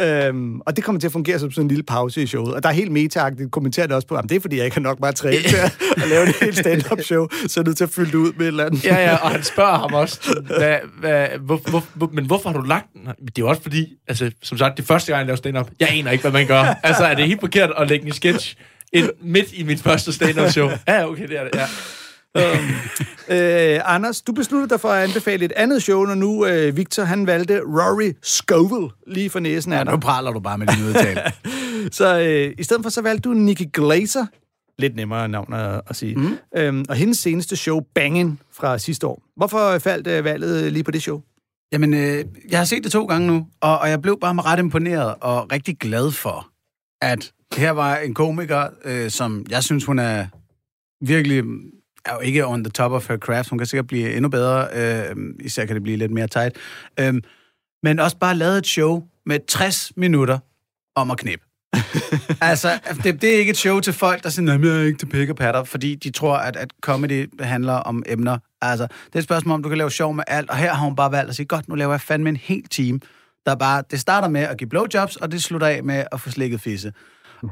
Øhm, 0.00 0.60
og 0.60 0.76
det 0.76 0.84
kommer 0.84 1.00
til 1.00 1.08
at 1.08 1.12
fungere 1.12 1.38
som 1.38 1.50
sådan 1.50 1.64
en 1.64 1.68
lille 1.68 1.82
pause 1.82 2.22
i 2.22 2.26
showet. 2.26 2.54
Og 2.54 2.62
der 2.62 2.68
er 2.68 2.72
helt 2.72 2.92
meta-agtigt 2.92 3.50
kommenteret 3.50 3.92
også 3.92 4.08
på, 4.08 4.14
at 4.14 4.24
det 4.28 4.36
er 4.36 4.40
fordi, 4.40 4.56
jeg 4.56 4.64
ikke 4.64 4.74
har 4.74 4.80
nok 4.80 5.00
materiale 5.00 5.42
til 5.48 5.56
at, 5.56 5.78
at 6.02 6.08
lave 6.08 6.28
et 6.28 6.34
helt 6.40 6.58
stand-up 6.58 7.00
show, 7.00 7.28
så 7.46 7.60
er 7.60 7.62
jeg 7.62 7.64
nødt 7.64 7.76
til 7.76 7.84
at 7.84 7.90
fylde 7.90 8.10
det 8.10 8.14
ud 8.14 8.32
med 8.32 8.40
et 8.40 8.46
eller 8.46 8.64
andet. 8.64 8.84
Ja, 8.84 8.94
ja, 8.94 9.16
og 9.16 9.30
han 9.30 9.42
spørger 9.42 9.78
ham 9.78 9.94
også, 9.94 10.42
hvad, 10.46 10.76
hvad, 11.00 11.28
hvor, 11.40 11.56
hvor, 11.70 11.84
hvor, 11.94 12.10
men 12.12 12.26
hvorfor 12.26 12.50
har 12.50 12.58
du 12.60 12.66
lagt 12.66 12.86
den? 12.92 13.08
Det 13.36 13.42
er 13.42 13.46
også 13.46 13.62
fordi, 13.62 13.86
altså, 14.08 14.30
som 14.42 14.58
sagt, 14.58 14.76
det 14.76 14.84
første 14.86 15.12
gang, 15.12 15.18
jeg 15.18 15.26
laver 15.26 15.36
stand-up. 15.36 15.70
Jeg 15.80 15.88
aner 15.90 16.10
ikke, 16.10 16.22
hvad 16.22 16.32
man 16.32 16.46
gør. 16.46 16.62
Altså, 16.82 17.04
er 17.04 17.14
det 17.14 17.26
helt 17.26 17.40
forkert 17.40 17.70
at 17.78 17.88
lægge 17.88 18.06
en 18.06 18.12
sketch 18.12 18.56
ind 18.92 19.08
midt 19.22 19.52
i 19.52 19.62
mit 19.62 19.82
første 19.82 20.12
stand-up 20.12 20.50
show? 20.50 20.70
Ja, 20.88 21.08
okay, 21.08 21.28
det 21.28 21.38
er 21.38 21.44
det, 21.44 21.54
ja. 21.54 21.66
Øh, 23.28 23.80
Anders, 23.84 24.22
du 24.22 24.32
besluttede 24.32 24.70
dig 24.70 24.80
for 24.80 24.88
at 24.88 25.08
anbefale 25.08 25.44
et 25.44 25.52
andet 25.56 25.82
show, 25.82 26.04
når 26.04 26.14
nu 26.14 26.46
øh, 26.46 26.76
Victor 26.76 27.02
han 27.04 27.26
valgte 27.26 27.60
Rory 27.60 28.12
Scovel 28.22 28.90
lige 29.06 29.30
for 29.30 29.38
næsen 29.40 29.72
af 29.72 29.78
Ja, 29.78 29.84
dig. 29.84 29.92
nu 29.92 29.98
praler 29.98 30.32
du 30.32 30.40
bare 30.40 30.58
med 30.58 30.66
din 30.66 30.84
udtale. 30.84 31.20
Så 31.92 32.20
øh, 32.20 32.54
i 32.58 32.62
stedet 32.62 32.82
for, 32.82 32.90
så 32.90 33.02
valgte 33.02 33.28
du 33.28 33.34
Nikki 33.34 33.64
Glaser. 33.72 34.26
Lidt 34.78 34.96
nemmere 34.96 35.28
navn 35.28 35.52
at, 35.54 35.80
at 35.86 35.96
sige. 35.96 36.14
Mm. 36.16 36.38
Øhm, 36.56 36.84
og 36.88 36.96
hendes 36.96 37.18
seneste 37.18 37.56
show, 37.56 37.80
Bangin' 37.98 38.36
fra 38.52 38.78
sidste 38.78 39.06
år. 39.06 39.22
Hvorfor 39.36 39.78
faldt 39.78 40.06
øh, 40.06 40.24
valget 40.24 40.72
lige 40.72 40.84
på 40.84 40.90
det 40.90 41.02
show? 41.02 41.20
Jamen, 41.72 41.94
øh, 41.94 42.24
jeg 42.50 42.58
har 42.58 42.64
set 42.64 42.84
det 42.84 42.92
to 42.92 43.06
gange 43.06 43.26
nu, 43.26 43.46
og, 43.60 43.78
og 43.78 43.90
jeg 43.90 44.02
blev 44.02 44.18
bare 44.20 44.34
ret 44.42 44.58
imponeret 44.58 45.14
og 45.20 45.52
rigtig 45.52 45.78
glad 45.78 46.10
for, 46.12 46.48
at 47.02 47.32
her 47.56 47.70
var 47.70 47.96
en 47.96 48.14
komiker, 48.14 48.66
øh, 48.84 49.10
som 49.10 49.46
jeg 49.50 49.62
synes, 49.64 49.84
hun 49.84 49.98
er 49.98 50.26
virkelig 51.04 51.44
er 52.06 52.14
jo 52.14 52.20
ikke 52.20 52.46
on 52.46 52.64
the 52.64 52.70
top 52.70 52.92
of 52.92 53.08
her 53.08 53.16
craft. 53.16 53.48
Hun 53.48 53.58
kan 53.58 53.66
sikkert 53.66 53.86
blive 53.86 54.14
endnu 54.14 54.28
bedre. 54.28 54.68
Øh, 54.74 55.16
især 55.40 55.64
kan 55.64 55.74
det 55.74 55.82
blive 55.82 55.96
lidt 55.96 56.12
mere 56.12 56.26
tight. 56.26 56.56
Øh, 57.00 57.14
men 57.82 57.98
også 57.98 58.18
bare 58.18 58.34
lavet 58.34 58.58
et 58.58 58.66
show 58.66 59.02
med 59.26 59.38
60 59.48 59.92
minutter 59.96 60.38
om 60.94 61.10
at 61.10 61.18
knippe. 61.18 61.44
altså, 62.40 62.80
det, 63.04 63.22
det 63.22 63.34
er 63.34 63.38
ikke 63.38 63.50
et 63.50 63.56
show 63.56 63.80
til 63.80 63.92
folk, 63.92 64.22
der 64.22 64.28
siger, 64.30 64.56
nej, 64.56 64.70
jeg 64.70 64.80
er 64.80 64.84
ikke 64.86 64.98
til 64.98 65.06
pik 65.06 65.30
og 65.30 65.36
patter, 65.36 65.64
fordi 65.64 65.94
de 65.94 66.10
tror, 66.10 66.36
at, 66.36 66.56
at 66.56 66.70
comedy 66.80 67.30
handler 67.40 67.72
om 67.72 68.02
emner. 68.06 68.38
Altså, 68.62 68.86
det 69.06 69.14
er 69.14 69.18
et 69.18 69.24
spørgsmål 69.24 69.54
om, 69.54 69.62
du 69.62 69.68
kan 69.68 69.78
lave 69.78 69.90
sjov 69.90 70.14
med 70.14 70.24
alt, 70.26 70.50
og 70.50 70.56
her 70.56 70.74
har 70.74 70.84
hun 70.84 70.96
bare 70.96 71.12
valgt 71.12 71.28
at 71.28 71.36
sige, 71.36 71.46
godt, 71.46 71.68
nu 71.68 71.74
laver 71.74 71.92
jeg 71.92 72.00
fandme 72.00 72.28
en 72.28 72.36
hel 72.36 72.62
team, 72.70 73.00
der 73.46 73.54
bare, 73.54 73.82
det 73.90 74.00
starter 74.00 74.28
med 74.28 74.40
at 74.40 74.58
give 74.58 74.68
blowjobs, 74.68 75.16
og 75.16 75.32
det 75.32 75.42
slutter 75.42 75.66
af 75.66 75.84
med 75.84 76.04
at 76.12 76.20
få 76.20 76.30
slikket 76.30 76.60
fisse. 76.60 76.92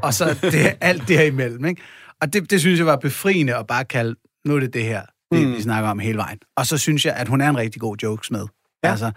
Og 0.02 0.14
så 0.14 0.38
det, 0.42 0.76
alt 0.80 1.08
det 1.08 1.18
her 1.18 1.24
imellem, 1.24 1.64
ikke? 1.64 1.82
Og 2.20 2.32
det, 2.32 2.50
det 2.50 2.60
synes 2.60 2.78
jeg 2.78 2.86
var 2.86 2.96
befriende 2.96 3.56
at 3.56 3.66
bare 3.66 3.84
kalde, 3.84 4.14
nu 4.44 4.56
er 4.56 4.60
det 4.60 4.74
det 4.74 4.84
her, 4.84 5.02
det, 5.32 5.48
mm. 5.48 5.54
vi 5.54 5.62
snakker 5.62 5.90
om 5.90 5.98
hele 5.98 6.18
vejen. 6.18 6.38
Og 6.56 6.66
så 6.66 6.78
synes 6.78 7.06
jeg, 7.06 7.14
at 7.14 7.28
hun 7.28 7.40
er 7.40 7.48
en 7.48 7.56
rigtig 7.56 7.80
god 7.80 7.96
jokes 8.02 8.30
med. 8.30 8.46
Ja. 8.84 8.90
Altså, 8.90 9.10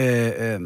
øh, 0.00 0.54
øh, 0.54 0.60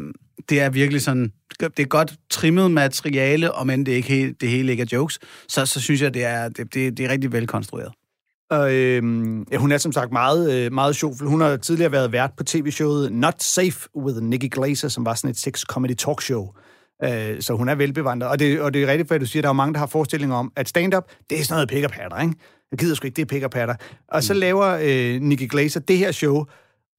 det 0.49 0.61
er 0.61 0.69
virkelig 0.69 1.01
sådan, 1.01 1.31
det 1.59 1.79
er 1.79 1.85
godt 1.85 2.13
trimmet 2.29 2.71
materiale, 2.71 3.51
om 3.51 3.69
end 3.69 3.85
det, 3.85 3.91
ikke 3.91 4.09
helt, 4.09 4.41
det 4.41 4.49
hele 4.49 4.71
ikke 4.71 4.81
er 4.81 4.87
jokes, 4.91 5.19
så, 5.47 5.65
så 5.65 5.81
synes 5.81 6.01
jeg, 6.01 6.13
det 6.13 6.23
er, 6.23 6.49
det, 6.49 6.73
det, 6.73 6.97
det 6.97 7.05
er 7.05 7.09
rigtig 7.09 7.31
velkonstrueret. 7.31 7.91
Og, 8.49 8.73
øhm, 8.73 9.43
ja, 9.51 9.57
hun 9.57 9.71
er 9.71 9.77
som 9.77 9.91
sagt 9.91 10.11
meget, 10.11 10.53
øh, 10.53 10.73
meget 10.73 10.95
sjov. 10.95 11.13
Hun 11.21 11.41
har 11.41 11.57
tidligere 11.57 11.91
været 11.91 12.11
vært 12.11 12.31
på 12.37 12.43
tv-showet 12.43 13.11
Not 13.11 13.43
Safe 13.43 13.89
with 13.95 14.21
Nikki 14.21 14.47
Glaser, 14.47 14.87
som 14.87 15.05
var 15.05 15.13
sådan 15.13 15.29
et 15.29 15.37
sex-comedy 15.37 15.93
talkshow. 15.93 16.47
Øh, 17.03 17.41
så 17.41 17.53
hun 17.53 17.69
er 17.69 17.75
velbevandret. 17.75 18.29
Og 18.29 18.39
det, 18.39 18.61
og 18.61 18.73
det 18.73 18.83
er 18.83 18.87
rigtigt, 18.87 19.07
hvad 19.07 19.19
du 19.19 19.25
siger, 19.25 19.41
der 19.41 19.49
er 19.49 19.53
mange, 19.53 19.73
der 19.73 19.79
har 19.79 19.87
forestillinger 19.87 20.35
om, 20.35 20.51
at 20.55 20.69
stand-up, 20.69 21.03
det 21.29 21.39
er 21.39 21.43
sådan 21.43 21.55
noget 21.55 21.69
pick 21.69 21.93
patter, 21.93 22.21
ikke? 22.21 22.33
Jeg 22.73 22.79
gider 22.79 22.95
sgu 22.95 23.05
ikke, 23.05 23.15
det 23.15 23.21
er 23.21 23.25
pick 23.25 23.51
patter. 23.51 23.75
Og 24.07 24.23
så 24.23 24.33
laver 24.33 24.79
øh, 24.81 25.21
Nikki 25.21 25.47
Glaser 25.47 25.79
det 25.79 25.97
her 25.97 26.11
show, 26.11 26.45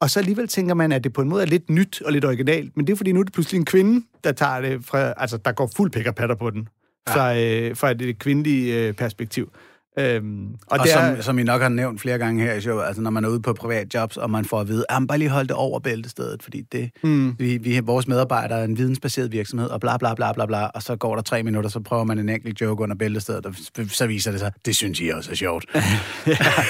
og 0.00 0.10
så 0.10 0.18
alligevel 0.18 0.48
tænker 0.48 0.74
man, 0.74 0.92
at 0.92 1.04
det 1.04 1.12
på 1.12 1.22
en 1.22 1.28
måde 1.28 1.42
er 1.42 1.46
lidt 1.46 1.70
nyt 1.70 2.02
og 2.02 2.12
lidt 2.12 2.24
originalt, 2.24 2.76
men 2.76 2.86
det 2.86 2.92
er 2.92 2.96
fordi, 2.96 3.12
nu 3.12 3.20
er 3.20 3.24
det 3.24 3.32
pludselig 3.32 3.58
en 3.58 3.64
kvinde, 3.64 4.06
der 4.24 4.32
tager 4.32 4.60
det 4.60 4.84
fra, 4.84 5.12
altså 5.16 5.36
der 5.36 5.52
går 5.52 5.70
fuld 5.76 5.90
pick 5.90 6.14
patter 6.14 6.34
på 6.34 6.50
den, 6.50 6.68
fra, 7.08 7.36
øh, 7.38 7.76
fra 7.76 7.90
et, 7.90 8.02
et 8.02 8.18
kvindeligt 8.18 8.74
øh, 8.74 8.92
perspektiv. 8.92 9.52
Øhm, 9.98 10.46
og, 10.52 10.58
Og, 10.66 10.78
det 10.86 10.94
og 10.94 11.02
er, 11.02 11.14
som, 11.14 11.22
som 11.22 11.38
I 11.38 11.42
nok 11.42 11.62
har 11.62 11.68
nævnt 11.68 12.00
flere 12.00 12.18
gange 12.18 12.44
her 12.44 12.54
i 12.54 12.60
showet, 12.60 12.84
altså 12.84 13.02
når 13.02 13.10
man 13.10 13.24
er 13.24 13.28
ude 13.28 13.42
på 13.42 13.52
privat 13.52 13.94
jobs, 13.94 14.16
og 14.16 14.30
man 14.30 14.44
får 14.44 14.60
at 14.60 14.68
vide, 14.68 14.84
at 14.90 15.06
bare 15.08 15.18
lige 15.18 15.30
hold 15.30 15.48
det 15.48 15.56
over 15.56 15.80
bæltestedet, 15.80 16.42
fordi 16.42 16.62
det, 16.72 16.90
mm. 17.02 17.34
vi, 17.38 17.56
vi, 17.56 17.80
vores 17.82 18.08
medarbejdere 18.08 18.60
er 18.60 18.64
en 18.64 18.78
vidensbaseret 18.78 19.32
virksomhed, 19.32 19.68
og 19.68 19.80
bla 19.80 19.96
bla 19.96 20.14
bla 20.14 20.32
bla 20.32 20.46
bla, 20.46 20.66
og 20.66 20.82
så 20.82 20.96
går 20.96 21.14
der 21.14 21.22
tre 21.22 21.42
minutter, 21.42 21.70
så 21.70 21.80
prøver 21.80 22.04
man 22.04 22.18
en 22.18 22.28
enkelt 22.28 22.60
joke 22.60 22.82
under 22.82 22.96
bæltestedet, 22.96 23.46
og 23.46 23.54
så 23.88 24.06
viser 24.06 24.30
det 24.30 24.40
sig, 24.40 24.52
det 24.66 24.76
synes 24.76 25.00
I 25.00 25.08
også 25.08 25.30
er 25.30 25.34
sjovt. 25.34 25.64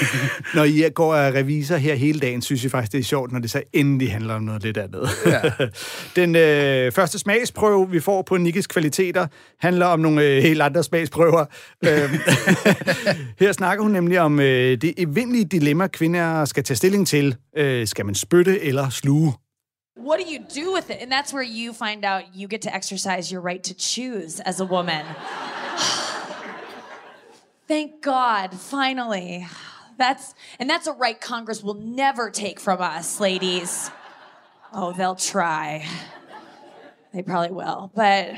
når 0.54 0.64
I 0.64 0.90
går 0.94 1.14
af 1.14 1.32
revisor 1.32 1.76
her 1.76 1.94
hele 1.94 2.20
dagen, 2.20 2.42
synes 2.42 2.62
jeg 2.62 2.70
faktisk, 2.70 2.92
det 2.92 2.98
er 2.98 3.04
sjovt, 3.04 3.32
når 3.32 3.38
det 3.38 3.50
så 3.50 3.62
endelig 3.72 4.12
handler 4.12 4.34
om 4.34 4.42
noget 4.42 4.62
lidt 4.62 4.76
andet. 4.76 5.08
Ja. 5.26 5.40
Den 6.22 6.36
øh, 6.36 6.92
første 6.92 7.18
smagsprøve, 7.18 7.90
vi 7.90 8.00
får 8.00 8.22
på 8.22 8.36
Nikkes 8.36 8.66
kvaliteter, 8.66 9.26
handler 9.58 9.86
om 9.86 10.00
nogle 10.00 10.22
øh, 10.22 10.42
helt 10.42 10.62
andre 10.62 10.84
smagsprøver. 10.84 11.44
Øhm, 11.86 12.20
her 13.38 13.52
snakker 13.52 13.82
hun 13.82 13.92
nemlig 13.92 14.20
om 14.20 14.40
øh, 14.40 14.80
det 14.80 14.94
evindelige 14.96 15.44
dilemma, 15.44 15.86
kvinder 15.86 16.44
skal 16.44 16.64
tage 16.64 16.76
stilling 16.76 17.06
til. 17.06 17.36
Øh, 17.56 17.86
skal 17.86 18.06
man 18.06 18.14
spytte 18.14 18.60
eller 18.60 18.90
sluge? 18.90 19.32
What 19.96 20.18
do 20.18 20.24
you 20.26 20.40
do 20.64 20.74
with 20.74 20.90
it? 20.90 21.02
And 21.02 21.12
that's 21.12 21.32
where 21.32 21.44
you 21.44 21.72
find 21.72 22.04
out 22.04 22.24
you 22.34 22.48
get 22.48 22.62
to 22.62 22.70
exercise 22.70 23.32
your 23.32 23.40
right 23.40 23.62
to 23.62 23.74
choose 23.74 24.40
as 24.40 24.60
a 24.60 24.64
woman. 24.64 25.06
Thank 27.68 28.02
God, 28.02 28.58
finally. 28.58 29.46
That's 29.98 30.34
and 30.58 30.68
that's 30.68 30.88
a 30.88 30.92
right 30.92 31.20
Congress 31.20 31.62
will 31.62 31.74
never 31.74 32.30
take 32.30 32.60
from 32.60 32.80
us, 32.80 33.20
ladies. 33.20 33.90
Oh, 34.72 34.92
they'll 34.92 35.14
try. 35.14 35.86
They 37.12 37.22
probably 37.22 37.52
will. 37.52 37.92
But 37.94 38.32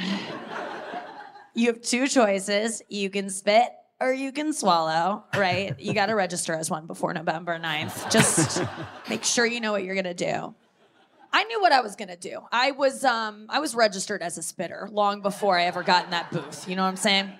you 1.54 1.68
have 1.68 1.80
two 1.80 2.06
choices. 2.06 2.82
You 2.90 3.08
can 3.08 3.30
spit 3.30 3.70
or 4.00 4.12
you 4.12 4.32
can 4.32 4.52
swallow, 4.52 5.24
right? 5.36 5.78
You 5.78 5.94
got 5.94 6.06
to 6.06 6.14
register 6.14 6.54
as 6.54 6.70
one 6.70 6.86
before 6.86 7.14
November 7.14 7.58
9th. 7.58 8.10
Just 8.10 8.62
make 9.08 9.24
sure 9.24 9.46
you 9.46 9.60
know 9.60 9.72
what 9.72 9.84
you're 9.84 9.94
going 9.94 10.04
to 10.04 10.14
do. 10.14 10.54
I 11.32 11.44
knew 11.44 11.60
what 11.60 11.72
I 11.72 11.82
was 11.82 11.96
gonna 11.96 12.16
do. 12.16 12.40
I 12.50 12.70
was 12.70 13.04
um 13.04 13.44
I 13.50 13.58
was 13.60 13.74
registered 13.74 14.22
as 14.22 14.38
a 14.38 14.42
spitter 14.42 14.88
long 14.90 15.20
before 15.20 15.58
I 15.58 15.64
ever 15.64 15.82
got 15.82 16.06
in 16.06 16.12
that 16.12 16.30
booth. 16.30 16.66
You 16.66 16.76
know 16.76 16.82
what 16.82 16.88
I'm 16.88 16.96
saying? 16.96 17.30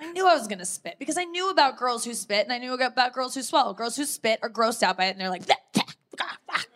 I 0.00 0.10
knew 0.10 0.26
I 0.26 0.34
was 0.34 0.48
gonna 0.48 0.64
spit 0.64 0.96
because 0.98 1.16
I 1.16 1.24
knew 1.24 1.48
about 1.48 1.76
girls 1.76 2.04
who 2.04 2.12
spit 2.14 2.42
and 2.42 2.52
I 2.52 2.58
knew 2.58 2.74
about 2.74 3.12
girls 3.12 3.36
who 3.36 3.42
swallow. 3.42 3.72
Girls 3.72 3.94
who 3.94 4.04
spit 4.04 4.40
are 4.42 4.50
grossed 4.50 4.82
out 4.82 4.96
by 4.96 5.04
it 5.04 5.10
and 5.10 5.20
they're 5.20 5.30
like, 5.30 5.44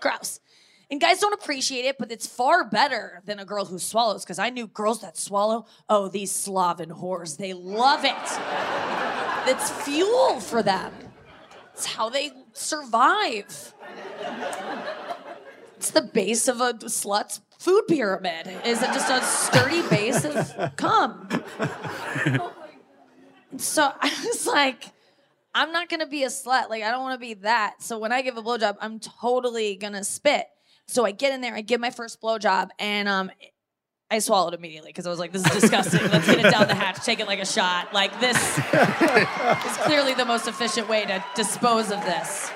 gross. 0.00 0.38
And 0.94 1.00
guys 1.00 1.18
don't 1.18 1.32
appreciate 1.32 1.86
it, 1.86 1.98
but 1.98 2.12
it's 2.12 2.24
far 2.24 2.62
better 2.62 3.20
than 3.24 3.40
a 3.40 3.44
girl 3.44 3.64
who 3.64 3.80
swallows 3.80 4.22
because 4.22 4.38
I 4.38 4.50
knew 4.50 4.68
girls 4.68 5.00
that 5.00 5.16
swallow, 5.16 5.66
oh, 5.88 6.06
these 6.06 6.30
Slavic 6.30 6.90
whores, 6.90 7.36
they 7.36 7.52
love 7.52 8.04
it. 8.04 8.14
It's 9.50 9.72
fuel 9.82 10.38
for 10.38 10.62
them. 10.62 10.92
It's 11.72 11.84
how 11.84 12.10
they 12.10 12.30
survive. 12.52 13.74
It's 15.78 15.90
the 15.90 16.02
base 16.02 16.46
of 16.46 16.60
a 16.60 16.74
slut's 16.74 17.40
food 17.58 17.88
pyramid. 17.88 18.46
Is 18.64 18.80
it 18.80 18.86
just 18.92 19.10
a 19.10 19.20
sturdy 19.20 19.82
base 19.88 20.24
of 20.24 20.76
cum? 20.76 21.28
so 23.56 23.90
I 24.00 24.14
was 24.26 24.46
like, 24.46 24.92
I'm 25.56 25.72
not 25.72 25.88
gonna 25.88 26.06
be 26.06 26.22
a 26.22 26.28
slut. 26.28 26.70
Like 26.70 26.84
I 26.84 26.92
don't 26.92 27.02
want 27.02 27.20
to 27.20 27.26
be 27.26 27.34
that. 27.34 27.82
So 27.82 27.98
when 27.98 28.12
I 28.12 28.22
give 28.22 28.36
a 28.36 28.42
blowjob, 28.44 28.76
I'm 28.80 29.00
totally 29.00 29.74
gonna 29.74 30.04
spit. 30.04 30.46
So 30.86 31.04
I 31.04 31.12
get 31.12 31.32
in 31.32 31.40
there, 31.40 31.54
I 31.54 31.60
give 31.60 31.80
my 31.80 31.90
first 31.90 32.20
blowjob, 32.20 32.70
and 32.78 33.08
um, 33.08 33.30
I 34.10 34.18
swallowed 34.18 34.54
immediately 34.54 34.90
because 34.90 35.06
I 35.06 35.10
was 35.10 35.18
like, 35.18 35.32
"This 35.32 35.44
is 35.46 35.60
disgusting. 35.60 36.00
Let's 36.10 36.26
get 36.26 36.44
it 36.44 36.50
down 36.50 36.68
the 36.68 36.74
hatch, 36.74 37.04
take 37.04 37.20
it 37.20 37.26
like 37.26 37.40
a 37.40 37.46
shot. 37.46 37.92
Like 37.94 38.20
this 38.20 38.36
is 38.58 39.76
clearly 39.78 40.14
the 40.14 40.24
most 40.26 40.46
efficient 40.46 40.88
way 40.88 41.04
to 41.06 41.24
dispose 41.34 41.90
of 41.90 42.00
this." 42.04 42.50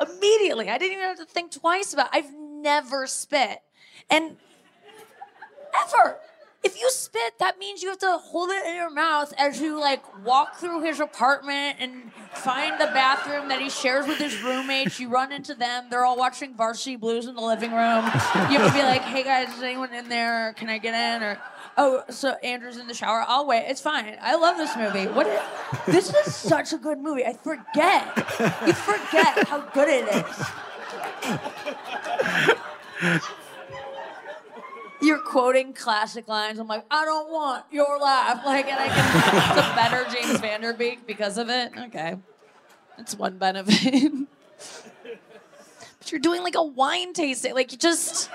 Immediately, 0.00 0.68
I 0.68 0.78
didn't 0.78 0.94
even 0.94 1.04
have 1.04 1.18
to 1.18 1.24
think 1.24 1.52
twice 1.52 1.92
about. 1.94 2.06
It. 2.06 2.16
I've 2.16 2.34
never 2.34 3.06
spit, 3.06 3.60
and 4.10 4.36
ever. 5.74 6.18
If 6.64 6.80
you 6.80 6.90
spit, 6.90 7.40
that 7.40 7.58
means 7.58 7.82
you 7.82 7.88
have 7.88 7.98
to 7.98 8.18
hold 8.18 8.50
it 8.50 8.64
in 8.66 8.76
your 8.76 8.90
mouth 8.90 9.34
as 9.36 9.60
you 9.60 9.80
like 9.80 10.02
walk 10.24 10.58
through 10.58 10.82
his 10.82 11.00
apartment 11.00 11.78
and 11.80 12.12
find 12.34 12.80
the 12.80 12.86
bathroom 12.86 13.48
that 13.48 13.60
he 13.60 13.68
shares 13.68 14.06
with 14.06 14.18
his 14.18 14.40
roommates. 14.42 15.00
You 15.00 15.08
run 15.08 15.32
into 15.32 15.54
them; 15.56 15.88
they're 15.90 16.04
all 16.04 16.16
watching 16.16 16.54
Varsity 16.54 16.94
Blues 16.94 17.26
in 17.26 17.34
the 17.34 17.40
living 17.40 17.72
room. 17.72 18.04
You 18.04 18.58
have 18.58 18.68
to 18.68 18.72
be 18.72 18.82
like, 18.82 19.02
"Hey 19.02 19.24
guys, 19.24 19.52
is 19.56 19.62
anyone 19.62 19.92
in 19.92 20.08
there? 20.08 20.52
Can 20.56 20.68
I 20.68 20.78
get 20.78 20.94
in?" 20.94 21.24
Or, 21.24 21.38
"Oh, 21.76 22.04
so 22.10 22.34
Andrew's 22.44 22.76
in 22.76 22.86
the 22.86 22.94
shower. 22.94 23.24
I'll 23.26 23.46
wait. 23.46 23.64
It's 23.66 23.80
fine. 23.80 24.16
I 24.22 24.36
love 24.36 24.56
this 24.56 24.76
movie. 24.76 25.08
What? 25.08 25.26
Is, 25.26 25.40
this 25.86 26.14
is 26.14 26.32
such 26.34 26.72
a 26.72 26.78
good 26.78 26.98
movie. 26.98 27.26
I 27.26 27.32
forget. 27.32 28.06
You 28.66 28.72
forget 28.72 29.48
how 29.48 29.62
good 29.72 29.88
it 29.88 30.06
is." 33.10 33.28
You're 35.02 35.18
quoting 35.18 35.72
classic 35.72 36.28
lines. 36.28 36.58
I'm 36.58 36.68
like, 36.68 36.84
I 36.90 37.04
don't 37.04 37.30
want 37.30 37.64
your 37.70 37.98
laugh. 37.98 38.42
Like, 38.52 38.66
and 38.66 38.78
I 38.78 38.88
can 38.88 39.56
the 39.56 39.62
better 39.74 40.06
James 40.10 40.40
Vanderbeek 40.40 41.06
because 41.06 41.38
of 41.38 41.48
it. 41.48 41.72
Okay, 41.86 42.16
that's 42.96 43.14
one 43.16 43.38
benefit. 43.38 44.12
but 45.02 46.12
you're 46.12 46.20
doing 46.20 46.42
like 46.42 46.54
a 46.54 46.62
wine 46.62 47.12
tasting. 47.12 47.54
Like, 47.54 47.72
you 47.72 47.78
just. 47.78 48.30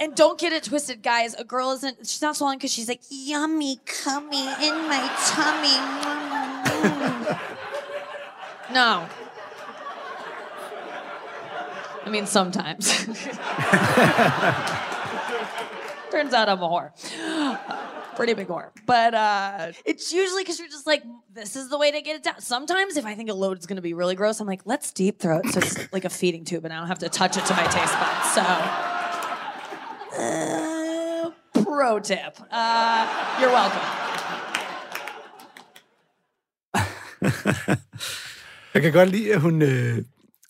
And 0.00 0.14
don't 0.14 0.40
get 0.40 0.54
it 0.54 0.64
twisted, 0.64 1.02
guys. 1.02 1.34
A 1.34 1.44
girl 1.44 1.72
isn't, 1.72 1.98
she's 1.98 2.22
not 2.22 2.34
swallowing 2.34 2.58
because 2.58 2.72
she's 2.72 2.88
like, 2.88 3.02
yummy, 3.10 3.80
cummy 3.84 4.40
in 4.40 4.74
my 4.88 5.06
tummy. 5.26 5.76
no. 8.72 9.06
I 12.04 12.10
mean, 12.10 12.26
sometimes. 12.26 13.06
Turns 16.10 16.34
out 16.34 16.48
I'm 16.48 16.62
a 16.62 16.68
whore. 16.68 16.90
Pretty 18.16 18.34
big 18.34 18.48
whore. 18.48 18.70
But 18.86 19.14
uh, 19.14 19.72
it's 19.84 20.12
usually 20.12 20.42
because 20.42 20.58
you're 20.58 20.68
just 20.68 20.86
like, 20.86 21.02
this 21.32 21.56
is 21.56 21.68
the 21.68 21.78
way 21.78 21.90
to 21.92 22.00
get 22.02 22.16
it 22.16 22.22
down. 22.24 22.40
Sometimes 22.40 22.96
if 22.96 23.06
I 23.06 23.14
think 23.14 23.30
a 23.30 23.34
load 23.34 23.58
is 23.58 23.66
going 23.66 23.76
to 23.76 23.82
be 23.82 23.94
really 23.94 24.14
gross, 24.14 24.40
I'm 24.40 24.46
like, 24.46 24.62
let's 24.64 24.92
deep 24.92 25.20
throat. 25.20 25.46
So 25.46 25.58
it's 25.60 25.92
like 25.92 26.04
a 26.04 26.10
feeding 26.10 26.44
tube 26.44 26.64
and 26.64 26.72
I 26.74 26.78
don't 26.78 26.88
have 26.88 26.98
to 27.00 27.08
touch 27.08 27.36
it 27.36 27.44
to 27.46 27.54
my 27.54 27.64
taste 27.64 27.94
buds. 28.00 28.34
So, 28.34 28.42
uh, 30.18 31.30
pro 31.64 31.98
tip. 32.00 32.36
Uh, 32.50 33.36
you're 33.40 33.50
welcome. 33.50 33.80
Jeg 38.74 38.82
kan 38.82 38.92
godt 38.92 39.08
lide, 39.08 39.34
at 39.34 39.40
hun, 39.40 39.62
øh, 39.62 39.98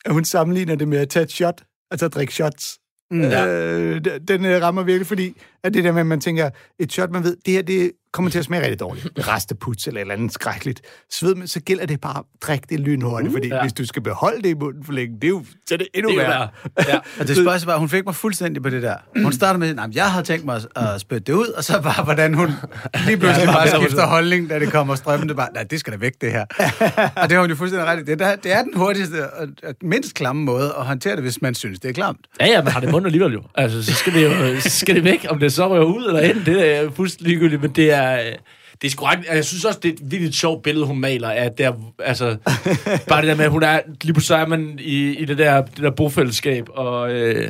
at 0.05 0.13
hun 0.13 0.25
sammenligner 0.25 0.75
det 0.75 0.89
med 0.89 0.99
at 0.99 1.09
tage 1.09 1.23
et 1.23 1.31
shot, 1.31 1.63
altså 1.91 2.07
at 2.07 2.15
drikke 2.15 2.35
shots. 2.35 2.79
Mm, 3.11 3.23
øh, 3.23 4.05
den 4.29 4.45
øh, 4.45 4.63
rammer 4.63 4.83
virkelig, 4.83 5.07
fordi 5.07 5.35
at 5.65 5.75
det 5.75 5.85
der 5.85 5.93
med, 5.93 6.01
at 6.01 6.07
man 6.07 6.21
tænker, 6.21 6.51
et 6.79 6.93
shot, 6.93 7.11
man 7.11 7.25
ved, 7.25 7.37
det 7.47 7.55
her, 7.55 7.63
det 7.63 7.93
kommer 8.13 8.31
til 8.31 8.39
at 8.39 8.45
smage 8.45 8.63
rigtig 8.63 8.81
dårligt. 8.81 9.09
Resteputs 9.19 9.87
eller 9.87 10.01
et 10.01 10.03
eller 10.03 10.15
andet 10.15 10.33
skrækkeligt. 10.33 10.81
Sved, 11.13 11.35
men 11.35 11.49
så 11.49 11.61
gælder 11.61 11.87
det 11.87 12.01
bare 12.01 12.19
at 12.19 12.25
drikke 12.43 12.67
det 12.71 12.81
lynhurtigt, 12.81 13.31
mm, 13.31 13.37
fordi 13.37 13.49
ja. 13.49 13.63
hvis 13.63 13.73
du 13.73 13.87
skal 13.87 14.03
beholde 14.03 14.43
det 14.43 14.49
i 14.49 14.55
munden 14.55 14.85
for 14.85 14.93
længe, 14.93 15.15
det 15.15 15.25
er 15.25 15.29
jo, 15.29 15.45
så 15.69 15.75
er 15.75 15.79
det 15.79 15.89
endnu 15.95 16.11
Det 16.11 16.19
er 16.19 16.29
værre. 16.29 16.49
Ja. 16.89 16.99
Og 17.21 17.29
det 17.29 17.37
spørgsmål 17.37 17.73
var, 17.73 17.79
hun 17.79 17.89
fik 17.89 18.05
mig 18.05 18.15
fuldstændig 18.15 18.63
på 18.63 18.71
det 18.71 18.83
der. 18.83 18.97
Hun 19.23 19.33
startede 19.33 19.59
med, 19.59 19.85
at 19.85 19.95
jeg 19.95 20.11
havde 20.11 20.25
tænkt 20.25 20.45
mig 20.45 20.61
at, 20.77 21.01
spytte 21.01 21.25
det 21.25 21.33
ud, 21.33 21.47
og 21.47 21.65
så 21.65 21.81
bare, 21.83 22.05
hvordan 22.05 22.35
hun 22.35 22.51
lige 23.07 23.17
pludselig 23.17 23.47
Ja, 23.47 23.53
bare 23.53 23.69
skifter 23.69 24.07
holdning, 24.07 24.51
da 24.51 24.59
det 24.59 24.73
kommer 24.73 24.95
strømmende. 24.95 25.35
Bare, 25.35 25.49
nej, 25.55 25.63
det 25.63 25.81
skal 25.81 25.93
da 25.93 25.99
væk, 25.99 26.13
det 26.21 26.33
her. 26.33 26.45
og 27.17 27.29
det 27.29 27.33
har 27.33 27.41
hun 27.41 27.51
jo 27.51 27.57
fuldstændig 27.57 27.89
ret 27.89 28.01
i. 28.01 28.03
Det, 28.03 28.21
er, 28.21 28.37
det 28.37 28.53
er 28.53 28.63
den 28.63 28.77
hurtigste 28.77 29.31
og, 29.31 29.49
og 29.63 29.75
mindst 29.83 30.15
klamme 30.15 30.43
måde 30.43 30.75
at 30.79 30.85
håndtere 30.85 31.17
det, 31.17 31.23
hvis 31.23 31.43
man 31.43 31.55
synes, 31.55 31.81
det 31.81 31.89
er 31.89 31.93
klamt. 31.93 32.21
Ja, 32.41 32.47
ja, 32.47 32.63
men 32.63 32.73
har 32.73 32.81
det 32.81 32.89
i 32.89 32.91
munden 32.91 33.07
alligevel 33.07 33.33
jo. 33.33 33.43
Altså, 33.55 33.83
så 33.83 33.95
skal 33.95 34.13
det 34.13 34.25
jo 34.25 34.61
så 34.61 34.71
skal 34.71 34.95
det 34.95 35.05
væk. 35.05 35.27
Om 35.29 35.39
det 35.39 35.50
så 35.53 35.69
rører 35.69 35.85
ud 35.85 36.07
eller 36.07 36.21
ind, 36.21 36.45
det 36.45 36.77
er 36.77 36.91
fuldstændig 36.97 37.29
ligegyldigt, 37.29 37.63
men 37.63 37.71
det 37.71 37.93
er... 37.93 38.13
øh, 38.15 38.33
Det 38.83 38.87
er 38.87 38.91
sgu 38.91 39.05
ret, 39.05 39.19
jeg 39.35 39.45
synes 39.45 39.65
også, 39.65 39.79
det 39.83 39.89
er 39.89 39.93
et 39.93 40.11
virkelig 40.11 40.35
sjovt 40.35 40.63
billede, 40.63 40.87
hun 40.87 41.01
maler 41.01 41.31
af 41.31 41.51
der, 41.59 41.73
altså, 42.05 42.37
bare 43.09 43.21
det 43.21 43.29
der 43.29 43.35
med, 43.35 43.45
at 43.45 43.51
hun 43.51 43.63
er, 43.63 43.81
lige 44.03 44.13
pludselig 44.15 44.41
er 44.43 44.47
man 44.47 44.79
i, 44.83 45.17
i 45.19 45.25
det 45.25 45.39
der, 45.39 45.63
det 45.63 45.77
der 45.83 45.91
bofællesskab, 45.91 46.65
og, 46.75 47.13
øh, 47.13 47.49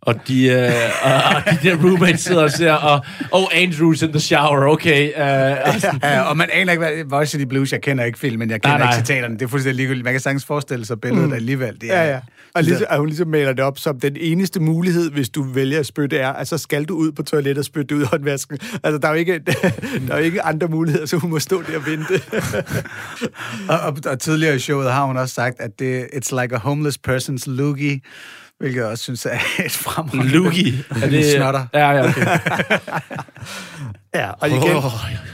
og 0.00 0.14
de, 0.28 0.46
øh, 0.48 0.70
og, 1.02 1.12
og 1.14 1.42
de 1.50 1.68
der 1.68 1.76
roommates 1.84 2.20
sidder 2.20 2.42
og 2.42 2.50
ser, 2.50 2.72
og 2.72 3.04
oh, 3.32 3.42
Andrew's 3.44 4.04
in 4.04 4.10
the 4.12 4.20
shower, 4.20 4.68
okay. 4.72 5.08
Øh, 5.08 5.56
og 5.74 5.80
sådan, 5.80 6.00
Ja, 6.02 6.20
og 6.22 6.36
man 6.36 6.48
aner 6.52 6.72
ikke, 6.72 6.84
hvad 6.84 7.04
Varsity 7.10 7.44
Blues, 7.44 7.72
jeg 7.72 7.80
kender 7.80 8.04
ikke 8.04 8.18
filmen, 8.18 8.50
jeg 8.50 8.62
kender 8.62 8.78
Nej, 8.78 8.86
nej. 8.86 8.96
ikke 8.96 9.06
citaterne. 9.06 9.34
Det 9.34 9.42
er 9.42 9.48
fuldstændig 9.48 9.76
ligegyldigt. 9.76 10.04
Man 10.04 10.12
kan 10.12 10.20
sagtens 10.20 10.44
forestille 10.44 10.84
sig 10.86 11.00
billedet 11.00 11.28
mm. 11.28 11.34
alligevel. 11.34 11.80
Det 11.80 11.94
er, 11.94 12.02
Ja, 12.02 12.10
ja. 12.12 12.20
Og 12.56 12.62
ligesom, 12.62 12.86
at 12.90 12.98
hun 12.98 13.06
ligesom 13.06 13.28
maler 13.28 13.52
det 13.52 13.64
op 13.64 13.78
som 13.78 14.00
den 14.00 14.16
eneste 14.20 14.60
mulighed, 14.60 15.10
hvis 15.10 15.28
du 15.28 15.42
vælger 15.42 15.80
at 15.80 15.86
spytte, 15.86 16.18
er, 16.18 16.32
at 16.32 16.48
så 16.48 16.58
skal 16.58 16.84
du 16.84 16.94
ud 16.94 17.12
på 17.12 17.22
toilettet 17.22 17.58
og 17.58 17.64
spytte 17.64 17.96
ud 17.96 18.02
af 18.02 18.08
håndvasken. 18.08 18.58
Altså, 18.82 18.98
der 18.98 19.08
er 19.08 19.12
jo 19.12 19.18
ikke, 19.18 19.38
der 20.08 20.14
er 20.14 20.18
jo 20.18 20.24
ikke 20.24 20.42
andre 20.42 20.68
muligheder, 20.68 21.06
så 21.06 21.16
hun 21.16 21.30
må 21.30 21.38
stå 21.38 21.62
der 21.62 21.76
og 21.76 21.86
vente. 21.86 22.22
Og, 23.68 23.80
og, 23.80 23.96
og 24.06 24.18
tidligere 24.20 24.56
i 24.56 24.58
showet 24.58 24.92
har 24.92 25.04
hun 25.04 25.16
også 25.16 25.34
sagt, 25.34 25.60
at 25.60 25.78
det, 25.78 26.04
it's 26.04 26.42
like 26.42 26.54
a 26.54 26.58
homeless 26.58 26.98
person's 27.08 27.50
loogie. 27.50 28.00
Hvilket 28.58 28.80
jeg 28.80 28.86
også 28.86 29.04
synes 29.04 29.26
er 29.26 29.38
et 29.64 29.72
fremragende. 29.72 30.32
Lugi. 30.32 30.74
Er 31.02 31.10
det... 31.10 31.32
Snotter. 31.32 31.66
Ja, 31.74 31.90
ja, 31.90 32.08
okay. 32.08 32.26
Ja, 34.14 34.30
og 34.30 34.48
igen, 34.48 34.82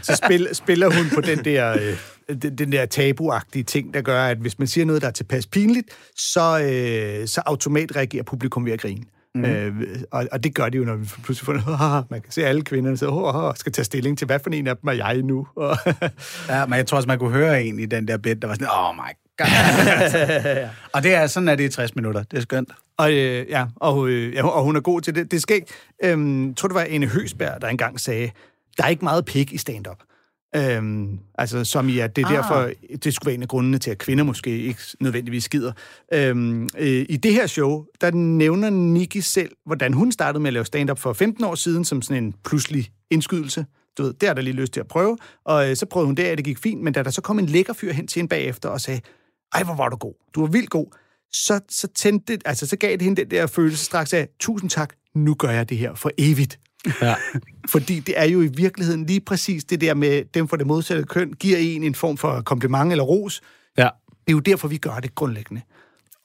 så 0.02 0.20
spil, 0.24 0.48
spiller 0.52 0.90
hun 0.90 1.10
på 1.14 1.20
den 1.20 1.44
der, 1.44 1.72
øh, 1.72 1.96
den, 2.34 2.58
den 2.58 2.72
der 2.72 2.86
tabuagtige 2.86 3.62
ting, 3.62 3.94
der 3.94 4.00
gør, 4.00 4.24
at 4.24 4.38
hvis 4.38 4.58
man 4.58 4.68
siger 4.68 4.84
noget, 4.84 5.02
der 5.02 5.08
er 5.08 5.12
tilpas 5.12 5.46
pinligt, 5.46 5.88
så, 6.16 6.60
øh, 6.60 7.28
så 7.28 7.42
automat 7.46 7.96
reagerer 7.96 8.22
publikum 8.22 8.66
ved 8.66 8.72
at 8.72 8.80
grine. 8.80 9.04
Mm. 9.34 9.44
Øh, 9.44 9.74
og, 10.10 10.26
og 10.32 10.44
det 10.44 10.54
gør 10.54 10.68
de 10.68 10.76
jo, 10.76 10.84
når 10.84 10.96
vi 10.96 11.08
pludselig 11.24 11.46
får 11.46 12.06
man 12.10 12.20
kan 12.20 12.32
se 12.32 12.46
alle 12.46 12.62
kvinderne, 12.62 12.96
så 12.96 13.08
oh, 13.08 13.44
oh, 13.44 13.54
skal 13.56 13.72
tage 13.72 13.84
stilling 13.84 14.18
til, 14.18 14.26
hvad 14.26 14.38
for 14.38 14.50
en 14.50 14.66
af 14.66 14.76
dem 14.76 14.88
er 14.88 14.92
jeg 14.92 15.22
nu? 15.22 15.46
Ja, 16.48 16.66
men 16.66 16.76
jeg 16.76 16.86
tror 16.86 16.96
også, 16.96 17.06
man 17.06 17.18
kunne 17.18 17.32
høre 17.32 17.64
en 17.64 17.78
i 17.78 17.86
den 17.86 18.08
der 18.08 18.16
bed, 18.16 18.36
der 18.36 18.48
var 18.48 18.54
sådan, 18.54 18.68
oh 18.68 18.94
my 18.94 19.12
god. 19.38 20.68
og 20.94 21.02
det 21.02 21.14
er 21.14 21.26
sådan, 21.26 21.48
at 21.48 21.58
det 21.58 21.66
er 21.66 21.70
60 21.70 21.94
minutter. 21.94 22.22
Det 22.22 22.36
er 22.36 22.40
skønt. 22.40 22.70
Og, 22.96 23.12
øh, 23.12 23.50
ja, 23.50 23.66
og, 23.76 24.08
øh, 24.08 24.34
ja, 24.34 24.46
og 24.46 24.64
hun 24.64 24.76
er 24.76 24.80
god 24.80 25.00
til 25.00 25.14
det. 25.14 25.30
Det 25.30 25.42
skal 25.42 25.56
ikke... 25.56 25.72
Øhm, 26.04 26.54
tror, 26.54 26.68
det 26.68 26.74
var 26.74 26.86
Ane 26.90 27.06
Høsberg, 27.06 27.60
der 27.60 27.68
engang 27.68 28.00
sagde, 28.00 28.30
der 28.78 28.84
er 28.84 28.88
ikke 28.88 29.04
meget 29.04 29.24
pik 29.24 29.52
i 29.52 29.58
stand-up. 29.58 29.98
Øhm, 30.56 31.18
altså, 31.34 31.64
som 31.64 31.88
i, 31.88 31.98
at 31.98 32.16
det 32.16 32.22
er 32.22 32.28
ah. 32.28 32.34
derfor, 32.34 32.70
det 33.04 33.14
skulle 33.14 33.26
være 33.26 33.34
en 33.34 33.42
af 33.42 33.48
grundene 33.48 33.78
til, 33.78 33.90
at 33.90 33.98
kvinder 33.98 34.24
måske 34.24 34.58
ikke 34.58 34.80
nødvendigvis 35.00 35.44
skider. 35.44 35.72
Øhm, 36.12 36.68
øh, 36.78 37.06
I 37.08 37.16
det 37.16 37.32
her 37.32 37.46
show, 37.46 37.84
der 38.00 38.10
nævner 38.10 38.70
Nikki 38.70 39.20
selv, 39.20 39.50
hvordan 39.66 39.92
hun 39.92 40.12
startede 40.12 40.42
med 40.42 40.48
at 40.48 40.52
lave 40.52 40.64
stand-up 40.64 40.98
for 40.98 41.12
15 41.12 41.44
år 41.44 41.54
siden, 41.54 41.84
som 41.84 42.02
sådan 42.02 42.24
en 42.24 42.34
pludselig 42.44 42.90
indskydelse. 43.10 43.66
Du 43.98 44.02
ved, 44.02 44.12
det 44.12 44.28
har 44.28 44.34
der 44.34 44.42
lige 44.42 44.54
lyst 44.54 44.72
til 44.72 44.80
at 44.80 44.88
prøve. 44.88 45.18
Og 45.44 45.70
øh, 45.70 45.76
så 45.76 45.86
prøvede 45.86 46.06
hun 46.06 46.14
det, 46.14 46.30
og 46.30 46.36
det 46.36 46.44
gik 46.44 46.58
fint, 46.58 46.82
men 46.82 46.92
da 46.92 47.02
der 47.02 47.10
så 47.10 47.20
kom 47.20 47.38
en 47.38 47.46
lækker 47.46 47.72
fyr 47.72 47.92
hen 47.92 48.06
til 48.06 48.18
hende 48.18 48.28
bagefter 48.28 48.68
og 48.68 48.80
sagde, 48.80 49.00
ej, 49.54 49.62
hvor 49.62 49.74
var 49.74 49.88
du 49.88 49.96
god. 49.96 50.14
Du 50.34 50.40
var 50.40 50.48
vildt 50.48 50.70
god. 50.70 50.86
Så, 51.32 51.60
så, 51.68 51.88
tændte, 51.88 52.38
altså, 52.44 52.66
så 52.66 52.76
gav 52.76 52.92
det 52.92 53.02
hende 53.02 53.20
den 53.20 53.30
der 53.30 53.46
følelse 53.46 53.84
straks 53.84 54.12
af, 54.12 54.28
tusind 54.40 54.70
tak, 54.70 54.94
nu 55.14 55.34
gør 55.34 55.50
jeg 55.50 55.68
det 55.68 55.78
her 55.78 55.94
for 55.94 56.10
evigt. 56.18 56.58
Ja. 57.02 57.14
Fordi 57.72 58.00
det 58.00 58.14
er 58.18 58.24
jo 58.24 58.42
i 58.42 58.50
virkeligheden 58.56 59.06
lige 59.06 59.20
præcis 59.20 59.64
det 59.64 59.80
der 59.80 59.94
med, 59.94 60.22
dem 60.34 60.48
for 60.48 60.56
det 60.56 60.66
modsatte 60.66 61.04
køn, 61.04 61.32
giver 61.32 61.58
en 61.58 61.82
en 61.82 61.94
form 61.94 62.16
for 62.16 62.40
kompliment 62.40 62.90
eller 62.90 63.04
ros. 63.04 63.40
ja. 63.78 63.88
Det 64.26 64.32
er 64.32 64.32
jo 64.32 64.40
derfor, 64.40 64.68
vi 64.68 64.76
gør 64.76 64.98
det 64.98 65.14
grundlæggende. 65.14 65.62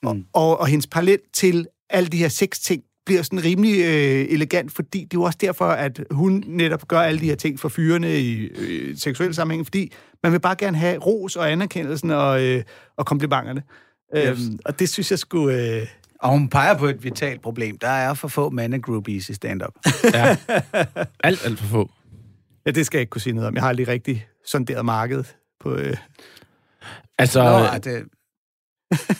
Mm. 0.02 0.24
Og, 0.32 0.60
og 0.60 0.66
hendes 0.66 0.86
parallel 0.86 1.18
til 1.32 1.66
alle 1.90 2.08
de 2.08 2.16
her 2.16 2.28
seks 2.28 2.58
ting 2.58 2.82
bliver 3.06 3.22
sådan 3.22 3.44
rimelig 3.44 3.80
øh, 3.80 4.26
elegant, 4.28 4.72
fordi 4.72 4.98
det 4.98 5.04
er 5.04 5.20
jo 5.20 5.22
også 5.22 5.38
derfor, 5.40 5.64
at 5.64 6.00
hun 6.10 6.44
netop 6.46 6.88
gør 6.88 7.00
alle 7.00 7.20
de 7.20 7.24
her 7.24 7.34
ting 7.34 7.60
for 7.60 7.68
fyrene 7.68 8.20
i 8.20 8.46
øh, 8.46 8.96
seksuel 8.96 9.34
sammenhæng, 9.34 9.66
fordi 9.66 9.92
man 10.22 10.32
vil 10.32 10.40
bare 10.40 10.56
gerne 10.58 10.78
have 10.78 10.98
ros 10.98 11.36
og 11.36 11.52
anerkendelsen 11.52 12.10
og, 12.10 12.42
øh, 12.44 12.62
og 12.96 13.06
komplimenterne. 13.06 13.62
Yes. 14.16 14.24
Øhm, 14.24 14.58
og 14.64 14.78
det 14.78 14.88
synes 14.88 15.10
jeg 15.10 15.18
skulle... 15.18 15.76
Øh, 15.80 15.86
Og 16.22 16.30
hun 16.30 16.48
peger 16.48 16.74
på 16.74 16.86
et 16.86 17.04
vitalt 17.04 17.42
problem. 17.42 17.78
Der 17.78 17.88
er 17.88 18.14
for 18.14 18.28
få 18.28 18.50
mandegroupies 18.50 19.28
i 19.28 19.34
stand-up. 19.34 19.72
ja. 20.14 20.36
Alt, 21.24 21.44
alt 21.44 21.58
for 21.58 21.66
få. 21.66 21.90
ja, 22.66 22.70
det 22.70 22.86
skal 22.86 22.98
jeg 22.98 23.02
ikke 23.02 23.10
kunne 23.10 23.22
sige 23.22 23.32
noget 23.32 23.48
om. 23.48 23.54
Jeg 23.54 23.62
har 23.62 23.68
aldrig 23.68 23.88
rigtig 23.88 24.26
sonderet 24.46 24.84
markedet 24.84 25.36
på... 25.60 25.74
Øh, 25.74 25.96
Altså, 27.18 27.42
Nå, 27.42 27.78
det... 27.78 28.04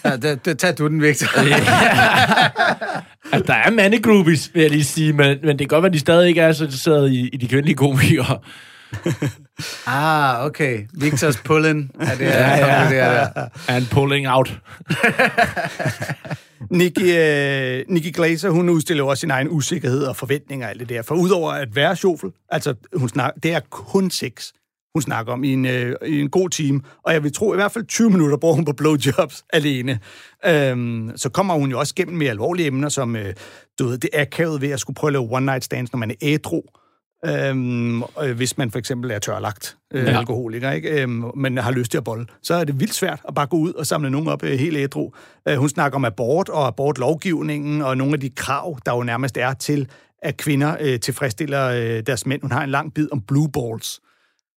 Ja, 0.05 0.17
det, 0.17 0.45
det, 0.45 0.59
tag 0.59 0.79
du 0.79 0.89
den, 0.89 1.03
Victor. 1.03 1.29
at 3.33 3.47
der 3.49 3.55
er 3.55 3.71
mandegroupies, 3.71 4.51
vil 4.55 4.63
jeg 4.63 4.71
lige 4.71 4.85
sige, 4.85 5.13
men, 5.13 5.39
men 5.43 5.49
det 5.49 5.59
kan 5.59 5.69
godt 5.69 5.83
være, 5.83 5.89
at 5.89 5.95
de 5.95 5.99
stadig 5.99 6.29
ikke 6.29 6.41
er 6.41 6.53
så 6.53 6.65
interesserede 6.65 7.15
i, 7.15 7.29
i 7.29 7.37
de 7.37 7.49
kvindelige 7.49 7.77
komikere. 7.77 8.39
ah, 9.87 10.45
okay. 10.45 10.87
Victors 11.01 11.37
pull-in. 11.37 11.91
Ja, 12.01 12.15
det 12.15 12.37
er, 12.37 12.57
ja, 12.57 12.83
ja. 12.83 12.89
Det 12.91 12.99
er 12.99 13.33
der. 13.33 13.49
And 13.69 13.87
pulling 13.87 14.29
out. 14.29 14.59
Nikki, 16.71 17.17
øh, 17.17 17.85
Nikki 17.89 18.11
Glaser, 18.11 18.51
hun 18.51 18.69
udstiller 18.69 19.05
jo 19.05 19.09
også 19.09 19.21
sin 19.21 19.31
egen 19.31 19.49
usikkerhed 19.51 20.05
og 20.05 20.17
forventninger 20.17 20.67
og 20.67 20.71
alt 20.71 20.81
det 20.81 20.89
der. 20.89 21.03
For 21.03 21.15
udover 21.15 21.53
at 21.53 21.77
være 21.77 21.97
sjofel, 21.97 22.31
altså 22.49 22.75
hun 22.95 23.09
snak, 23.09 23.33
det 23.43 23.53
er 23.53 23.61
kun 23.71 24.11
sex, 24.11 24.53
hun 24.95 25.03
snakker 25.03 25.33
om 25.33 25.45
i 25.45 25.53
en, 25.53 25.67
øh, 25.67 25.97
i 26.07 26.21
en 26.21 26.31
god 26.31 26.51
time. 26.51 26.81
Og 27.03 27.13
jeg 27.13 27.23
vil 27.23 27.33
tro, 27.33 27.53
i 27.53 27.57
hvert 27.57 27.73
fald 27.73 27.87
20 27.87 28.11
minutter 28.11 28.37
bruger 28.37 28.55
hun 28.55 28.65
på 28.65 28.73
blowjobs 28.73 29.45
alene. 29.53 30.01
Øhm, 30.47 31.13
så 31.17 31.29
kommer 31.29 31.55
hun 31.55 31.71
jo 31.71 31.79
også 31.79 31.95
gennem 31.95 32.17
mere 32.17 32.31
alvorlige 32.31 32.67
emner, 32.67 32.89
som 32.89 33.17
øh, 33.17 33.35
du 33.79 33.87
ved, 33.87 33.99
det 33.99 34.11
er 34.13 34.23
akavet 34.23 34.61
ved 34.61 34.71
at 34.71 34.81
skulle 34.81 34.95
prøve 34.95 35.09
at 35.09 35.13
lave 35.13 35.29
one 35.31 35.47
night 35.47 35.65
stands, 35.65 35.93
når 35.93 35.99
man 35.99 36.11
er 36.11 36.15
ædru. 36.23 36.63
Øhm, 37.27 38.03
øh, 38.03 38.37
hvis 38.37 38.59
man 38.59 38.71
for 38.71 38.79
eksempel 38.79 39.11
er 39.11 39.19
tørlagt 39.19 39.77
øh, 39.95 40.05
ja. 40.05 40.19
alkoholiker, 40.19 40.71
ikke? 40.71 41.03
Øhm, 41.03 41.25
men 41.37 41.59
har 41.59 41.71
lyst 41.71 41.91
til 41.91 41.99
at 41.99 42.05
bolle, 42.05 42.27
så 42.43 42.55
er 42.55 42.65
det 42.65 42.81
vildt 42.81 42.95
svært 42.95 43.21
at 43.29 43.35
bare 43.35 43.47
gå 43.47 43.57
ud 43.57 43.73
og 43.73 43.87
samle 43.87 44.11
nogen 44.11 44.29
op 44.29 44.45
øh, 44.45 44.59
helt 44.59 44.77
ædru. 44.77 45.11
Øh, 45.49 45.57
hun 45.57 45.69
snakker 45.69 45.97
om 45.97 46.05
abort 46.05 46.49
og 46.49 46.67
abortlovgivningen 46.67 47.83
og 47.83 47.97
nogle 47.97 48.15
af 48.15 48.21
de 48.21 48.31
krav, 48.31 48.79
der 48.87 48.97
jo 48.97 49.03
nærmest 49.03 49.37
er 49.37 49.53
til, 49.53 49.89
at 50.23 50.37
kvinder 50.37 50.77
øh, 50.81 51.01
tilfredsstiller 51.01 51.69
øh, 51.69 52.03
deres 52.07 52.27
mænd. 52.27 52.43
Hun 52.43 52.53
har 52.53 52.65
en 52.65 52.71
lang 52.71 52.95
bid 52.95 53.09
om 53.13 53.21
blue 53.21 53.49
balls. 53.49 54.01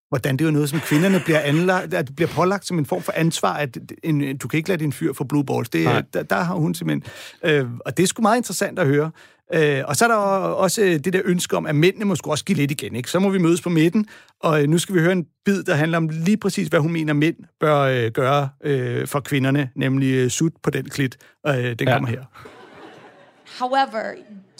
Hvordan 0.10 0.38
det 0.38 0.42
er 0.42 0.46
jo 0.46 0.52
noget, 0.52 0.70
som 0.70 0.80
kvinderne 0.80 1.22
bliver, 1.26 1.40
anlagt, 1.40 1.94
at 1.94 2.16
bliver 2.16 2.30
pålagt 2.30 2.68
som 2.68 2.80
en 2.80 2.86
form 2.86 3.02
for 3.02 3.14
ansvar, 3.16 3.54
at 3.54 3.78
en, 4.04 4.38
du 4.38 4.48
kan 4.48 4.58
ikke 4.58 4.70
lade 4.70 4.80
din 4.80 4.94
fyr 4.94 5.14
få 5.14 5.24
blue 5.24 5.46
balls. 5.46 5.70
Det, 5.70 5.84
Nej. 5.84 6.04
der, 6.14 6.24
der 6.24 6.36
har 6.36 6.56
hun 6.56 6.74
simpelthen... 6.74 7.12
Øh, 7.44 7.68
og 7.86 7.98
det 7.98 8.04
er 8.04 8.08
sgu 8.08 8.22
meget 8.22 8.38
interessant 8.38 8.80
at 8.80 8.88
høre. 8.88 9.12
Øh, 9.54 9.84
og 9.88 9.96
så 9.96 10.06
er 10.06 10.10
der 10.10 10.16
også 10.16 10.82
øh, 10.82 10.92
det 11.00 11.14
der 11.14 11.22
ønske 11.26 11.58
om, 11.58 11.66
at 11.66 11.76
mændene 11.76 12.06
må 12.06 12.16
også 12.26 12.46
give 12.46 12.56
lidt 12.58 12.72
igen. 12.72 12.96
Ikke? 12.96 13.10
Så 13.12 13.20
må 13.20 13.30
vi 13.30 13.38
mødes 13.38 13.62
på 13.62 13.70
midten, 13.70 14.08
og 14.40 14.62
øh, 14.62 14.68
nu 14.70 14.78
skal 14.78 14.96
vi 14.96 15.00
høre 15.00 15.12
en 15.12 15.26
bid, 15.46 15.64
der 15.64 15.76
handler 15.76 15.98
om 15.98 16.10
lige 16.10 16.38
præcis, 16.38 16.68
hvad 16.68 16.80
hun 16.80 16.92
mener, 16.92 17.14
mænd 17.14 17.36
bør 17.60 17.80
øh, 17.80 18.12
gøre 18.12 18.50
øh, 18.64 19.08
for 19.08 19.20
kvinderne, 19.20 19.70
nemlig 19.76 20.14
øh, 20.14 20.30
sut 20.30 20.54
på 20.64 20.70
den 20.70 20.90
klit. 20.90 21.18
Og 21.44 21.60
øh, 21.64 21.76
den 21.80 21.88
Ja. 21.88 21.94
kommer 21.94 22.10
her. 22.10 22.22
However, 23.60 24.16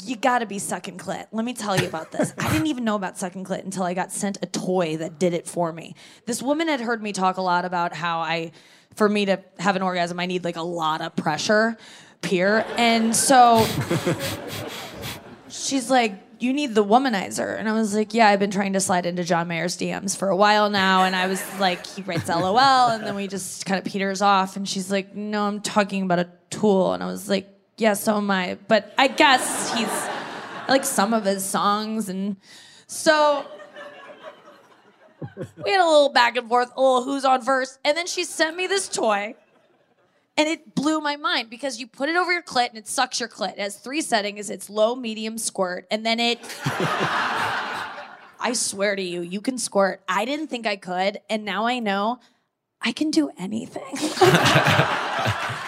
you 0.10 0.16
gotta 0.32 0.46
be 0.46 0.60
sucking 0.60 1.00
clit. 1.00 1.26
Let 1.34 1.46
me 1.46 1.54
tell 1.54 1.76
you 1.82 1.88
about 1.88 2.08
this. 2.14 2.34
I 2.38 2.44
didn't 2.54 2.68
even 2.68 2.84
know 2.84 2.96
about 2.96 3.18
sucking 3.20 3.46
clit 3.48 3.64
until 3.66 3.84
I 3.84 3.94
got 3.94 4.12
sent 4.14 4.38
a 4.44 4.46
toy 4.46 4.98
that 4.98 5.12
did 5.22 5.34
it 5.34 5.48
for 5.50 5.72
me. 5.74 5.96
This 6.28 6.44
woman 6.44 6.68
had 6.68 6.82
heard 6.82 7.02
me 7.02 7.12
talk 7.14 7.38
a 7.38 7.42
lot 7.42 7.66
about 7.66 7.94
how 7.96 8.20
I, 8.20 8.52
for 8.96 9.08
me 9.10 9.26
to 9.26 9.38
have 9.60 9.76
an 9.76 9.82
orgasm, 9.82 10.20
I 10.20 10.26
need 10.28 10.44
like 10.44 10.58
a 10.60 10.64
lot 10.82 11.02
of 11.02 11.16
pressure, 11.16 11.78
peer. 12.22 12.66
And 12.78 13.16
so 13.16 13.66
she's 15.52 15.90
like, 15.90 16.14
you 16.40 16.54
need 16.54 16.74
the 16.74 16.84
womanizer. 16.84 17.58
And 17.58 17.70
I 17.70 17.74
was 17.74 17.94
like, 17.94 18.14
yeah, 18.14 18.28
I've 18.28 18.40
been 18.40 18.52
trying 18.52 18.74
to 18.74 18.80
slide 18.80 19.06
into 19.06 19.24
John 19.24 19.48
Mayer's 19.48 19.78
DMs 19.78 20.18
for 20.18 20.30
a 20.30 20.36
while 20.36 20.70
now. 20.70 21.04
And 21.04 21.16
I 21.16 21.28
was 21.28 21.44
like, 21.60 21.86
he 21.86 22.02
writes 22.02 22.28
LOL. 22.30 22.58
And 22.90 23.04
then 23.04 23.16
we 23.16 23.28
just 23.28 23.66
kind 23.66 23.78
of 23.78 23.86
peters 23.86 24.22
off. 24.22 24.56
And 24.56 24.68
she's 24.68 24.90
like, 24.90 25.16
no, 25.16 25.44
I'm 25.44 25.62
talking 25.62 26.04
about 26.04 26.20
a 26.20 26.30
tool. 26.50 26.94
And 26.94 27.04
I 27.04 27.06
was 27.06 27.30
like, 27.30 27.48
yeah, 27.78 27.94
so 27.94 28.18
am 28.18 28.32
I. 28.32 28.58
But 28.68 28.94
I 28.98 29.08
guess 29.08 29.74
he's 29.78 29.88
I 29.88 30.66
like 30.68 30.86
some 30.86 31.14
of 31.14 31.26
his 31.26 31.44
songs. 31.46 32.10
And 32.10 32.38
so 32.88 33.46
we 35.64 35.72
had 35.72 35.82
a 35.82 35.86
little 35.86 36.10
back 36.10 36.38
and 36.38 36.48
forth, 36.48 36.72
a 36.76 36.82
little 36.82 37.04
who's 37.04 37.26
on 37.26 37.42
first. 37.42 37.80
And 37.86 37.96
then 37.96 38.08
she 38.08 38.24
sent 38.24 38.56
me 38.56 38.68
this 38.68 38.88
toy. 38.88 39.36
And 40.42 40.50
it 40.50 40.74
blew 40.74 41.00
my 41.02 41.18
mind 41.18 41.52
because 41.52 41.80
you 41.80 41.86
put 41.86 42.10
it 42.10 42.16
over 42.16 42.34
your 42.34 42.42
clit 42.42 42.70
and 42.70 42.78
it 42.80 42.88
sucks 42.88 43.20
your 43.20 43.30
clit. 43.30 43.52
It 43.52 43.60
has 43.60 43.78
three 43.78 44.02
settings. 44.02 44.50
It's 44.50 44.72
low, 44.72 44.96
medium, 44.96 45.38
squirt. 45.38 45.86
And 45.92 46.04
then 46.04 46.20
it 46.20 46.40
I 46.66 48.54
swear 48.54 48.96
to 48.96 49.04
you, 49.04 49.22
you 49.22 49.40
can 49.40 49.60
squirt. 49.60 50.02
I 50.08 50.26
didn't 50.26 50.48
think 50.48 50.66
I 50.66 50.78
could, 50.78 51.20
and 51.30 51.46
now 51.46 51.68
I 51.68 51.78
know 51.78 52.22
I 52.82 52.92
can 52.92 53.12
do 53.12 53.30
anything. 53.38 53.84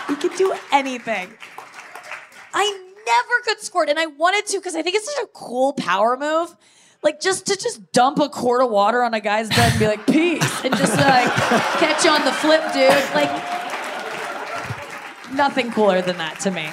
you 0.10 0.16
can 0.16 0.36
do 0.38 0.56
anything. 0.72 1.30
I 2.52 2.94
never 3.06 3.44
could 3.46 3.60
squirt, 3.62 3.90
and 3.90 4.00
I 4.00 4.08
wanted 4.08 4.48
to 4.48 4.58
because 4.58 4.76
I 4.76 4.82
think 4.82 4.96
it's 4.96 5.06
such 5.06 5.24
a 5.24 5.28
cool 5.28 5.74
power 5.74 6.18
move. 6.18 6.58
Like 7.04 7.22
just 7.22 7.46
to 7.46 7.56
just 7.56 7.92
dump 7.92 8.18
a 8.18 8.28
quart 8.28 8.64
of 8.64 8.72
water 8.72 9.04
on 9.04 9.14
a 9.14 9.20
guy's 9.20 9.50
bed 9.50 9.70
and 9.72 9.80
be 9.80 9.86
like, 9.86 10.08
peace, 10.08 10.66
and 10.66 10.76
just 10.76 10.98
like 10.98 11.32
catch 11.78 12.04
you 12.04 12.10
on 12.10 12.26
the 12.26 12.32
flip, 12.32 12.64
dude. 12.74 12.90
Like 13.14 13.53
nothing 15.34 15.72
cooler 15.72 16.02
than 16.02 16.18
that 16.18 16.40
to 16.42 16.52
me. 16.52 16.70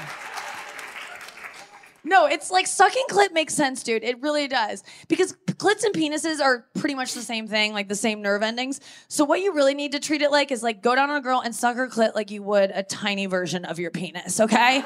No, 2.03 2.27
it's 2.27 2.51
like 2.51 2.67
sucking 2.67 3.05
clit 3.11 3.33
makes 3.33 3.55
sense, 3.55 3.83
dude. 3.83 4.03
It 4.03 4.21
really 4.23 4.49
does. 4.49 4.83
Because 5.09 5.37
clits 5.47 5.85
and 5.85 5.95
penises 5.95 6.41
are 6.41 6.67
pretty 6.75 6.95
much 6.95 7.13
the 7.13 7.23
same 7.23 7.47
thing, 7.47 7.73
like 7.73 7.89
the 7.89 7.95
same 7.95 8.23
nerve 8.23 8.43
endings. 8.43 8.81
So 9.09 9.25
what 9.25 9.41
you 9.41 9.53
really 9.53 9.75
need 9.75 9.93
to 9.93 10.01
treat 10.01 10.23
it 10.23 10.31
like 10.31 10.51
is 10.51 10.63
like 10.63 10.83
go 10.83 10.95
down 10.95 11.11
on 11.11 11.17
a 11.17 11.21
girl 11.21 11.43
and 11.45 11.55
suck 11.55 11.77
her 11.77 11.89
clit 11.89 12.15
like 12.15 12.31
you 12.31 12.43
would 12.43 12.71
a 12.75 12.83
tiny 12.83 13.27
version 13.27 13.65
of 13.65 13.79
your 13.79 13.91
penis, 13.91 14.41
okay? 14.41 14.83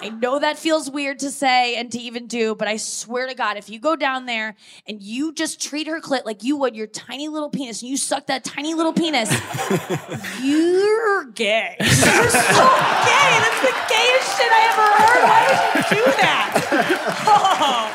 I 0.00 0.10
know 0.10 0.38
that 0.38 0.58
feels 0.58 0.88
weird 0.90 1.18
to 1.20 1.30
say 1.30 1.74
and 1.76 1.90
to 1.92 1.98
even 1.98 2.26
do, 2.26 2.54
but 2.54 2.68
I 2.68 2.76
swear 2.76 3.26
to 3.26 3.34
God, 3.34 3.56
if 3.56 3.68
you 3.68 3.80
go 3.80 3.96
down 3.96 4.26
there 4.26 4.54
and 4.86 5.02
you 5.02 5.32
just 5.32 5.60
treat 5.60 5.88
her 5.88 6.00
clit 6.00 6.24
like 6.24 6.44
you 6.44 6.56
would 6.56 6.76
your 6.76 6.86
tiny 6.86 7.26
little 7.28 7.50
penis 7.50 7.82
and 7.82 7.90
you 7.90 7.96
suck 7.96 8.26
that 8.26 8.44
tiny 8.44 8.74
little 8.74 8.92
penis, 8.92 9.28
you're 10.42 11.24
gay. 11.32 11.74
You're 11.80 11.88
so 11.88 11.98
gay. 11.98 13.38
That's 13.42 13.60
the 13.60 13.74
gayest 13.88 14.38
shit 14.38 14.50
I 14.52 14.62
ever 14.70 14.86
heard. 15.02 15.22
Why 15.28 15.40
would 15.74 15.90
you 15.90 15.96
do 15.96 16.04
that? 16.22 16.50
Oh. 17.26 17.90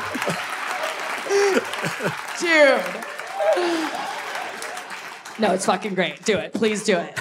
Dude. 2.40 2.84
No, 5.40 5.52
it's 5.54 5.66
fucking 5.66 5.94
great. 5.94 6.24
Do 6.24 6.36
it. 6.36 6.52
Please 6.52 6.84
do 6.84 6.98
it. 6.98 7.18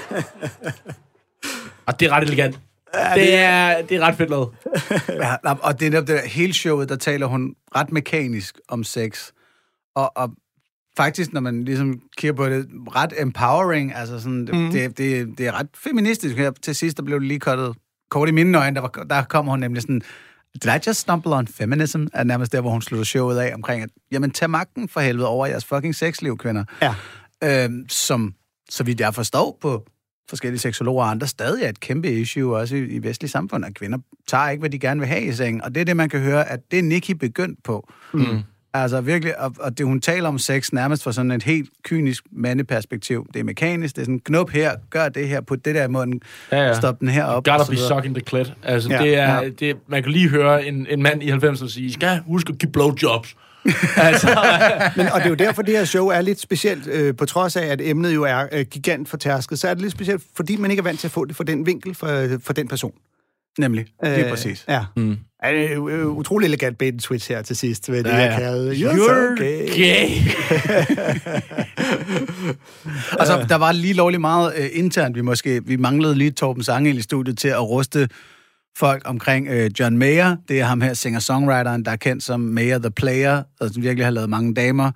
Og 1.86 2.00
det 2.00 2.08
er 2.08 2.12
ret 2.12 2.60
det, 2.94 3.36
er, 3.36 3.82
det 3.82 3.98
er 3.98 4.02
ret 4.02 4.16
fedt 4.16 4.30
lavet. 4.30 4.50
Ja, 5.24 5.36
og 5.62 5.80
det 5.80 5.86
er 5.86 5.92
netop 5.92 6.08
det 6.08 6.16
der, 6.16 6.28
hele 6.28 6.54
showet, 6.54 6.90
der 6.90 6.96
taler 6.96 7.26
hun 7.26 7.56
ret 7.76 7.92
mekanisk 7.92 8.60
om 8.68 8.84
sex. 8.84 9.32
Og, 9.96 10.18
og 10.18 10.32
faktisk, 10.98 11.34
når 11.34 11.42
man 11.42 11.66
ligesom 11.66 12.02
kigger 12.18 12.36
på 12.36 12.50
det, 12.50 12.68
ret 12.96 13.14
empowering. 13.20 13.96
Altså 13.96 14.20
sådan, 14.20 14.50
mm. 14.54 14.72
det, 14.72 14.98
det, 14.98 15.38
det 15.38 15.48
er 15.48 15.60
ret 15.60 15.68
feministisk. 15.76 16.38
Her 16.38 16.52
til 16.52 16.76
sidst, 16.76 16.98
der 16.98 17.04
blev 17.04 17.20
det 17.20 17.28
lige 17.28 17.40
kottet 17.40 17.76
kort 18.10 18.30
i 18.30 18.32
mine 18.32 18.58
øjne, 18.58 18.76
der, 18.76 18.82
var, 18.82 18.90
der 18.90 19.24
kom 19.24 19.48
hun 19.48 19.60
nemlig 19.60 19.82
sådan, 19.82 20.02
Did 20.62 20.72
I 20.72 20.78
just 20.88 21.00
stumble 21.00 21.36
on 21.36 21.48
feminism? 21.48 22.06
Er 22.14 22.24
nærmest 22.24 22.52
der, 22.52 22.62
hvor 22.62 22.70
hun 22.70 22.82
slutter 22.82 23.04
showet 23.04 23.40
af 23.40 23.54
omkring, 23.54 23.84
at 23.84 23.90
jamen, 24.12 24.32
tag 24.32 24.50
magten 24.50 24.90
for 24.90 25.00
helvede 25.00 25.28
over 25.28 25.46
jeres 25.46 25.66
fucking 25.66 25.96
sexliv, 25.96 26.38
kvinder. 26.38 26.64
Ja. 26.82 26.96
Øhm, 27.44 27.86
som, 27.90 28.34
så 28.70 28.84
vidt 28.84 29.00
jeg 29.00 29.16
forstår 29.16 29.58
på 29.62 29.86
forskellige 30.30 30.60
seksologer 30.60 31.04
og 31.04 31.12
andre, 31.12 31.28
stadig 31.28 31.64
er 31.64 31.70
et 31.70 31.80
kæmpe 31.80 32.12
issue 32.12 32.58
også 32.58 32.76
i, 32.76 32.80
i 32.80 33.04
vestlige 33.04 33.32
samfund, 33.32 33.66
at 33.66 33.74
kvinder 33.74 33.98
tager 34.28 34.50
ikke, 34.50 34.60
hvad 34.60 34.70
de 34.70 34.80
gerne 34.80 35.00
vil 35.00 35.10
have 35.10 35.22
i 35.22 35.32
sengen. 35.32 35.62
Og 35.64 35.76
det 35.76 35.82
er 35.82 35.86
det, 35.86 35.98
man 35.98 36.10
kan 36.10 36.20
høre, 36.20 36.50
at 36.50 36.60
det 36.72 36.80
er 36.80 36.84
Nikki 36.84 37.14
begyndt 37.14 37.64
på. 37.64 37.90
Mm. 38.14 38.40
Altså 38.76 39.02
virkelig, 39.02 39.40
og, 39.40 39.56
og 39.60 39.78
det 39.78 39.86
hun 39.86 40.02
taler 40.02 40.30
om 40.30 40.38
sex 40.38 40.72
nærmest 40.72 41.04
fra 41.04 41.12
sådan 41.12 41.32
et 41.32 41.44
helt 41.44 41.70
kynisk 41.84 42.24
mandeperspektiv. 42.32 43.28
Det 43.34 43.40
er 43.40 43.44
mekanisk, 43.44 43.96
det 43.96 44.02
er 44.02 44.06
sådan, 44.06 44.20
knop 44.20 44.50
her, 44.50 44.76
gør 44.90 45.10
det 45.10 45.28
her, 45.28 45.42
put 45.42 45.66
det 45.66 45.76
der 45.76 45.84
i 45.84 45.88
munden, 45.88 46.22
Ja, 46.52 46.58
ja. 46.58 46.74
stop 46.74 47.00
den 47.00 47.08
her 47.08 47.24
op. 47.24 47.46
Gotta 47.46 47.72
be 47.72 47.78
sucking 47.78 48.16
the 48.16 48.24
clit. 48.30 48.54
Altså, 48.64 48.90
ja, 48.90 49.02
det 49.04 49.18
er, 49.18 49.42
ja. 49.42 49.50
det, 49.50 49.78
man 49.88 50.04
kan 50.04 50.12
lige 50.12 50.30
høre 50.30 50.66
en, 50.66 50.88
en 50.90 51.04
mand 51.04 51.24
i 51.24 51.32
90'erne 51.32 51.68
sige, 51.68 51.86
I 51.86 51.92
skal 51.92 52.22
huske 52.28 52.50
at 52.54 52.60
give 52.60 52.72
blowjobs. 52.72 53.36
altså, 53.98 54.28
Men, 54.98 55.08
og 55.08 55.20
det 55.20 55.26
er 55.26 55.30
jo 55.30 55.36
derfor, 55.36 55.62
det 55.62 55.78
her 55.78 55.86
show 55.86 56.08
er 56.08 56.22
lidt 56.22 56.40
specielt, 56.40 56.88
øh, 56.88 57.16
på 57.16 57.26
trods 57.26 57.56
af, 57.56 57.66
at 57.66 57.82
emnet 57.82 58.16
jo 58.16 58.24
er 58.24 58.46
øh, 58.52 58.66
gigant 58.72 59.10
fortærsket, 59.10 59.60
så 59.60 59.68
er 59.68 59.74
det 59.74 59.82
lidt 59.82 59.92
specielt, 59.92 60.24
fordi 60.36 60.58
man 60.58 60.72
ikke 60.72 60.82
er 60.82 60.84
vant 60.84 61.00
til 61.00 61.08
at 61.08 61.12
få 61.12 61.26
det 61.26 61.36
fra 61.36 61.44
den 61.44 61.66
vinkel 61.66 61.96
for, 61.96 62.28
for 62.44 62.54
den 62.54 62.68
person. 62.68 62.92
Nemlig, 63.60 63.86
lige 64.04 64.24
Øh, 64.24 64.30
præcis. 64.30 64.66
Ja. 64.70 64.86
Mm. 64.98 65.18
Er 65.44 65.52
det 65.52 65.72
er 65.72 65.88
øh, 65.88 66.08
utrolig 66.08 66.46
elegant 66.46 66.78
bait 66.78 67.02
switch 67.02 67.30
her 67.32 67.42
til 67.42 67.56
sidst, 67.56 67.92
ved 67.92 68.04
det, 68.04 68.10
Ja, 68.10 68.16
jeg 68.16 68.32
ja. 68.32 68.40
kalder 68.40 68.74
You're, 68.74 68.96
You're 68.96 69.08
so 69.08 69.36
gay. 69.44 69.68
gay. 69.76 70.10
Altså, 73.20 73.46
der 73.50 73.56
var 73.56 73.72
lige 73.72 73.94
lovlig 73.94 74.22
meget 74.22 74.54
øh, 74.58 74.70
internt. 74.74 75.16
Vi 75.16 75.22
måske 75.22 75.66
vi 75.66 75.76
manglede 75.76 76.16
lige 76.16 76.32
Torben 76.32 76.64
Sangel 76.64 76.98
i 76.98 77.02
studiet 77.02 77.38
til 77.38 77.48
at 77.48 77.70
ruste 77.70 78.10
folk 78.78 79.02
omkring 79.06 79.48
øh, 79.48 79.70
John 79.80 79.98
Mayer. 79.98 80.36
Det 80.48 80.60
er 80.60 80.66
ham 80.66 80.82
her, 80.82 80.94
singer-songwriteren, 80.94 81.84
der 81.86 81.92
er 81.92 81.96
kendt 81.96 82.24
som 82.24 82.40
Mayer 82.40 82.78
the 82.80 82.92
Player, 82.92 83.44
og 83.62 83.70
som 83.74 83.84
virkelig 83.84 84.06
har 84.06 84.12
lavet 84.12 84.30
mange 84.30 84.54
damer. 84.54 84.92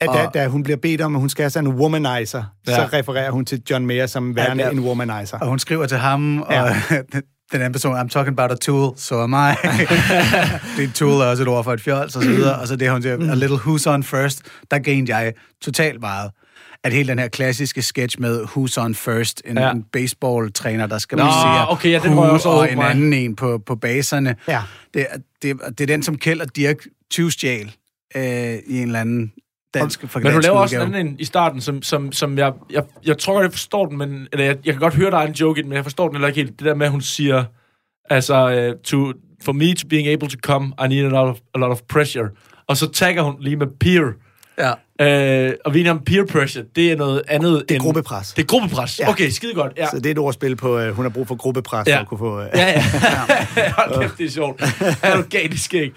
At 0.00 0.08
da, 0.14 0.26
Og- 0.26 0.34
da 0.34 0.46
hun 0.46 0.62
bliver 0.62 0.76
bedt 0.76 1.00
om, 1.00 1.14
at 1.14 1.20
hun 1.20 1.28
skal 1.28 1.42
have 1.42 1.50
sådan 1.50 1.70
en 1.70 1.74
womanizer, 1.74 2.42
ja. 2.68 2.74
så 2.74 2.80
Ja. 2.80 2.98
refererer 2.98 3.30
hun 3.30 3.44
til 3.44 3.62
John 3.70 3.86
Mayer 3.86 4.06
som 4.06 4.36
værende 4.36 4.62
Ja, 4.62 4.68
ja, 4.68 4.74
ja. 4.74 4.80
en 4.80 4.86
womanizer. 4.86 5.38
Og 5.38 5.48
hun 5.48 5.58
skriver 5.58 5.86
til 5.86 5.98
ham, 5.98 6.42
og 6.42 6.68
den 7.52 7.60
anden 7.60 7.72
person, 7.72 7.96
I'm 7.96 8.08
talking 8.08 8.38
about 8.40 8.52
a 8.52 8.54
tool, 8.54 8.92
so 8.96 9.20
am 9.22 9.32
I. 9.32 9.54
det 10.76 10.94
tool 10.94 11.12
er 11.20 11.24
også 11.26 11.42
et 11.42 11.48
ord 11.48 11.64
for 11.64 11.72
et 11.72 11.80
fjols, 11.80 12.16
og 12.16 12.22
så 12.22 12.28
videre. 12.28 12.58
Og 12.58 12.68
så 12.68 12.76
det, 12.76 12.90
hun 12.90 13.02
siger, 13.02 13.30
a 13.30 13.34
little 13.34 13.56
who's 13.56 13.86
on 13.90 14.02
first, 14.02 14.42
der 14.70 14.78
grinede 14.78 15.16
jeg 15.16 15.32
totalt 15.62 16.00
meget. 16.00 16.30
At 16.86 16.92
hele 16.92 17.08
den 17.08 17.18
her 17.18 17.28
klassiske 17.28 17.82
sketch 17.82 18.20
med 18.20 18.42
Who's 18.42 18.80
on 18.84 18.94
first, 18.94 19.42
en, 19.44 19.58
ja. 19.58 19.70
En 19.70 19.82
baseball-træner, 19.92 20.86
der 20.86 20.98
skal 20.98 21.18
Nå, 21.18 21.24
basere 21.24 21.68
okay, 21.70 21.90
ja, 21.90 21.98
den 21.98 22.10
who 22.12 22.22
røg 22.22 22.30
også 22.30 22.48
over 22.48 22.58
og 22.58 22.70
en 22.72 22.78
mig. 22.78 22.90
anden 22.90 23.12
en 23.12 23.36
på, 23.36 23.58
på 23.58 23.76
baserne. 23.76 24.36
Ja. 24.48 24.62
Det, 24.94 25.06
er- 25.10 25.16
det, 25.42 25.60
det 25.68 25.80
er 25.80 25.86
den, 25.86 26.02
som 26.02 26.18
Kjeld 26.18 26.40
og 26.40 26.56
Dirk 26.56 26.86
tyvstjæl 27.10 27.74
øh, 28.16 28.22
i 28.22 28.78
en 28.78 28.82
eller 28.82 29.00
anden 29.00 29.32
dansk 29.74 30.02
Men 30.02 30.10
du 30.32 30.38
laver 30.38 30.58
også 30.58 30.76
en 30.76 30.82
udgave. 30.82 30.82
anden 30.98 31.06
en 31.14 31.20
i 31.20 31.24
starten, 31.24 31.60
som, 31.60 31.82
som, 31.82 32.12
som 32.12 32.38
jeg, 32.38 32.52
jeg, 32.70 32.82
jeg 33.04 33.18
tror 33.18 33.32
godt, 33.34 33.42
jeg 33.42 33.52
forstår 33.52 33.86
den, 33.86 33.98
men 33.98 34.28
eller 34.32 34.44
jeg, 34.44 34.56
jeg 34.64 34.74
kan 34.74 34.80
godt 34.80 34.94
høre, 34.94 35.10
der 35.10 35.18
er 35.18 35.26
en 35.26 35.32
joke 35.32 35.58
i 35.58 35.62
den, 35.62 35.68
men 35.68 35.76
jeg 35.76 35.84
forstår 35.84 36.08
den 36.08 36.16
heller 36.16 36.28
ikke 36.28 36.40
helt. 36.40 36.58
Det 36.58 36.66
der 36.66 36.74
med, 36.74 36.86
at 36.86 36.92
hun 36.92 37.00
siger, 37.00 37.44
altså, 38.10 38.68
uh, 38.74 38.80
to, 38.82 39.12
for 39.44 39.52
me 39.52 39.74
to 39.74 39.86
being 39.88 40.08
able 40.08 40.28
to 40.28 40.36
come, 40.42 40.72
I 40.84 40.88
need 40.88 41.04
a 41.04 41.08
lot 41.08 41.28
of, 41.28 41.36
a 41.54 41.58
lot 41.58 41.70
of 41.70 41.80
pressure. 41.88 42.28
Og 42.68 42.76
så 42.76 42.90
tagger 42.92 43.22
hun 43.22 43.36
lige 43.40 43.56
med 43.56 43.66
peer. 43.80 44.12
Ja. 44.58 44.72
Uh, 45.02 45.06
og 45.64 45.74
vi 45.74 45.86
er 45.86 45.90
om 45.90 46.00
peer 46.06 46.24
pressure, 46.26 46.64
det 46.76 46.92
er 46.92 46.96
noget 46.96 47.22
andet 47.28 47.52
Det 47.68 47.70
er 47.70 47.74
end... 47.74 47.82
gruppepres. 47.82 48.32
Det 48.32 48.42
er 48.42 48.46
gruppepres. 48.46 48.98
Ja. 49.00 49.08
Okay, 49.10 49.28
skide 49.30 49.54
godt. 49.54 49.72
Ja. 49.76 49.86
Så 49.90 49.96
det 49.96 50.06
er 50.06 50.10
et 50.10 50.18
ordspil 50.18 50.56
på, 50.56 50.78
at 50.78 50.92
hun 50.94 51.04
har 51.04 51.10
brug 51.10 51.28
for 51.28 51.34
gruppepres, 51.34 51.88
ja. 51.88 51.96
For 51.96 52.00
at 52.00 52.08
kunne 52.08 52.18
få... 52.18 52.40
Øh, 52.40 52.46
Ja, 52.54 52.66
ja. 52.66 52.82
Hold 53.78 54.00
kæft, 54.02 54.18
det 54.18 54.26
er 54.26 54.30
sjovt. 54.30 54.62
Er 55.02 55.16
du 55.16 55.22
galt 55.30 55.72
i? 55.72 55.92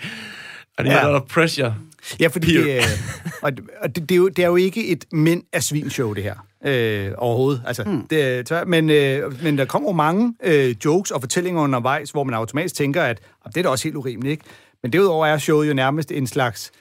Og 0.78 0.84
det 0.86 0.92
er 0.94 0.98
Ja. 1.08 1.16
of 1.16 1.22
pressure. 1.22 1.76
Ja, 2.20 2.28
fordi 2.28 2.58
det, 2.58 2.76
øh, 2.78 2.84
og, 3.44 3.58
det- 3.58 3.66
og 3.82 3.96
det, 3.96 4.10
det, 4.10 4.16
er 4.16 4.18
jo, 4.18 4.28
det 4.30 4.44
er 4.44 4.48
jo 4.48 4.56
ikke 4.56 4.88
et 4.88 5.06
mænd 5.12 5.44
af 5.54 5.64
svin 5.64 5.90
show, 5.90 6.14
det 6.14 6.24
her. 6.24 6.36
Øh, 6.66 7.12
overhovedet. 7.18 7.64
Altså, 7.68 7.84
mm. 7.84 8.08
det, 8.10 8.24
er 8.24 8.44
tvær- 8.52 8.66
men, 8.66 8.90
øh, 8.90 9.44
men 9.44 9.58
der 9.58 9.66
kommer 9.66 9.90
jo 9.90 9.94
mange 9.94 10.34
øh, 10.44 10.76
jokes 10.86 11.12
og 11.12 11.22
fortællinger 11.22 11.62
undervejs, 11.62 12.12
hvor 12.12 12.24
man 12.24 12.34
automatisk 12.34 12.76
tænker, 12.76 13.04
at 13.04 13.20
"Ah, 13.46 13.52
det 13.54 13.58
er 13.58 13.64
da 13.64 13.70
også 13.70 13.84
helt 13.84 13.96
urimeligt, 13.96 14.32
ikke? 14.32 14.44
Men 14.84 14.94
derudover 14.94 15.26
er 15.26 15.38
showet 15.38 15.68
jo 15.70 15.74
nærmest 15.74 16.12
en 16.12 16.28
slags 16.28 16.72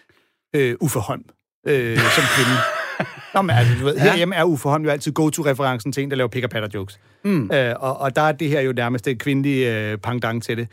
øh, 0.57 0.75
Uffe 0.81 0.99
Holm 0.99 1.23
øh, 1.69 1.99
som 1.99 2.25
kvinde. 2.35 2.57
Nå, 3.35 3.43
men 3.43 3.57
altså, 3.57 3.75
du 3.81 3.85
ved, 3.85 3.99
herhjemme 3.99 4.35
er 4.35 4.69
Holm 4.69 4.85
jo 4.85 4.91
altid 4.91 5.13
go-to-referencen 5.13 5.93
til 5.93 6.03
en, 6.03 6.11
der 6.11 6.17
laver 6.17 6.29
pick 6.29 6.51
patter 6.51 6.69
jokes. 6.75 6.99
Mm. 7.25 7.51
Øh, 7.53 7.75
og, 7.79 7.99
og 7.99 8.17
der 8.17 8.23
er 8.23 8.33
det 8.33 8.49
her 8.49 8.61
jo 8.61 8.73
nærmest 8.73 9.09
et 9.09 9.19
kvindelig 9.19 9.67
øh, 9.67 9.99
pangdang 9.99 10.43
til 10.43 10.57
det. 10.57 10.69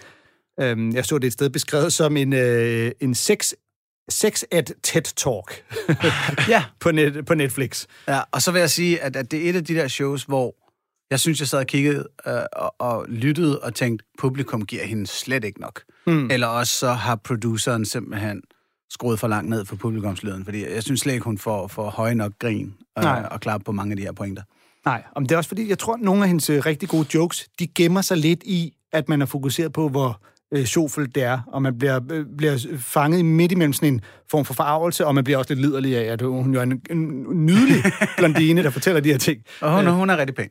Øhm, 0.60 0.96
jeg 0.96 1.06
så 1.06 1.18
det 1.18 1.28
et 1.28 1.34
sted 1.34 1.50
beskrevet 1.50 1.94
som 1.94 2.18
en, 2.18 2.34
øh, 2.34 2.92
en 3.00 3.16
sex, 3.16 3.54
sex 4.10 4.44
ed 4.52 4.64
TED 4.84 5.02
Talk 5.02 5.64
ja. 6.54 6.64
på, 6.80 6.92
net, 6.92 7.26
på 7.26 7.34
Netflix. 7.34 7.86
Ja, 8.08 8.20
og 8.32 8.42
så 8.42 8.52
vil 8.52 8.60
jeg 8.60 8.70
sige, 8.70 9.02
at, 9.02 9.16
at 9.16 9.32
det 9.32 9.46
er 9.46 9.50
et 9.50 9.56
af 9.56 9.66
de 9.66 9.76
der 9.76 9.88
shows, 9.88 10.24
hvor 10.24 10.56
jeg 11.12 11.20
synes, 11.20 11.40
jeg 11.40 11.48
sad 11.48 11.60
og 11.60 11.68
kiggede 11.68 12.08
øh, 12.28 12.34
og, 12.54 12.76
og 12.80 13.06
lyttede 13.10 13.60
og 13.60 13.74
tænkte, 13.74 14.06
publikum 14.20 14.66
giver 14.66 14.84
hende 14.84 15.08
slet 15.08 15.44
ikke 15.44 15.62
nok. 15.62 15.82
Mm. 16.08 16.32
Eller 16.32 16.48
også 16.48 16.74
så 16.74 16.92
har 16.92 17.16
produceren 17.16 17.86
simpelthen 17.86 18.42
skruet 18.90 19.20
for 19.20 19.28
langt 19.28 19.50
ned 19.50 19.66
for 19.66 19.76
publikumslyden, 19.76 20.46
fordi 20.46 20.74
jeg 20.74 20.84
synes 20.84 21.02
slet 21.02 21.14
ikke, 21.14 21.24
hun 21.24 21.38
får, 21.38 21.68
får 21.68 21.90
høje 21.90 22.16
nok 22.16 22.32
grin 22.40 22.74
Nej. 23.02 23.20
øh, 23.20 23.26
og 23.32 23.40
klap 23.40 23.62
på 23.66 23.72
mange 23.72 23.92
af 23.92 23.98
de 23.98 24.04
her 24.04 24.12
pointer. 24.12 24.44
Nej, 24.86 25.04
og 25.12 25.22
det 25.22 25.32
er 25.32 25.38
også 25.38 25.48
fordi, 25.48 25.70
jeg 25.70 25.80
tror, 25.80 25.94
at 25.94 26.02
nogle 26.02 26.22
af 26.22 26.28
hendes 26.28 26.50
øh, 26.50 26.66
rigtig 26.66 26.90
gode 26.90 27.08
jokes, 27.14 27.48
de 27.60 27.68
gemmer 27.68 28.02
sig 28.02 28.18
lidt 28.18 28.44
i, 28.44 28.74
at 28.92 29.10
man 29.10 29.22
er 29.22 29.26
fokuseret 29.26 29.74
på, 29.74 29.90
hvor 29.90 30.22
øh, 30.54 30.66
sjovfuldt 30.66 31.16
det 31.16 31.24
er, 31.24 31.40
og 31.48 31.62
man 31.62 31.80
bliver, 31.80 32.00
øh, 32.12 32.26
bliver 32.38 32.78
fanget 32.80 33.26
midt 33.26 33.52
imellem 33.52 33.74
sådan 33.74 33.94
en 33.94 34.02
form 34.32 34.46
for 34.46 34.54
forarvelse, 34.54 35.06
og 35.06 35.16
man 35.16 35.24
bliver 35.24 35.38
også 35.38 35.54
lidt 35.54 35.66
liderlig 35.66 35.98
af, 35.98 36.04
at 36.14 36.22
hun 36.22 36.54
jo 36.54 36.60
er 36.60 36.64
en, 36.64 36.82
en 36.90 37.26
nydelig 37.46 37.84
blondine, 38.18 38.64
der 38.64 38.70
fortæller 38.70 39.02
de 39.02 39.12
her 39.12 39.18
ting. 39.18 39.42
Og 39.62 39.76
hun, 39.76 39.88
hun 39.88 40.10
er 40.10 40.18
rigtig 40.18 40.36
pæn. 40.36 40.50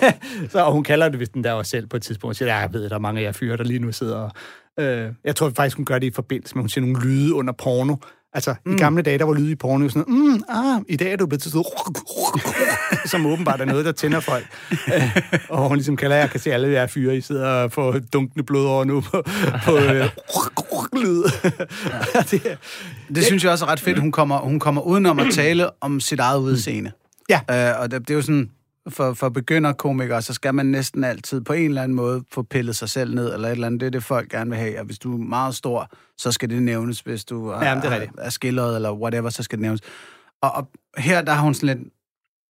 Så, 0.52 0.64
og 0.64 0.72
hun 0.72 0.84
kalder 0.84 1.08
det, 1.08 1.16
hvis 1.16 1.28
den 1.28 1.44
der 1.44 1.52
også 1.52 1.70
selv 1.70 1.86
på 1.86 1.96
et 1.96 2.02
tidspunkt. 2.02 2.28
Hun 2.28 2.34
siger, 2.34 2.58
jeg 2.58 2.72
ved, 2.72 2.88
der 2.88 2.94
er 2.94 2.98
mange 2.98 3.20
af 3.20 3.24
jer 3.24 3.32
fyre, 3.32 3.56
der 3.56 3.64
lige 3.64 3.78
nu 3.78 3.92
sidder 3.92 4.16
og... 4.16 4.30
Øh, 4.80 5.08
jeg 5.24 5.36
tror 5.36 5.52
faktisk, 5.56 5.76
hun 5.76 5.84
gør 5.84 5.98
det 5.98 6.06
i 6.06 6.10
forbindelse 6.14 6.54
med, 6.54 6.62
hun 6.62 6.68
siger 6.68 6.86
nogle 6.86 7.00
lyde 7.06 7.34
under 7.34 7.52
porno. 7.52 7.96
Altså, 8.32 8.54
mm. 8.66 8.74
i 8.74 8.78
gamle 8.78 9.02
dage, 9.02 9.18
der 9.18 9.24
var 9.24 9.34
lyde 9.34 9.50
i 9.50 9.54
porno 9.54 9.88
sådan 9.88 10.04
mm, 10.14 10.42
ah, 10.48 10.80
i 10.88 10.96
dag 10.96 11.12
er 11.12 11.16
du 11.16 11.26
blevet 11.26 11.42
til 11.42 11.52
som 13.10 13.26
åbenbart 13.26 13.60
er 13.60 13.64
noget, 13.64 13.84
der 13.84 13.92
tænder 13.92 14.20
folk. 14.20 14.46
øh, 14.94 15.16
og 15.48 15.68
hun 15.68 15.76
ligesom 15.76 15.96
kalder, 15.96 16.16
jeg 16.16 16.30
kan 16.30 16.40
se 16.40 16.52
alle 16.52 16.68
jer 16.68 16.86
fyre, 16.86 17.16
I 17.16 17.20
sidder 17.20 17.46
og 17.48 17.72
får 17.72 17.98
dunkende 18.12 18.44
blod 18.44 18.66
over 18.66 18.84
nu 18.84 19.00
på, 19.00 19.22
på 19.64 19.76
øh, 19.76 20.08
lyd. 21.02 21.22
det, 22.30 22.46
er- 22.46 22.56
Det 23.14 23.24
synes 23.24 23.44
jeg 23.44 23.52
også 23.52 23.64
er 23.64 23.68
ret 23.68 23.80
fedt. 23.80 23.98
Hun 23.98 24.12
kommer, 24.12 24.38
hun 24.38 24.58
kommer 24.60 24.82
udenom 24.82 25.18
at 25.18 25.26
tale 25.34 25.82
om 25.82 26.00
sit 26.00 26.20
eget 26.20 26.38
udseende. 26.40 26.90
Ja. 27.28 27.40
Øh, 27.72 27.80
og 27.80 27.90
det, 27.90 28.00
det 28.00 28.10
er 28.10 28.14
jo 28.14 28.22
sådan, 28.22 28.50
for, 28.88 29.14
for 29.14 29.28
begynderkomikere, 29.28 30.22
så 30.22 30.32
skal 30.34 30.54
man 30.54 30.66
næsten 30.66 31.04
altid 31.04 31.40
på 31.40 31.52
en 31.52 31.64
eller 31.64 31.82
anden 31.82 31.96
måde 31.96 32.24
få 32.32 32.42
pillet 32.42 32.76
sig 32.76 32.88
selv 32.88 33.14
ned, 33.14 33.34
eller 33.34 33.48
et 33.48 33.52
eller 33.52 33.66
andet. 33.66 33.80
Det 33.80 33.86
er 33.86 33.90
det, 33.90 34.02
folk 34.04 34.28
gerne 34.30 34.50
vil 34.50 34.58
have. 34.58 34.78
Og 34.78 34.84
hvis 34.84 34.98
du 34.98 35.14
er 35.14 35.18
meget 35.18 35.54
stor, 35.54 35.90
så 36.18 36.32
skal 36.32 36.50
det 36.50 36.62
nævnes. 36.62 37.00
Hvis 37.00 37.24
du 37.24 37.48
er, 37.48 37.64
Ja, 37.64 37.74
men 37.74 37.82
det 37.84 37.92
er 37.92 38.06
er 38.18 38.30
skilleret, 38.30 38.76
eller 38.76 38.92
whatever, 38.92 39.30
så 39.30 39.42
skal 39.42 39.58
det 39.58 39.62
nævnes. 39.62 39.80
Og, 40.42 40.52
og 40.52 40.70
her, 40.98 41.22
der 41.22 41.32
har 41.32 41.42
hun 41.42 41.54
sådan 41.54 41.76
lidt... 41.78 41.88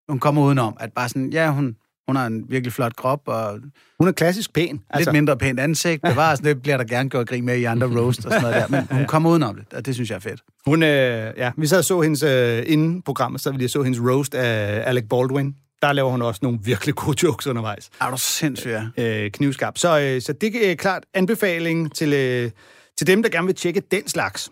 Hun 0.09 0.19
kommer 0.19 0.41
udenom, 0.41 0.77
at 0.79 0.93
bare 0.93 1.09
sådan, 1.09 1.29
ja, 1.29 1.51
hun, 1.51 1.75
hun 2.07 2.15
har 2.15 2.25
en 2.27 2.45
virkelig 2.49 2.73
flot 2.73 2.95
krop, 2.95 3.21
og 3.25 3.59
hun 3.99 4.07
er 4.07 4.11
klassisk 4.11 4.53
pæn. 4.53 4.81
altså, 4.89 5.09
lidt 5.09 5.13
mindre 5.13 5.37
pænt 5.37 5.59
ansigt. 5.59 6.05
Det, 6.05 6.15
var, 6.15 6.35
sådan, 6.35 6.49
det 6.49 6.61
bliver 6.61 6.77
der 6.77 6.83
gerne 6.83 7.09
gjort 7.09 7.27
grin 7.27 7.45
med 7.45 7.57
i 7.57 7.63
andre 7.63 7.87
roast 7.87 8.25
og 8.25 8.31
sådan 8.31 8.41
noget 8.41 8.55
der. 8.55 8.67
Men 8.67 8.87
hun 8.97 9.05
kommer 9.07 9.29
udenom 9.29 9.55
det, 9.55 9.73
og 9.73 9.85
det 9.85 9.95
synes 9.95 10.09
jeg 10.09 10.15
er 10.15 10.19
fedt. 10.19 10.41
Hun, 10.65 10.83
øh, 10.83 11.33
ja, 11.37 11.51
vi 11.57 11.67
sad 11.67 11.77
og 11.77 11.85
så 11.85 12.01
hendes, 12.01 12.23
øh, 12.23 12.63
inden 12.67 13.01
programmet, 13.01 13.41
så 13.41 13.51
vi 13.51 13.57
lige 13.57 13.69
så 13.69 13.83
hendes 13.83 14.01
roast 14.01 14.35
af 14.35 14.83
Alec 14.89 15.03
Baldwin. 15.09 15.55
Der 15.81 15.93
laver 15.93 16.09
hun 16.11 16.21
også 16.21 16.39
nogle 16.43 16.59
virkelig 16.63 16.95
gode 16.95 17.17
jokes 17.23 17.47
undervejs. 17.47 17.89
Er 18.01 18.11
du 18.11 18.17
sindssyg, 18.17 18.69
ja. 18.97 19.03
Øh, 19.03 19.31
knivskarp. 19.31 19.77
Så, 19.77 19.99
øh, 19.99 20.21
så 20.21 20.33
det 20.33 20.71
er 20.71 20.75
klart 20.75 21.05
anbefaling 21.13 21.95
til, 21.95 22.13
øh, 22.13 22.51
til 22.97 23.07
dem, 23.07 23.23
der 23.23 23.29
gerne 23.29 23.47
vil 23.47 23.55
tjekke 23.55 23.79
den 23.91 24.07
slags. 24.07 24.51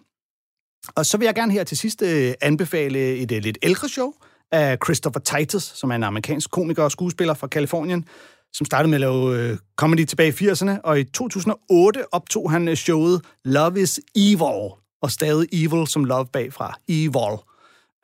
Og 0.95 1.05
så 1.05 1.17
vil 1.17 1.25
jeg 1.25 1.35
gerne 1.35 1.51
her 1.51 1.63
til 1.63 1.77
sidst 1.77 2.01
øh, 2.01 2.33
anbefale 2.41 2.99
et 3.17 3.31
øh, 3.31 3.43
lidt 3.43 3.57
ældre 3.63 3.89
show 3.89 4.13
af 4.51 4.77
Christopher 4.85 5.19
Titus, 5.19 5.63
som 5.63 5.91
er 5.91 5.95
en 5.95 6.03
amerikansk 6.03 6.51
komiker 6.51 6.83
og 6.83 6.91
skuespiller 6.91 7.33
fra 7.33 7.47
Kalifornien, 7.47 8.05
som 8.53 8.65
startede 8.65 8.89
med 8.89 8.95
at 8.95 9.01
lave 9.01 9.39
øh, 9.39 9.57
comedy 9.75 10.05
tilbage 10.05 10.29
i 10.29 10.49
80'erne, 10.49 10.81
og 10.83 10.99
i 10.99 11.03
2008 11.03 12.13
optog 12.13 12.51
han 12.51 12.67
øh, 12.67 12.75
showet 12.75 13.21
Love 13.45 13.81
is 13.81 13.99
Evil, 14.15 14.71
og 15.01 15.11
stadig 15.11 15.47
evil 15.51 15.87
som 15.87 16.05
love 16.05 16.25
bagfra. 16.25 16.79
Evil. 16.87 17.48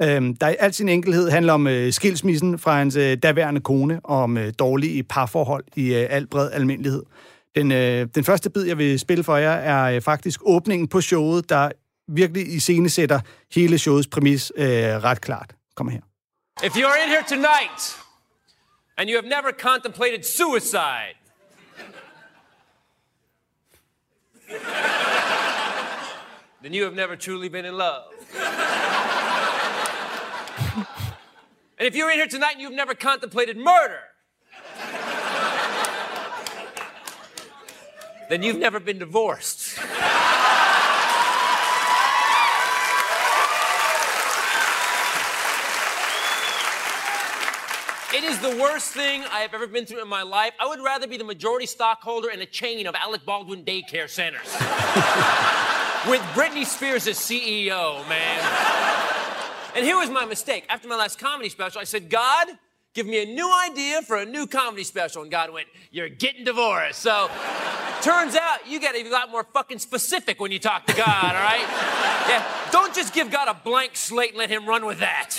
Øhm, 0.01 0.35
der 0.35 0.49
i 0.49 0.55
al 0.59 0.73
sin 0.73 0.89
enkelhed 0.89 1.29
handler 1.29 1.53
om 1.53 1.67
øh, 1.67 1.93
skilsmissen 1.93 2.59
fra 2.59 2.77
hans 2.77 2.95
øh, 2.95 3.17
daværende 3.17 3.61
kone, 3.61 3.99
og 4.03 4.17
om 4.17 4.37
øh, 4.37 4.53
dårlige 4.59 5.03
parforhold 5.03 5.63
i 5.75 5.93
øh, 5.93 6.07
al 6.09 6.27
bred 6.27 6.51
almindelighed. 6.51 7.03
Den, 7.55 7.71
øh, 7.71 8.07
den 8.15 8.23
første 8.23 8.49
bid, 8.49 8.63
jeg 8.63 8.77
vil 8.77 8.99
spille 8.99 9.23
for 9.23 9.37
jer, 9.37 9.51
er 9.51 9.95
øh, 9.95 10.01
faktisk 10.01 10.39
åbningen 10.43 10.87
på 10.87 11.01
showet, 11.01 11.49
der 11.49 11.71
virkelig 12.07 12.47
i 12.47 12.55
iscenesætter 12.55 13.19
hele 13.55 13.77
showets 13.77 14.07
præmis 14.07 14.51
øh, 14.55 14.67
ret 14.67 15.21
klart. 15.21 15.55
Kom 15.75 15.89
her. 15.89 15.99
If 16.63 16.75
you're 16.75 17.03
in 17.03 17.09
here 17.09 17.23
tonight 17.27 17.97
and 18.97 19.09
you 19.09 19.15
have 19.21 19.29
never 19.29 19.51
contemplated 19.59 20.23
suicide, 20.23 21.15
then 26.63 26.73
you 26.73 26.83
have 26.83 26.95
never 26.95 27.15
truly 27.15 27.47
been 27.47 27.65
in 27.65 27.73
love. 27.73 28.03
And 31.77 31.87
if 31.87 31.95
you're 31.95 32.09
in 32.09 32.15
here 32.15 32.27
tonight 32.27 32.53
and 32.53 32.61
you've 32.61 32.73
never 32.73 32.93
contemplated 32.93 33.57
murder, 33.57 33.99
then 38.29 38.43
you've 38.43 38.57
never 38.57 38.79
been 38.79 38.99
divorced. 38.99 39.77
It 48.15 48.23
is 48.23 48.39
the 48.39 48.55
worst 48.61 48.93
thing 48.93 49.25
I 49.29 49.39
have 49.39 49.53
ever 49.53 49.67
been 49.67 49.85
through 49.85 50.01
in 50.01 50.07
my 50.07 50.21
life. 50.21 50.53
I 50.57 50.67
would 50.67 50.79
rather 50.79 51.05
be 51.05 51.17
the 51.17 51.25
majority 51.25 51.65
stockholder 51.65 52.29
in 52.29 52.39
a 52.39 52.45
chain 52.45 52.87
of 52.87 52.95
Alec 52.95 53.25
Baldwin 53.25 53.65
daycare 53.65 54.09
centers. 54.09 54.53
With 56.09 56.21
Britney 56.33 56.65
Spears 56.65 57.07
as 57.07 57.17
CEO, 57.17 58.07
man. 58.07 59.04
And 59.75 59.83
here 59.83 59.97
was 59.97 60.09
my 60.09 60.25
mistake. 60.25 60.65
After 60.69 60.87
my 60.87 60.95
last 60.95 61.19
comedy 61.19 61.49
special, 61.49 61.81
I 61.81 61.83
said, 61.83 62.09
God, 62.09 62.47
give 62.93 63.05
me 63.05 63.21
a 63.21 63.25
new 63.25 63.53
idea 63.69 64.01
for 64.01 64.15
a 64.15 64.25
new 64.25 64.47
comedy 64.47 64.85
special. 64.85 65.21
And 65.21 65.29
God 65.29 65.51
went, 65.51 65.67
You're 65.91 66.07
getting 66.07 66.45
divorced. 66.45 67.01
So 67.01 67.29
turns 68.01 68.35
out 68.35 68.65
you 68.67 68.79
get 68.79 68.95
a 68.95 69.09
lot 69.09 69.29
more 69.29 69.43
fucking 69.43 69.79
specific 69.79 70.39
when 70.39 70.53
you 70.53 70.59
talk 70.59 70.85
to 70.87 70.95
God, 70.95 71.35
all 71.35 71.43
right? 71.43 71.67
Yeah. 72.29 72.45
Don't 72.71 72.95
just 72.95 73.13
give 73.13 73.29
God 73.29 73.49
a 73.49 73.53
blank 73.53 73.97
slate 73.97 74.29
and 74.29 74.37
let 74.37 74.49
him 74.49 74.65
run 74.65 74.85
with 74.85 74.99
that. 74.99 75.35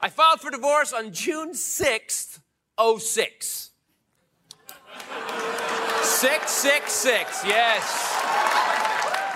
I 0.00 0.08
filed 0.08 0.40
for 0.40 0.50
divorce 0.50 0.94
on 0.94 1.12
June 1.12 1.52
6th, 1.52 2.40
06. 2.78 3.70
666, 6.02 7.44
yes. 7.44 8.15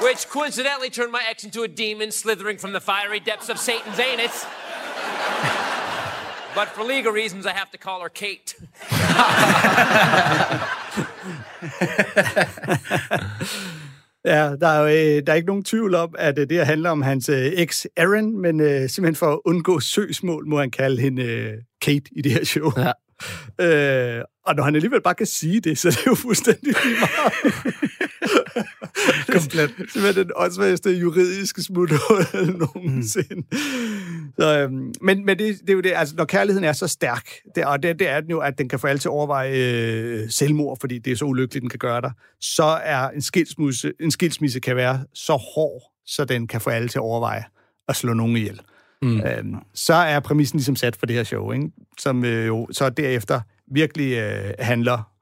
Which 0.02 0.28
coincidentally 0.28 0.90
turned 0.90 1.12
my 1.12 1.22
ex 1.30 1.44
into 1.44 1.62
a 1.62 1.68
demon 1.68 2.10
slithering 2.10 2.58
from 2.58 2.72
the 2.72 2.80
fiery 2.80 3.20
depths 3.20 3.48
of 3.48 3.58
Satan's 3.58 3.98
anus. 3.98 4.46
But 6.54 6.68
for 6.68 6.84
legal 6.84 7.12
reasons, 7.12 7.46
I 7.46 7.52
have 7.52 7.70
to 7.70 7.78
call 7.78 8.00
her 8.00 8.08
Kate. 8.08 8.54
Ja, 14.24 14.56
der 14.60 14.68
er, 14.68 14.80
jo, 14.80 14.86
øh, 14.86 15.26
der 15.26 15.32
er 15.32 15.34
ikke 15.34 15.46
nogen 15.46 15.64
tvivl 15.64 15.94
om, 15.94 16.14
at 16.18 16.38
øh, 16.38 16.48
det 16.48 16.56
her 16.56 16.64
handler 16.64 16.90
om 16.90 17.02
hans 17.02 17.28
øh, 17.28 17.36
eks 17.46 17.86
Aaron, 17.96 18.38
men 18.38 18.60
øh, 18.60 18.88
simpelthen 18.88 19.16
for 19.16 19.32
at 19.32 19.40
undgå 19.44 19.80
søgsmål, 19.80 20.46
må 20.46 20.58
han 20.58 20.70
kalde 20.70 21.02
hende 21.02 21.22
øh, 21.22 21.52
Kate 21.82 22.02
i 22.16 22.22
det 22.22 22.32
her 22.32 22.44
show. 22.44 22.72
Ja. 22.76 22.92
Øh, 24.18 24.24
og 24.46 24.54
når 24.54 24.62
han 24.62 24.74
alligevel 24.74 25.02
bare 25.02 25.14
kan 25.14 25.26
sige 25.26 25.60
det, 25.60 25.78
så 25.78 25.88
er 25.88 25.92
det 25.92 26.06
jo 26.06 26.14
fuldstændig 26.14 26.74
lige 26.84 26.96
meget. 27.00 27.32
Komplet. 29.32 29.74
Simpelthen 29.92 30.24
den 30.24 30.32
åndsvageste 30.36 30.90
juridiske 30.90 31.62
smuthul 31.62 32.26
nogensinde. 32.58 33.34
Mm. 33.34 34.32
Så, 34.38 34.58
øhm, 34.58 34.92
men 35.02 35.24
men 35.24 35.38
det, 35.38 35.60
det 35.60 35.70
er 35.70 35.74
jo 35.74 35.80
det, 35.80 35.92
altså 35.96 36.14
når 36.16 36.24
kærligheden 36.24 36.64
er 36.64 36.72
så 36.72 36.88
stærk, 36.88 37.30
det, 37.54 37.64
og 37.64 37.82
det, 37.82 37.98
det 37.98 38.08
er 38.08 38.20
den 38.20 38.30
jo, 38.30 38.38
at 38.38 38.58
den 38.58 38.68
kan 38.68 38.78
få 38.78 38.86
alle 38.86 38.98
til 38.98 39.08
at 39.08 39.12
overveje 39.12 39.52
øh, 39.56 40.30
selvmord, 40.30 40.80
fordi 40.80 40.98
det 40.98 41.10
er 41.12 41.16
så 41.16 41.24
ulykkeligt, 41.24 41.62
den 41.62 41.70
kan 41.70 41.78
gøre 41.78 42.00
dig, 42.00 42.12
så 42.40 42.78
er 42.82 43.08
en 43.08 43.22
skilsmisse, 43.22 43.92
en 44.00 44.10
skilsmisse 44.10 44.60
kan 44.60 44.76
være 44.76 45.04
så 45.14 45.32
hård, 45.32 45.82
så 46.06 46.24
den 46.24 46.46
kan 46.46 46.60
få 46.60 46.70
alle 46.70 46.88
til 46.88 46.98
at 46.98 47.02
overveje 47.02 47.44
at 47.88 47.96
slå 47.96 48.12
nogen 48.12 48.36
ihjel. 48.36 48.60
Mm. 49.02 49.20
Øhm, 49.20 49.54
så 49.74 49.94
er 49.94 50.20
præmissen 50.20 50.56
ligesom 50.56 50.76
sat 50.76 50.96
for 50.96 51.06
det 51.06 51.16
her 51.16 51.24
show, 51.24 51.52
ikke? 51.52 51.70
som 51.98 52.24
øh, 52.24 52.46
jo 52.46 52.68
så 52.72 52.90
derefter 52.90 53.40
virkelig 53.72 54.12
øh, 54.12 54.54
handler 54.58 55.12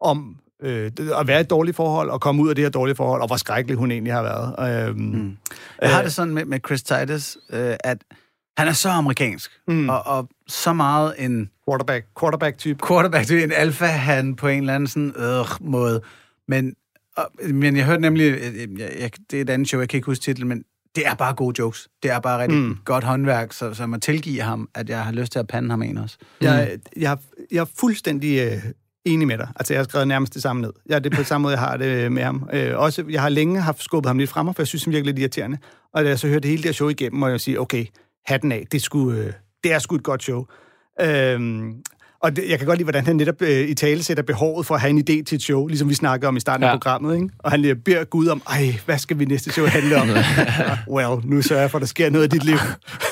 om 0.00 0.36
øh, 0.62 0.90
at 1.20 1.26
være 1.26 1.38
i 1.38 1.40
et 1.40 1.50
dårligt 1.50 1.76
forhold, 1.76 2.10
og 2.10 2.20
komme 2.20 2.42
ud 2.42 2.48
af 2.48 2.54
det 2.54 2.64
her 2.64 2.70
dårlige 2.70 2.96
forhold, 2.96 3.20
og 3.20 3.26
hvor 3.26 3.36
skrækkelig 3.36 3.76
hun 3.76 3.90
egentlig 3.90 4.12
har 4.12 4.22
været. 4.22 4.88
Øhm, 4.88 4.98
mm. 4.98 5.36
Jeg 5.82 5.94
har 5.94 6.02
det 6.02 6.12
sådan 6.12 6.34
med, 6.34 6.44
med 6.44 6.60
Chris 6.66 6.82
Titus, 6.82 7.36
øh, 7.50 7.76
at 7.84 8.04
han 8.58 8.68
er 8.68 8.72
så 8.72 8.88
amerikansk, 8.88 9.50
mm. 9.68 9.88
og, 9.88 10.06
og 10.06 10.28
så 10.46 10.72
meget 10.72 11.14
en... 11.18 11.50
Quarterback, 11.68 12.06
quarterback-type. 12.20 12.86
Quarterback-type, 12.86 13.44
en 13.44 13.52
alfa-han 13.52 14.36
på 14.36 14.48
en 14.48 14.60
eller 14.60 14.74
anden 14.74 14.86
sådan, 14.86 15.12
øh, 15.16 15.46
måde. 15.60 16.00
Men, 16.48 16.74
og, 17.16 17.30
men 17.50 17.76
jeg 17.76 17.84
hørte 17.84 18.02
nemlig, 18.02 18.40
jeg, 18.78 18.90
jeg, 19.00 19.10
det 19.30 19.36
er 19.36 19.42
et 19.42 19.50
andet 19.50 19.68
show, 19.68 19.80
jeg 19.80 19.88
kan 19.88 19.98
ikke 19.98 20.06
huske 20.06 20.22
titlen, 20.22 20.48
men 20.48 20.64
det 20.94 21.06
er 21.06 21.14
bare 21.14 21.34
gode 21.34 21.54
jokes. 21.58 21.88
Det 22.02 22.10
er 22.10 22.20
bare 22.20 22.42
rigtig 22.42 22.58
mm. 22.58 22.78
godt 22.84 23.04
håndværk, 23.04 23.52
så, 23.52 23.74
så 23.74 23.86
man 23.86 24.00
tilgiver 24.00 24.44
ham, 24.44 24.68
at 24.74 24.88
jeg 24.88 25.04
har 25.04 25.12
lyst 25.12 25.32
til 25.32 25.38
at 25.38 25.46
pande 25.46 25.70
ham 25.70 25.82
en 25.82 25.98
også. 25.98 26.16
Mm. 26.20 26.46
Jeg, 26.46 26.78
jeg, 26.96 27.18
jeg 27.52 27.60
er 27.60 27.70
fuldstændig 27.80 28.38
øh, 28.38 28.64
enig 29.04 29.26
med 29.26 29.38
dig. 29.38 29.48
Altså, 29.56 29.74
jeg 29.74 29.78
har 29.80 29.84
skrevet 29.84 30.08
nærmest 30.08 30.34
det 30.34 30.42
samme 30.42 30.62
ned. 30.62 30.72
Ja, 30.90 30.98
det 30.98 31.12
er 31.12 31.16
på 31.16 31.24
samme 31.24 31.42
måde, 31.42 31.52
jeg 31.52 31.60
har 31.60 31.76
det 31.76 31.86
øh, 31.86 32.12
med 32.12 32.22
ham. 32.22 32.48
Øh, 32.52 32.78
også, 32.78 33.04
jeg 33.10 33.22
har 33.22 33.28
længe 33.28 33.60
haft 33.60 33.82
skubbet 33.82 34.08
ham 34.08 34.18
lidt 34.18 34.30
frem, 34.30 34.46
for 34.46 34.62
jeg 34.62 34.66
synes, 34.66 34.84
han 34.84 34.92
virkelig 34.92 35.14
lidt 35.14 35.20
irriterende. 35.20 35.58
Og 35.94 36.04
da 36.04 36.08
jeg 36.08 36.18
så 36.18 36.28
hørte 36.28 36.48
hele 36.48 36.62
det 36.62 36.64
her 36.64 36.72
show 36.72 36.88
igennem, 36.88 37.20
må 37.20 37.28
jeg 37.28 37.40
sige, 37.40 37.60
okay, 37.60 37.86
hatten 38.26 38.52
af, 38.52 38.64
det 38.72 38.82
skulle, 38.82 39.18
øh, 39.18 39.32
det 39.64 39.72
er 39.72 39.78
sgu 39.78 39.94
et 39.94 40.02
godt 40.02 40.22
show. 40.22 40.44
Øh, 41.00 41.40
og 42.24 42.36
det, 42.36 42.48
jeg 42.48 42.58
kan 42.58 42.66
godt 42.66 42.78
lide, 42.78 42.84
hvordan 42.84 43.06
han 43.06 43.16
netop 43.16 43.42
øh, 43.42 43.68
i 43.68 43.74
tale 43.74 44.02
sætter 44.02 44.22
behovet 44.22 44.66
for 44.66 44.74
at 44.74 44.80
have 44.80 44.90
en 44.90 44.98
idé 44.98 45.22
til 45.22 45.36
et 45.36 45.42
show, 45.42 45.66
ligesom 45.66 45.88
vi 45.88 45.94
snakker 45.94 46.28
om 46.28 46.36
i 46.36 46.40
starten 46.40 46.64
ja. 46.64 46.72
af 46.72 46.74
programmet. 46.74 47.14
Ikke? 47.14 47.28
Og 47.38 47.50
han 47.50 47.80
beder 47.84 48.04
Gud 48.04 48.26
om, 48.26 48.42
ej, 48.50 48.74
hvad 48.84 48.98
skal 48.98 49.18
vi 49.18 49.24
næste 49.24 49.52
show 49.52 49.66
handle 49.66 49.96
om? 49.96 50.08
well, 50.94 51.20
nu 51.24 51.42
sørger 51.42 51.62
jeg 51.62 51.70
for, 51.70 51.78
at 51.78 51.80
der 51.80 51.86
sker 51.86 52.10
noget 52.10 52.26
i 52.26 52.28
dit 52.28 52.44
liv, 52.44 52.56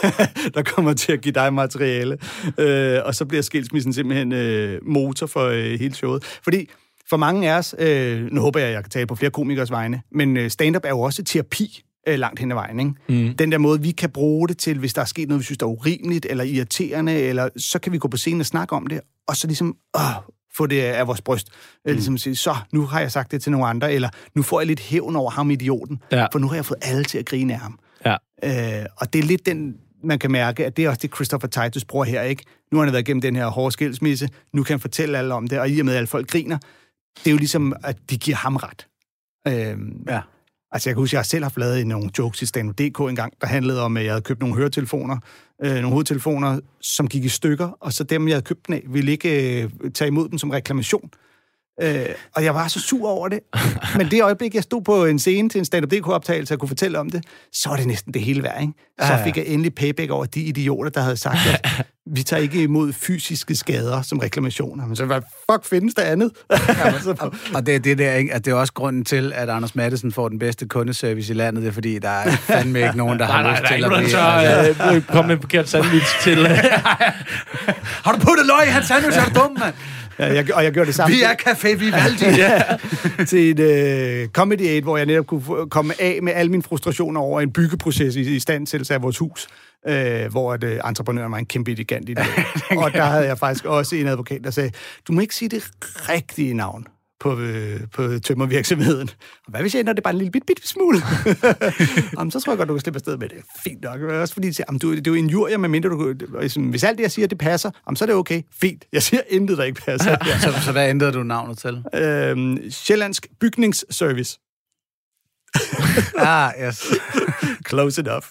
der 0.55 0.63
kommer 0.63 0.93
til 0.93 1.13
at 1.13 1.21
give 1.21 1.33
dig 1.33 1.55
materiale. 1.55 2.19
Øh, 2.59 2.99
og 3.05 3.15
så 3.15 3.25
bliver 3.25 3.43
skilsmissen 3.43 3.93
simpelthen 3.93 4.33
øh, 4.33 4.81
motor 4.87 5.27
for 5.27 5.47
øh, 5.47 5.81
hele 5.81 5.95
showet. 5.95 6.25
Fordi 6.45 6.69
for 7.11 7.17
mange 7.17 7.53
af 7.53 7.59
os, 7.59 7.75
øh, 7.79 8.33
nu 8.33 8.41
håber 8.41 8.61
jeg, 8.61 8.69
at 8.69 8.75
jeg 8.75 8.83
kan 8.83 8.91
tale 8.91 9.07
på 9.07 9.15
flere 9.15 9.31
komikers 9.31 9.71
vegne, 9.71 10.03
men 10.13 10.37
øh, 10.37 10.51
stand-up 10.51 10.85
er 10.85 10.89
jo 10.89 11.01
også 11.01 11.25
terapi 11.25 11.83
øh, 12.09 12.19
langt 12.19 12.41
hen 12.41 12.51
ad 12.51 12.57
vejen. 12.57 12.81
Ikke? 12.81 12.93
Mm. 13.29 13.37
Den 13.37 13.53
der 13.53 13.59
måde, 13.59 13.83
vi 13.83 13.91
kan 13.91 14.11
bruge 14.11 14.49
det 14.49 14.59
til, 14.59 14.79
hvis 14.79 14.95
der 14.95 15.01
er 15.01 15.07
sket 15.07 15.29
noget, 15.29 15.39
vi 15.39 15.45
synes, 15.45 15.59
der 15.59 15.67
er 15.67 15.71
urimeligt 15.71 16.27
eller 16.31 16.45
irriterende, 16.45 17.13
eller 17.13 17.49
så 17.57 17.79
kan 17.79 17.93
vi 17.93 17.99
gå 17.99 18.09
på 18.09 18.17
scenen 18.17 18.41
og 18.41 18.47
snakke 18.47 18.77
om 18.77 18.87
det, 18.87 19.01
og 19.29 19.37
så 19.37 19.47
ligesom 19.47 19.77
øh, 19.97 20.03
få 20.57 20.67
det 20.67 20.81
af 20.81 21.07
vores 21.07 21.21
bryst. 21.21 21.49
Mm. 21.85 21.93
Ligesom 21.93 22.19
sige, 22.19 22.37
så, 22.37 22.57
nu 22.73 22.87
har 22.87 23.01
jeg 23.01 23.13
sagt 23.13 23.31
det 23.31 23.43
til 23.43 23.53
nogle 23.53 23.67
andre, 23.67 23.93
eller 23.93 24.09
nu 24.35 24.43
får 24.43 24.61
jeg 24.61 24.67
lidt 24.67 24.81
hævn 24.81 25.17
over 25.17 25.31
ham, 25.31 25.51
idioten, 25.51 26.03
ja. 26.13 26.27
for 26.33 26.39
nu 26.39 26.49
har 26.49 26.55
jeg 26.55 26.65
fået 26.65 26.79
alle 26.83 27.05
til 27.05 27.19
at 27.19 27.27
grine 27.27 27.53
af 27.53 27.59
ham. 27.59 27.79
Ja. 28.07 28.17
Øh, 28.45 28.87
og 28.97 29.13
det 29.13 29.19
er 29.19 29.23
lidt 29.23 29.47
den, 29.47 29.77
man 30.05 30.19
kan 30.19 30.31
mærke, 30.31 30.67
at 30.67 30.77
det 30.77 30.85
er 30.85 30.89
også 30.89 31.01
det, 31.03 31.15
Christopher 31.15 31.49
Titus 31.49 31.85
bruger 31.85 32.05
her, 32.05 32.23
ikke? 32.23 32.45
Nu 32.73 32.79
har 32.79 32.85
han 32.85 32.93
været 32.93 33.09
igennem 33.09 33.21
den 33.21 33.37
her 33.37 33.47
hårde 33.47 33.73
skilsmisse, 33.73 34.29
nu 34.53 34.63
kan 34.63 34.73
han 34.73 34.81
fortælle 34.81 35.19
alle 35.19 35.35
om 35.35 35.49
det, 35.49 35.59
og 35.59 35.71
i 35.71 35.81
og 35.81 35.85
med, 35.85 35.93
at 35.93 35.97
alle 35.97 36.07
folk 36.07 36.31
griner, 36.31 36.59
det 37.19 37.27
er 37.27 37.31
jo 37.31 37.37
ligesom, 37.37 37.75
at 37.85 37.97
de 38.11 38.17
giver 38.17 38.37
ham 38.37 38.57
ret. 38.57 38.87
Øh, 39.49 39.77
ja. 40.09 40.21
Altså, 40.73 40.91
jeg 40.91 40.95
kan 40.95 41.03
huske, 41.03 41.15
at 41.15 41.19
jeg 41.19 41.27
selv 41.27 41.45
har 41.45 41.53
lavet 41.57 41.87
nogle 41.87 42.11
jokes 42.19 42.43
i 42.43 42.47
Stand.dk 42.47 43.01
en 43.01 43.17
gang, 43.17 43.33
der 43.41 43.47
handlede 43.47 43.83
om, 43.83 43.97
at 43.97 44.05
jeg 44.05 44.13
havde 44.13 44.23
købt 44.23 44.41
nogle 44.41 44.57
høretelefoner, 44.57 45.17
øh, 45.65 45.75
nogle 45.75 45.89
hovedtelefoner, 45.89 46.61
som 46.81 47.09
gik 47.09 47.25
i 47.25 47.29
stykker, 47.29 47.77
og 47.81 47.93
så 47.93 48.05
dem, 48.05 48.29
jeg 48.29 48.35
havde 48.35 48.45
købt 48.45 48.67
dem 48.67 48.75
af, 48.75 48.83
ville 48.89 49.13
ikke 49.13 49.63
øh, 49.63 49.71
tage 49.95 50.09
imod 50.09 50.29
dem 50.29 50.39
som 50.39 50.51
reklamation. 50.51 51.11
Øh, 51.83 52.07
og 52.35 52.45
jeg 52.45 52.55
var 52.55 52.69
så 52.69 52.81
sur 52.81 53.09
over 53.09 53.29
det. 53.29 53.41
Men 53.97 54.11
det 54.11 54.23
øjeblik, 54.23 54.55
jeg 54.55 54.63
stod 54.63 54.83
på 54.83 55.05
en 55.05 55.19
scene 55.19 55.49
til 55.49 55.59
en 55.59 55.65
stand-up-dk-optagelse 55.65 56.55
og 56.55 56.61
kunne 56.61 56.69
fortælle 56.69 56.99
om 56.99 57.11
det, 57.11 57.25
så 57.53 57.69
var 57.69 57.77
det 57.77 57.87
næsten 57.87 58.15
det 58.15 58.23
hele 58.23 58.43
værd, 58.43 58.61
ikke? 58.61 58.73
Så 59.01 59.21
fik 59.25 59.37
jeg 59.37 59.47
endelig 59.47 59.75
payback 59.75 60.11
over 60.11 60.25
de 60.25 60.41
idioter, 60.41 60.91
der 60.91 61.01
havde 61.01 61.17
sagt, 61.17 61.39
at 61.65 61.87
vi 62.07 62.23
tager 62.23 62.43
ikke 62.43 62.63
imod 62.63 62.93
fysiske 62.93 63.55
skader 63.55 64.03
som 64.03 64.19
reklamationer. 64.19 64.87
Men 64.87 64.97
så 64.97 65.05
hvad 65.05 65.21
fuck 65.51 65.65
findes 65.65 65.95
der 65.95 66.03
andet? 66.03 66.33
og, 67.21 67.33
og 67.55 67.67
det 67.67 67.75
er 67.75 67.79
det 67.79 67.99
der, 67.99 68.15
ikke? 68.15 68.35
At 68.35 68.45
det 68.45 68.51
er 68.51 68.55
også 68.55 68.73
grunden 68.73 69.05
til, 69.05 69.33
at 69.35 69.51
Anders 69.51 69.75
Madsen 69.75 70.13
får 70.13 70.29
den 70.29 70.39
bedste 70.39 70.69
kundeservice 70.69 71.33
i 71.33 71.37
landet. 71.37 71.63
Det 71.63 71.69
er 71.69 71.73
fordi, 71.73 71.99
der 71.99 72.09
er 72.09 72.31
fandme 72.31 72.83
ikke 72.83 72.97
nogen, 72.97 73.19
der 73.19 73.25
har 73.33 73.43
nej, 73.43 73.53
lyst 73.53 73.63
nej, 73.63 73.77
til 73.77 73.85
at 73.85 73.91
blive... 73.91 74.03
Altså... 74.03 74.95
Øh, 74.95 75.03
kom 75.07 75.25
med 75.25 75.35
en 75.35 75.41
forkert 75.41 75.69
sandwich 75.69 76.23
til... 76.23 76.47
har 78.05 78.13
du 78.13 78.19
puttet 78.19 78.47
løg 78.47 78.67
i 78.67 78.71
hans 78.71 78.87
sandwich? 78.87 79.19
Er 79.19 79.25
du 79.25 79.41
dum, 79.41 79.57
mand? 79.61 79.75
Ja, 80.19 80.35
jeg, 80.35 80.55
og 80.55 80.65
jeg 80.65 80.73
gjorde 80.73 80.87
det 80.87 80.95
samme. 80.95 81.17
Vi 81.17 81.23
er 81.23 81.35
Café 81.49 81.77
Vivaldi. 81.77 82.25
ja, 82.43 82.63
til 83.25 83.61
et 83.61 84.25
uh, 84.25 84.31
comedy 84.31 84.69
aid, 84.69 84.83
hvor 84.83 84.97
jeg 84.97 85.07
netop 85.07 85.27
kunne 85.27 85.71
komme 85.71 85.95
af 86.01 86.19
med 86.23 86.33
al 86.33 86.51
min 86.51 86.63
frustration 86.63 87.17
over 87.17 87.41
en 87.41 87.53
byggeproces 87.53 88.17
i, 88.17 88.21
i 88.21 88.41
stand 88.41 88.67
til 88.67 88.87
af 88.91 89.03
vores 89.03 89.19
hus. 89.19 89.49
Uh, 89.89 89.93
hvor 90.31 90.53
at, 90.53 90.65
uh, 90.65 90.89
entreprenøren 90.89 91.33
var 91.33 91.39
en 91.39 91.47
kæmpe 91.47 91.71
elegant 91.71 92.09
i 92.09 92.15
det. 92.15 92.27
og 92.83 92.93
der 92.93 93.05
havde 93.05 93.27
jeg 93.27 93.39
faktisk 93.39 93.65
også 93.65 93.97
en 93.97 94.07
advokat, 94.07 94.41
der 94.45 94.51
sagde, 94.51 94.71
du 95.09 95.13
må 95.13 95.21
ikke 95.21 95.35
sige 95.35 95.49
det 95.49 95.65
rigtige 96.09 96.55
navn 96.55 96.87
på, 97.23 97.39
øh, 97.39 97.81
på 97.93 98.19
tømmervirksomheden. 98.19 99.11
Og 99.45 99.51
hvad 99.51 99.61
hvis 99.61 99.75
jeg 99.75 99.81
ændrer 99.81 99.95
det 99.95 100.05
bare 100.05 100.13
en 100.13 100.19
lille 100.19 100.31
bit, 100.31 100.43
bit 100.47 100.69
smule? 100.69 100.99
Jamen, 102.19 102.31
så 102.31 102.41
tror 102.41 102.53
jeg 102.53 102.59
godt, 102.59 102.69
du 102.69 102.75
kan 102.75 102.81
slippe 102.81 102.97
afsted 102.97 103.17
med 103.17 103.29
det. 103.29 103.37
Fint 103.65 103.83
nok. 103.83 104.01
Også 104.01 104.35
fordi, 104.35 104.53
jamen, 104.69 104.79
du, 104.79 104.95
det 104.95 105.07
er 105.07 105.11
jo 105.11 105.15
en 105.15 105.31
jurier, 105.31 105.59
medmindre 105.59 105.89
du... 105.89 106.15
Hvis 106.57 106.85
alt 106.85 106.99
det, 106.99 107.03
jeg 107.03 107.11
siger, 107.11 107.29
det 107.29 107.39
passer, 107.39 107.71
jamen, 107.87 107.97
så 107.97 108.05
er 108.05 108.07
det 108.07 108.17
okay. 108.17 108.43
Fint. 108.61 108.85
Jeg 108.93 109.03
siger 109.03 109.21
intet, 109.29 109.59
der 109.59 109.65
ikke 109.65 109.81
passer. 109.81 110.11
Ja. 110.27 110.39
Så, 110.43 110.53
så 110.65 110.73
hvad 110.73 110.89
ændrede 110.89 111.13
du 111.13 111.23
navnet 111.23 111.59
til? 111.59 111.85
Øhm, 111.95 112.71
Sjællandsk 112.71 113.27
Bygningsservice. 113.41 114.39
ah, 116.19 116.53
yes. 116.67 116.85
Close 117.69 118.01
enough. 118.01 118.27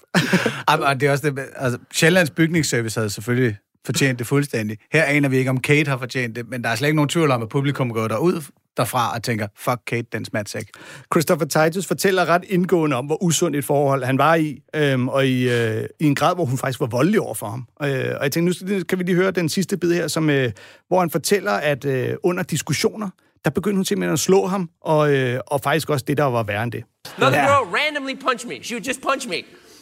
Jamen, 0.70 0.86
og 0.86 1.00
det 1.00 1.08
er 1.08 1.12
også 1.12 1.30
det, 1.30 1.46
altså, 1.56 1.80
Sjællands 1.94 2.30
Bygningsservice 2.30 3.00
havde 3.00 3.10
selvfølgelig 3.10 3.58
fortjent 3.86 4.20
det 4.20 4.28
fuldstændig. 4.28 4.78
Her 4.92 5.04
aner 5.04 5.30
vi 5.30 5.38
ikke, 5.38 5.50
om 5.50 5.60
Kate 5.60 5.89
har 5.89 5.98
fortjent 5.98 6.36
det, 6.36 6.50
men 6.50 6.64
der 6.64 6.70
er 6.70 6.76
slet 6.76 6.88
ikke 6.88 6.96
nogen 6.96 7.10
tvivl 7.10 7.32
om, 7.32 7.42
at 7.42 7.50
publikum 7.50 7.94
går 7.94 8.08
derud 8.08 8.42
derfra 8.78 9.15
og 9.15 9.24
tænker, 9.24 9.47
fuck 9.57 9.80
Kate, 9.88 10.07
den 10.11 10.26
smatsæk. 10.26 10.69
Christopher 11.13 11.45
Titus 11.45 11.86
fortæller 11.86 12.26
ret 12.26 12.43
indgående 12.47 12.95
om, 12.95 13.05
hvor 13.05 13.24
usundt 13.24 13.55
et 13.57 13.65
forhold 13.65 14.03
han 14.03 14.17
var 14.17 14.36
i, 14.36 14.59
øhm, 14.76 15.07
og 15.07 15.28
i, 15.28 15.49
øh, 15.49 15.86
i 15.99 16.05
en 16.05 16.15
grad, 16.15 16.36
hvor 16.36 16.45
hun 16.45 16.57
faktisk 16.57 16.80
var 16.80 16.88
voldelig 16.88 17.22
over 17.22 17.34
for 17.34 17.47
ham. 17.47 17.67
Øh, 17.84 18.15
og 18.17 18.24
jeg 18.24 18.32
tænkte, 18.32 18.65
nu 18.65 18.84
kan 18.84 18.99
vi 18.99 19.03
lige 19.03 19.15
høre 19.15 19.32
den 19.32 19.49
sidste 19.49 19.78
bid 19.78 19.93
her, 19.93 20.07
som, 20.07 20.30
øh, 20.30 20.51
hvor 20.88 20.99
han 20.99 21.09
fortæller, 21.09 21.51
at 21.51 21.86
øh, 21.86 22.15
under 22.24 22.43
diskussioner, 22.43 23.09
der 23.45 23.51
begyndte 23.51 23.76
hun 23.76 23.86
simpelthen 23.86 24.13
at 24.13 24.19
slå 24.19 24.45
ham, 24.45 24.69
og, 24.82 25.13
øh, 25.13 25.39
og 25.47 25.61
faktisk 25.61 25.89
også 25.89 26.05
det, 26.07 26.17
der 26.17 26.24
var 26.24 26.43
værre 26.43 26.63
end 26.63 26.72
det. 26.72 26.84
Another 27.17 27.41
girl 27.41 27.76
randomly 27.76 28.15
punched 28.26 28.49
me. 28.49 28.63
She 28.63 28.76
would 28.76 28.88
just 28.88 29.01
punch 29.01 29.28
me. 29.30 29.39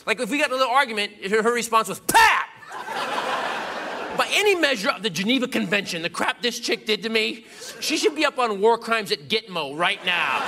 Like 0.08 0.24
if 0.24 0.30
we 0.32 0.38
got 0.38 0.50
a 0.50 0.58
little 0.58 0.74
argument, 0.82 1.12
her, 1.32 1.56
response 1.62 1.90
was, 1.90 2.00
PAT! 2.00 2.29
By 4.20 4.28
any 4.34 4.54
measure 4.54 4.90
of 4.90 5.02
the 5.02 5.10
Geneva 5.10 5.48
Convention, 5.48 6.02
the 6.02 6.10
crap 6.10 6.42
this 6.42 6.60
chick 6.60 6.86
did 6.86 7.04
to 7.04 7.10
me, 7.10 7.46
she 7.80 7.96
should 7.96 8.16
be 8.16 8.26
up 8.26 8.38
on 8.38 8.60
war 8.60 8.78
crimes 8.78 9.14
at 9.14 9.30
Gitmo 9.30 9.78
right 9.78 10.06
now. 10.06 10.44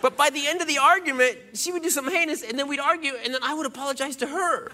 But 0.00 0.16
by 0.16 0.30
the 0.30 0.46
end 0.46 0.60
of 0.60 0.68
the 0.68 0.78
argument, 0.78 1.36
she 1.54 1.72
would 1.72 1.82
do 1.82 1.90
something 1.90 2.14
heinous, 2.14 2.44
and 2.44 2.56
then 2.56 2.68
we'd 2.68 2.78
argue, 2.78 3.14
and 3.24 3.34
then 3.34 3.40
I 3.42 3.54
would 3.54 3.66
apologize 3.66 4.14
to 4.18 4.28
her. 4.28 4.70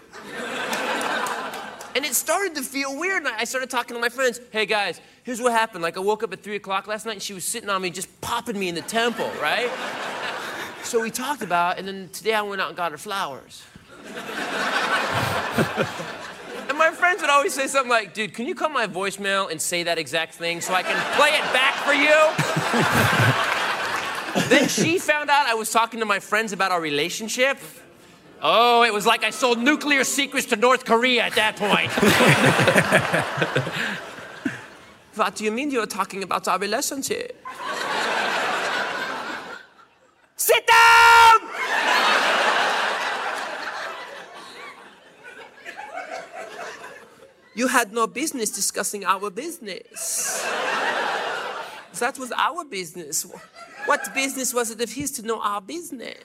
And 1.97 2.05
it 2.05 2.14
started 2.14 2.55
to 2.57 2.62
feel 2.62 2.99
weird, 2.99 3.24
and 3.24 3.35
I 3.35 3.45
started 3.45 3.70
talking 3.70 3.95
to 3.95 4.01
my 4.03 4.11
friends. 4.11 4.39
Hey 4.51 4.66
guys, 4.66 5.01
here's 5.22 5.41
what 5.41 5.53
happened. 5.55 5.82
Like 5.82 5.97
I 5.97 6.01
woke 6.01 6.22
up 6.22 6.35
at 6.35 6.43
three 6.43 6.57
o'clock 6.57 6.87
last 6.87 7.07
night, 7.07 7.12
and 7.12 7.22
she 7.22 7.32
was 7.32 7.45
sitting 7.47 7.70
on 7.70 7.80
me, 7.80 7.89
just 7.89 8.20
popping 8.20 8.59
me 8.59 8.68
in 8.68 8.74
the 8.74 8.82
temple, 8.82 9.30
right? 9.41 9.70
so 10.82 11.01
we 11.01 11.11
talked 11.11 11.41
about, 11.41 11.78
and 11.78 11.89
then 11.89 12.11
today 12.12 12.35
I 12.35 12.43
went 12.43 12.61
out 12.61 12.68
and 12.68 12.76
got 12.76 12.93
her 12.93 12.99
flowers. 12.99 13.62
My 16.85 16.91
friends 16.91 17.22
would 17.22 17.30
always 17.30 17.55
say 17.55 17.66
something 17.66 17.91
like, 17.91 18.12
"Dude, 18.12 18.35
can 18.35 18.45
you 18.47 18.55
call 18.55 18.68
my 18.68 18.87
voicemail 18.87 19.51
and 19.51 19.59
say 19.61 19.82
that 19.85 19.97
exact 19.97 20.35
thing 20.35 20.61
so 20.61 20.74
I 20.74 20.82
can 20.82 20.99
play 21.18 21.30
it 21.41 21.47
back 21.59 21.74
for 21.87 21.95
you?" 21.95 22.18
then 24.51 24.68
she 24.68 24.99
found 24.99 25.30
out 25.30 25.47
I 25.47 25.55
was 25.55 25.70
talking 25.70 26.01
to 26.01 26.07
my 26.07 26.20
friends 26.20 26.53
about 26.53 26.72
our 26.72 26.82
relationship. 26.82 27.57
Oh, 28.43 28.82
it 28.82 28.93
was 28.93 29.07
like 29.07 29.24
I 29.24 29.30
sold 29.30 29.59
nuclear 29.59 30.05
secrets 30.05 30.47
to 30.49 30.57
North 30.57 30.85
Korea 30.85 31.22
at 31.22 31.35
that 31.37 31.57
point. 31.57 31.91
what 35.16 35.37
do 35.37 35.45
you 35.45 35.53
mean 35.53 35.70
you're 35.70 35.87
talking 35.87 36.22
about 36.22 36.47
our 36.49 36.59
relationship? 36.59 37.43
Sit 40.37 40.66
down! 40.66 41.53
You 47.55 47.68
had 47.68 47.92
no 47.92 48.07
business 48.07 48.50
discussing 48.50 49.05
our 49.05 49.30
business. 49.30 50.44
That 52.00 52.18
was 52.18 52.32
our 52.32 52.64
business. 52.64 53.24
What 53.86 54.12
business 54.12 54.52
was 54.52 54.72
it 54.72 54.80
of 54.80 54.90
his 54.92 55.12
to 55.12 55.22
know 55.22 55.40
our 55.40 55.61
business? 55.61 56.18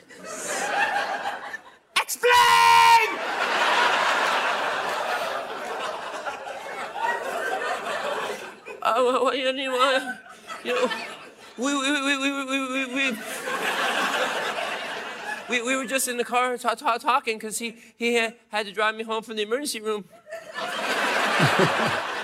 Explain! 1.96 2.32
Oh, 8.82 9.32
you 9.34 9.44
know, 9.54 10.90
we, 11.58 11.66
we, 11.66 11.92
we, 12.02 12.18
we, 12.18 12.46
we, 12.46 12.46
we, 12.46 12.86
we, 12.96 13.18
we, 15.50 15.62
we 15.62 15.76
were 15.76 15.86
just 15.86 16.08
in 16.08 16.18
the 16.18 16.24
car 16.24 16.58
ta- 16.58 16.76
ta- 16.76 16.98
talking 16.98 17.38
because 17.38 17.60
he, 17.60 17.76
he 17.98 18.14
had 18.14 18.66
to 18.66 18.72
drive 18.72 18.96
me 18.96 19.04
home 19.04 19.22
from 19.22 19.36
the 19.36 19.44
emergency 19.44 19.82
room. 19.82 20.06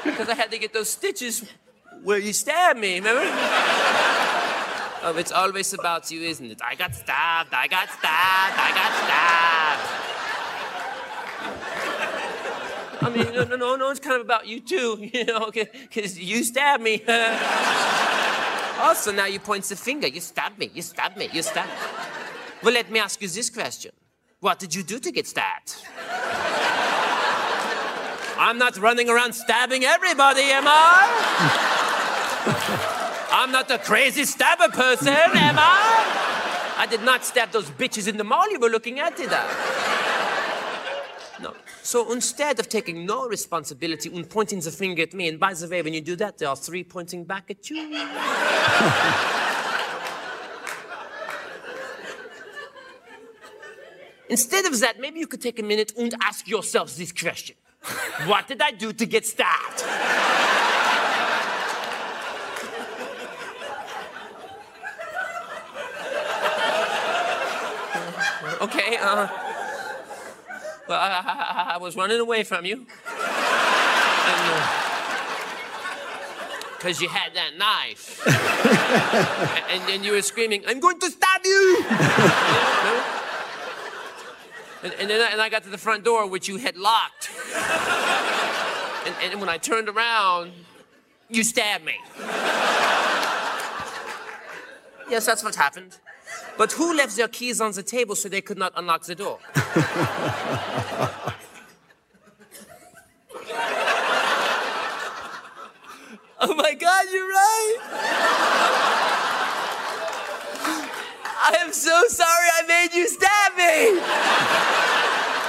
Because 0.03 0.29
I 0.29 0.35
had 0.35 0.51
to 0.51 0.57
get 0.57 0.73
those 0.73 0.89
stitches 0.89 1.43
where 2.03 2.19
you 2.19 2.33
stabbed 2.33 2.79
me, 2.79 2.95
remember? 2.95 3.21
Oh, 5.07 5.15
it's 5.17 5.31
always 5.31 5.73
about 5.73 6.11
you, 6.11 6.21
isn't 6.21 6.51
it? 6.51 6.61
I 6.63 6.75
got 6.75 6.93
stabbed, 6.95 7.53
I 7.53 7.67
got 7.67 7.89
stabbed, 7.89 8.55
I 8.57 8.71
got 8.81 8.91
stabbed. 9.03 10.05
I 13.01 13.09
mean, 13.09 13.33
no, 13.35 13.43
no, 13.43 13.55
no, 13.55 13.75
no, 13.75 13.91
it's 13.91 13.99
kind 13.99 14.15
of 14.15 14.21
about 14.21 14.47
you 14.47 14.59
too, 14.59 15.09
you 15.13 15.25
know, 15.25 15.51
because 15.51 16.19
you 16.19 16.43
stabbed 16.43 16.83
me. 16.83 17.03
also, 18.79 19.11
now 19.11 19.25
you 19.25 19.39
point 19.39 19.63
the 19.65 19.75
finger. 19.75 20.07
You 20.07 20.21
stabbed 20.21 20.57
me, 20.57 20.71
you 20.73 20.81
stabbed 20.81 21.17
me, 21.17 21.29
you 21.31 21.41
stabbed 21.43 21.69
me. 21.69 21.77
Well, 22.63 22.73
let 22.73 22.89
me 22.89 22.99
ask 22.99 23.21
you 23.21 23.27
this 23.27 23.49
question. 23.49 23.91
What 24.39 24.59
did 24.59 24.73
you 24.73 24.83
do 24.83 24.99
to 24.99 25.11
get 25.11 25.27
stabbed? 25.27 25.75
I'm 28.37 28.57
not 28.57 28.77
running 28.77 29.09
around 29.09 29.33
stabbing 29.33 29.83
everybody, 29.85 30.41
am 30.41 30.65
I? 30.67 31.75
I'm 33.31 33.51
not 33.51 33.71
a 33.71 33.77
crazy 33.77 34.25
stabber 34.25 34.69
person, 34.69 35.09
am 35.09 35.55
I? 35.57 36.75
I 36.77 36.85
did 36.85 37.01
not 37.03 37.23
stab 37.23 37.51
those 37.51 37.69
bitches 37.71 38.07
in 38.07 38.17
the 38.17 38.23
mall 38.23 38.49
you 38.51 38.59
were 38.59 38.69
looking 38.69 38.99
at, 38.99 39.15
did 39.15 39.29
I? 39.31 39.45
No. 41.41 41.53
So 41.81 42.11
instead 42.11 42.59
of 42.59 42.67
taking 42.67 43.05
no 43.05 43.27
responsibility 43.27 44.13
and 44.13 44.29
pointing 44.29 44.59
the 44.59 44.71
finger 44.71 45.03
at 45.03 45.13
me, 45.13 45.27
and 45.29 45.39
by 45.39 45.53
the 45.53 45.67
way, 45.67 45.81
when 45.81 45.93
you 45.93 46.01
do 46.01 46.15
that, 46.17 46.37
there 46.37 46.49
are 46.49 46.55
three 46.55 46.83
pointing 46.83 47.23
back 47.23 47.49
at 47.49 47.69
you. 47.69 47.77
Instead 54.27 54.65
of 54.65 54.79
that, 54.79 54.99
maybe 54.99 55.19
you 55.19 55.27
could 55.27 55.41
take 55.41 55.59
a 55.59 55.63
minute 55.63 55.93
and 55.97 56.13
ask 56.21 56.47
yourselves 56.47 56.97
this 56.97 57.11
question. 57.11 57.55
What 58.25 58.47
did 58.47 58.61
I 58.61 58.71
do 58.71 58.93
to 58.93 59.05
get 59.05 59.25
stabbed? 59.25 59.83
Okay, 68.61 68.97
uh, 68.97 69.27
well, 70.87 70.99
I, 70.99 71.21
I, 71.25 71.73
I 71.75 71.77
was 71.77 71.95
running 71.95 72.19
away 72.19 72.43
from 72.43 72.65
you. 72.65 72.85
Because 76.77 77.01
you 77.01 77.09
had 77.09 77.33
that 77.33 77.57
knife. 77.57 78.21
and 79.71 79.89
then 79.89 80.03
you 80.03 80.13
were 80.13 80.21
screaming, 80.21 80.63
I'm 80.67 80.79
going 80.79 80.99
to 80.99 81.09
stab 81.09 81.41
you! 81.43 81.85
And, 84.85 84.93
and 84.99 85.09
then 85.09 85.19
I, 85.19 85.31
and 85.31 85.41
I 85.41 85.49
got 85.49 85.63
to 85.63 85.69
the 85.71 85.79
front 85.79 86.03
door, 86.03 86.27
which 86.27 86.47
you 86.47 86.57
had 86.57 86.77
locked. 86.77 87.31
and, 89.07 89.15
and 89.23 89.39
when 89.39 89.49
I 89.49 89.57
turned 89.57 89.89
around, 89.89 90.51
you 91.27 91.43
stabbed 91.43 91.83
me. 91.83 91.95
yes, 95.09 95.25
that's 95.25 95.43
what 95.43 95.55
happened. 95.55 95.97
But 96.55 96.71
who 96.73 96.95
left 96.95 97.17
their 97.17 97.27
keys 97.27 97.59
on 97.61 97.71
the 97.71 97.81
table 97.81 98.13
so 98.13 98.29
they 98.29 98.41
could 98.41 98.59
not 98.59 98.73
unlock 98.75 99.05
the 99.05 99.15
door? 99.15 99.39
oh 106.41 106.53
my 106.55 106.75
God, 106.75 107.05
you're 107.11 107.27
right. 107.27 107.77
I 111.47 111.57
am 111.59 111.73
so 111.73 112.03
sorry 112.07 112.47
I 112.53 112.65
made 112.67 112.93
you 112.93 113.07
stab 113.07 113.34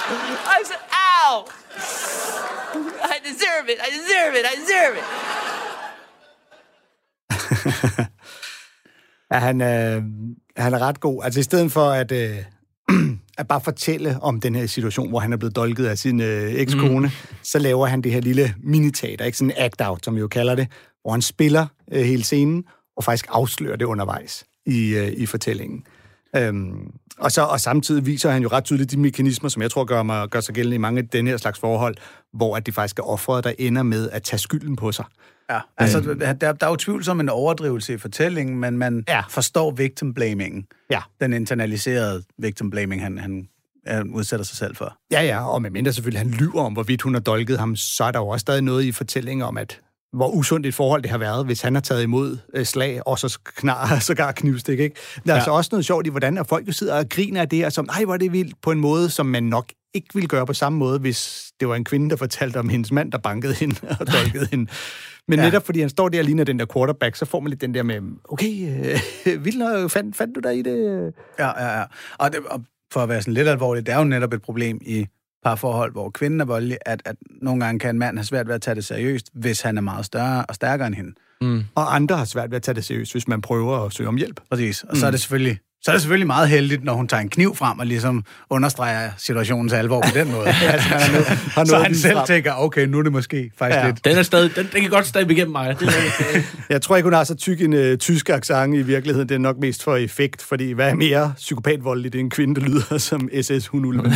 I'm 0.09 0.65
so, 0.65 0.75
ow. 0.93 1.47
I 3.15 3.19
deserve 3.25 3.69
it. 3.69 3.79
I 3.81 3.91
deserve 3.91 4.35
it. 4.39 4.45
I 4.47 4.55
deserve 4.61 4.97
it. 4.99 5.05
Ja, 9.31 9.39
han, 9.47 9.61
øh, 9.61 10.03
han 10.57 10.75
er 10.75 10.79
ret 10.79 11.01
god. 11.01 11.25
Altså 11.25 11.41
i 11.41 11.43
stedet 11.43 11.73
for 11.73 11.91
at, 11.91 12.13
øh, 12.13 12.37
at 13.39 13.49
bare 13.49 13.61
fortælle 13.61 14.19
om 14.23 14.41
den 14.41 14.55
her 14.55 14.67
situation, 14.67 15.09
hvor 15.09 15.19
han 15.19 15.33
er 15.33 15.37
blevet 15.37 15.57
dolket 15.57 15.87
af 15.87 15.99
sin 15.99 16.21
øh, 16.21 16.53
ekskone, 16.53 17.07
mm. 17.07 17.37
så 17.43 17.59
laver 17.59 17.87
han 17.87 18.03
det 18.03 18.13
her 18.13 18.21
lille 18.21 18.55
miniteater, 18.63 19.25
ikke 19.25 19.39
sådan 19.39 19.51
en 19.51 19.57
act-out, 19.57 20.05
som 20.05 20.15
vi 20.15 20.21
jo 20.21 20.29
kalder 20.29 20.55
det, 20.55 20.69
hvor 21.03 21.11
han 21.11 21.23
spiller 21.23 21.67
øh, 21.93 22.03
hele 22.05 22.25
scenen, 22.25 22.65
og 22.97 23.05
faktisk 23.05 23.27
afslører 23.29 23.77
det 23.77 23.85
undervejs 23.85 24.45
i, 24.67 24.95
øh, 24.95 25.13
i 25.13 25.27
fortællingen. 25.27 25.85
Øhm, 26.37 26.91
og, 27.19 27.33
så, 27.33 27.43
og 27.43 27.61
samtidig 27.61 28.07
viser 28.07 28.31
han 28.31 28.43
jo 28.43 28.49
ret 28.49 28.65
tydeligt 28.65 28.91
de 28.91 28.97
mekanismer, 28.97 29.49
som 29.49 29.63
jeg 29.63 29.71
tror 29.71 29.85
gør, 29.85 30.03
mig, 30.03 30.29
gør 30.29 30.41
sig 30.41 30.55
gældende 30.55 30.75
i 30.75 30.79
mange 30.79 30.99
af 30.99 31.09
den 31.09 31.27
her 31.27 31.37
slags 31.37 31.59
forhold, 31.59 31.95
hvor 32.33 32.57
at 32.57 32.67
det 32.67 32.75
faktisk 32.75 32.99
er 32.99 33.03
offeret, 33.03 33.45
der 33.45 33.53
ender 33.59 33.83
med 33.83 34.11
at 34.11 34.23
tage 34.23 34.39
skylden 34.41 34.77
på 34.77 34.93
sig. 34.93 35.05
Ja, 35.51 35.61
altså, 35.79 36.01
der, 36.01 36.53
der 36.53 36.67
er 36.67 36.71
jo 36.71 36.77
tvivl 36.77 37.05
som 37.05 37.21
en 37.21 37.29
overdrivelse 37.29 37.95
i 37.95 37.99
fortællingen, 37.99 38.57
men 38.61 38.79
man 38.79 39.05
Ja. 39.09 39.15
ja. 39.17 39.23
forstår 39.29 39.71
victim 39.71 40.15
blamingen. 40.15 40.67
Ja. 40.91 41.01
Den 41.21 41.33
internaliserede 41.33 42.23
victim 42.39 42.71
blaming, 42.71 43.03
han, 43.03 43.19
han, 43.19 43.49
han 43.87 44.11
udsætter 44.11 44.45
sig 44.45 44.57
selv 44.57 44.77
for. 44.77 44.97
Ja, 45.13 45.23
ja, 45.23 45.49
og 45.49 45.63
medmindre 45.63 45.93
selvfølgelig 45.93 46.21
han 46.21 46.31
lyver 46.31 46.63
om, 46.63 46.73
hvorvidt 46.73 47.03
hun 47.03 47.15
har 47.15 47.21
dolket 47.21 47.59
ham, 47.59 47.77
så 47.77 48.05
er 48.05 48.11
der 48.13 48.19
jo 48.19 48.29
også 48.29 48.41
stadig 48.41 48.63
noget 48.63 48.85
i 48.85 48.93
fortællingen 48.93 49.43
om, 49.47 49.57
at 49.57 49.81
hvor 50.17 50.29
usundt 50.29 50.67
et 50.67 50.75
forhold 50.75 51.03
det 51.03 51.11
har 51.11 51.19
været, 51.19 51.47
hvis 51.47 51.61
han 51.61 51.75
har 51.75 51.83
taget 51.83 52.03
imod 52.03 52.39
øh, 52.55 52.65
slag, 52.65 53.07
og 53.07 53.19
så 53.19 53.39
knar, 53.45 53.99
sågar 54.07 54.33
knivstik, 54.33 54.81
ikke? 54.81 54.97
Der 55.15 55.21
er 55.33 55.35
ja. 55.35 55.35
altså 55.35 55.51
også 55.51 55.69
noget 55.73 55.87
sjovt 55.87 56.07
i, 56.07 56.11
hvordan 56.11 56.39
at 56.39 56.47
folk 56.47 56.75
sidder 56.75 56.99
og 56.99 57.09
griner 57.09 57.41
af 57.41 57.49
det 57.49 57.59
her, 57.59 57.69
som, 57.69 57.85
nej, 57.85 58.05
hvor 58.05 58.15
er 58.15 58.19
det 58.19 58.33
vildt, 58.33 58.55
på 58.63 58.71
en 58.71 58.81
måde, 58.81 59.11
som 59.11 59.27
man 59.27 59.43
nok 59.43 59.73
ikke 59.95 60.09
ville 60.15 60.29
gøre 60.29 60.47
på 60.47 60.53
samme 60.53 60.79
måde, 60.79 60.99
hvis 60.99 61.51
det 61.61 61.69
var 61.69 61.75
en 61.75 61.85
kvinde, 61.85 62.11
der 62.11 62.17
fortalte 62.17 62.59
om 62.59 62.69
hendes 62.69 62.93
mand, 62.93 63.13
der 63.13 63.19
bankede 63.19 63.55
hende 63.61 63.77
og 64.01 64.07
dolkede 64.13 64.49
hende. 64.51 64.71
Men 65.29 65.39
ja. 65.39 65.45
Ja. 65.45 65.51
netop 65.51 65.67
fordi 65.67 65.81
han 65.81 65.89
står 65.89 66.09
der 66.09 66.19
og 66.19 66.25
ligner 66.25 66.45
den 66.45 66.59
der 66.59 66.67
quarterback, 66.75 67.17
så 67.17 67.25
får 67.25 67.41
man 67.41 67.51
lidt 67.51 67.61
den 67.61 67.75
der 67.75 67.83
med, 67.83 68.01
okay, 68.29 68.69
øh, 69.27 69.45
vildt 69.45 69.59
nok, 69.59 69.91
fandt, 69.91 70.17
fandt 70.17 70.35
du 70.35 70.41
dig 70.41 70.59
i 70.59 70.63
det? 70.63 71.13
Ja, 71.39 71.63
ja, 71.63 71.79
ja. 71.79 71.85
Og, 72.19 72.33
det, 72.33 72.41
og 72.51 72.63
for 72.93 73.01
at 73.01 73.09
være 73.09 73.23
sådan 73.23 73.35
lidt 73.35 73.49
alvorligt, 73.49 73.87
det 73.87 73.95
er 73.95 73.99
jo 73.99 74.05
netop 74.05 74.33
et 74.33 74.43
problem 74.43 74.79
i 74.83 75.07
parforhold, 75.47 75.93
hvor 75.93 76.11
kvinden 76.11 76.41
er 76.41 76.45
voldelig, 76.45 76.79
at, 76.87 77.03
at 77.05 77.17
nogle 77.43 77.65
gange 77.65 77.79
kan 77.79 77.91
en 77.91 77.99
mand 77.99 78.19
have 78.19 78.25
svært 78.25 78.47
ved 78.49 78.55
at 78.55 78.63
tage 78.63 78.75
det 78.75 78.85
seriøst, 78.85 79.31
hvis 79.35 79.61
han 79.61 79.77
er 79.77 79.83
meget 79.83 80.05
større 80.07 80.45
og 80.49 80.55
stærkere 80.55 80.87
end 80.87 80.95
hende. 80.95 81.15
Og 81.75 81.95
andre 81.95 82.17
har 82.17 82.25
svært 82.25 82.51
ved 82.51 82.57
at 82.57 82.63
tage 82.63 82.75
det 82.75 82.85
seriøst, 82.85 83.13
hvis 83.13 83.29
man 83.29 83.41
prøver 83.41 83.79
at 83.87 83.93
søge 83.93 84.09
om 84.09 84.17
hjælp. 84.17 84.41
Præcis. 84.51 84.83
Og 84.83 84.89
mm. 84.93 84.97
så 84.97 85.07
er 85.07 85.11
det 85.11 85.21
selvfølgelig 85.21 85.59
så 85.87 85.91
er 85.91 85.95
det 85.95 86.03
selvfølgelig 86.03 86.27
meget 86.27 86.49
heldigt, 86.49 86.85
når 86.85 86.95
hun 86.95 87.09
tager 87.09 87.21
en 87.21 87.29
kniv 87.29 87.57
frem 87.57 87.79
og 87.79 87.87
ligesom 87.87 88.25
understreger 88.51 89.11
situationens 89.19 89.73
alvor 89.73 90.01
på 90.01 90.09
den 90.19 90.31
måde. 90.33 90.47
altså, 90.73 90.89
han 90.89 91.01
er 91.15 91.19
nødt, 91.19 91.69
så 91.69 91.73
nået 91.75 91.87
han 91.87 91.95
selv 91.95 92.17
frem. 92.17 92.27
tænker, 92.27 92.53
okay, 92.55 92.87
nu 92.87 92.99
er 92.99 93.03
det 93.03 93.13
måske 93.13 93.51
faktisk 93.59 93.77
Ja. 93.79 93.87
lidt... 93.87 94.05
Den, 94.05 94.17
er 94.19 94.23
stadig, 94.23 94.57
den, 94.57 94.69
den 94.73 94.81
kan 94.81 94.91
godt 94.91 95.07
stadig 95.07 95.31
igennem 95.31 95.53
mig. 95.53 95.77
Det 95.81 95.89
er, 95.89 96.41
Jeg 96.75 96.83
tror 96.83 96.97
ikke, 96.97 97.07
hun 97.07 97.13
har 97.13 97.25
så 97.25 97.35
tyk 97.35 97.61
en 97.61 97.73
øh, 97.73 97.99
tysk 97.99 98.31
accent 98.31 98.75
i 98.77 98.83
virkeligheden. 98.83 99.29
Det 99.29 99.35
er 99.35 99.39
nok 99.39 99.57
mest 99.61 99.83
for 99.85 99.97
effekt, 99.97 100.43
fordi 100.43 100.73
hvad 100.73 100.91
er 100.91 100.95
mere 100.95 101.33
psykopatvoldeligt? 101.37 102.13
Det 102.13 102.19
er 102.19 102.25
en 102.25 102.31
kvinde, 102.31 102.61
der 102.61 102.67
lyder 102.67 102.99
som 103.11 103.29
SS 103.43 103.67
Hunulven. 103.67 104.13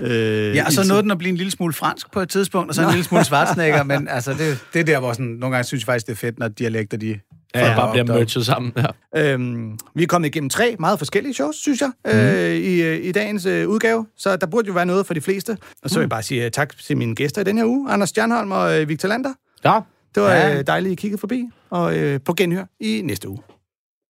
øh, 0.00 0.56
Ja, 0.56 0.64
og 0.66 0.72
så 0.72 0.88
nåede 0.88 1.02
den 1.02 1.10
at 1.10 1.18
blive 1.18 1.30
en 1.30 1.36
lille 1.36 1.50
smule 1.50 1.72
fransk 1.72 2.12
på 2.12 2.20
et 2.20 2.28
tidspunkt, 2.28 2.68
og 2.68 2.74
så 2.74 2.82
en 2.82 2.90
lille 2.90 3.04
smule 3.04 3.24
svartsnækker, 3.24 3.82
men 3.82 4.08
altså, 4.08 4.32
det, 4.32 4.58
det 4.72 4.80
er 4.80 4.84
der, 4.84 4.98
hvor 5.00 5.12
sådan, 5.12 5.26
nogle 5.26 5.56
gange 5.56 5.64
synes 5.64 5.82
jeg 5.82 5.86
faktisk, 5.86 6.06
det 6.06 6.12
er 6.12 6.16
fedt, 6.16 6.38
når 6.38 6.48
dialekter, 6.48 6.96
de... 6.96 7.18
ja, 7.54 7.70
får 7.72 7.76
bare 7.80 7.90
bliver 7.92 8.04
merged 8.04 8.44
sammen. 8.44 8.72
Ja. 9.14 9.32
Øhm, 9.32 9.78
vi 9.94 10.02
er 10.02 10.06
kommet 10.06 10.28
igennem 10.28 10.50
tre 10.50 10.76
meget 10.78 10.98
forskellige 10.98 11.34
shows, 11.34 11.56
synes 11.56 11.80
jeg, 11.80 11.90
mm. 12.04 12.10
øh, 12.10 12.54
i, 12.54 12.82
øh, 12.82 13.04
i 13.04 13.12
dagens 13.12 13.46
øh, 13.46 13.68
udgave. 13.68 14.06
Så 14.16 14.36
der 14.36 14.46
burde 14.46 14.66
jo 14.68 14.72
være 14.72 14.86
noget 14.86 15.06
for 15.06 15.14
de 15.14 15.20
fleste. 15.20 15.56
Og 15.82 15.90
så 15.90 15.96
vil 15.96 16.02
jeg 16.02 16.10
bare 16.10 16.22
sige 16.22 16.44
øh, 16.44 16.50
tak 16.50 16.78
til 16.78 16.96
mine 16.96 17.14
gæster 17.14 17.40
i 17.40 17.44
den 17.44 17.58
her 17.58 17.64
uge, 17.64 17.90
Anders 17.90 18.08
Stjernholm 18.08 18.50
og 18.52 18.80
øh, 18.80 18.88
Victor 18.88 19.08
Lander. 19.08 19.32
ja. 19.64 19.80
Det 20.14 20.22
var 20.22 20.32
Ja. 20.34 20.58
øh, 20.58 20.66
dejligt, 20.66 20.90
at 20.90 20.92
I 20.92 21.00
kiggede 21.00 21.20
forbi, 21.20 21.44
og 21.70 21.96
øh, 21.98 22.20
på 22.24 22.34
genhør 22.34 22.64
i 22.80 23.00
næste 23.04 23.28
uge. 23.28 23.38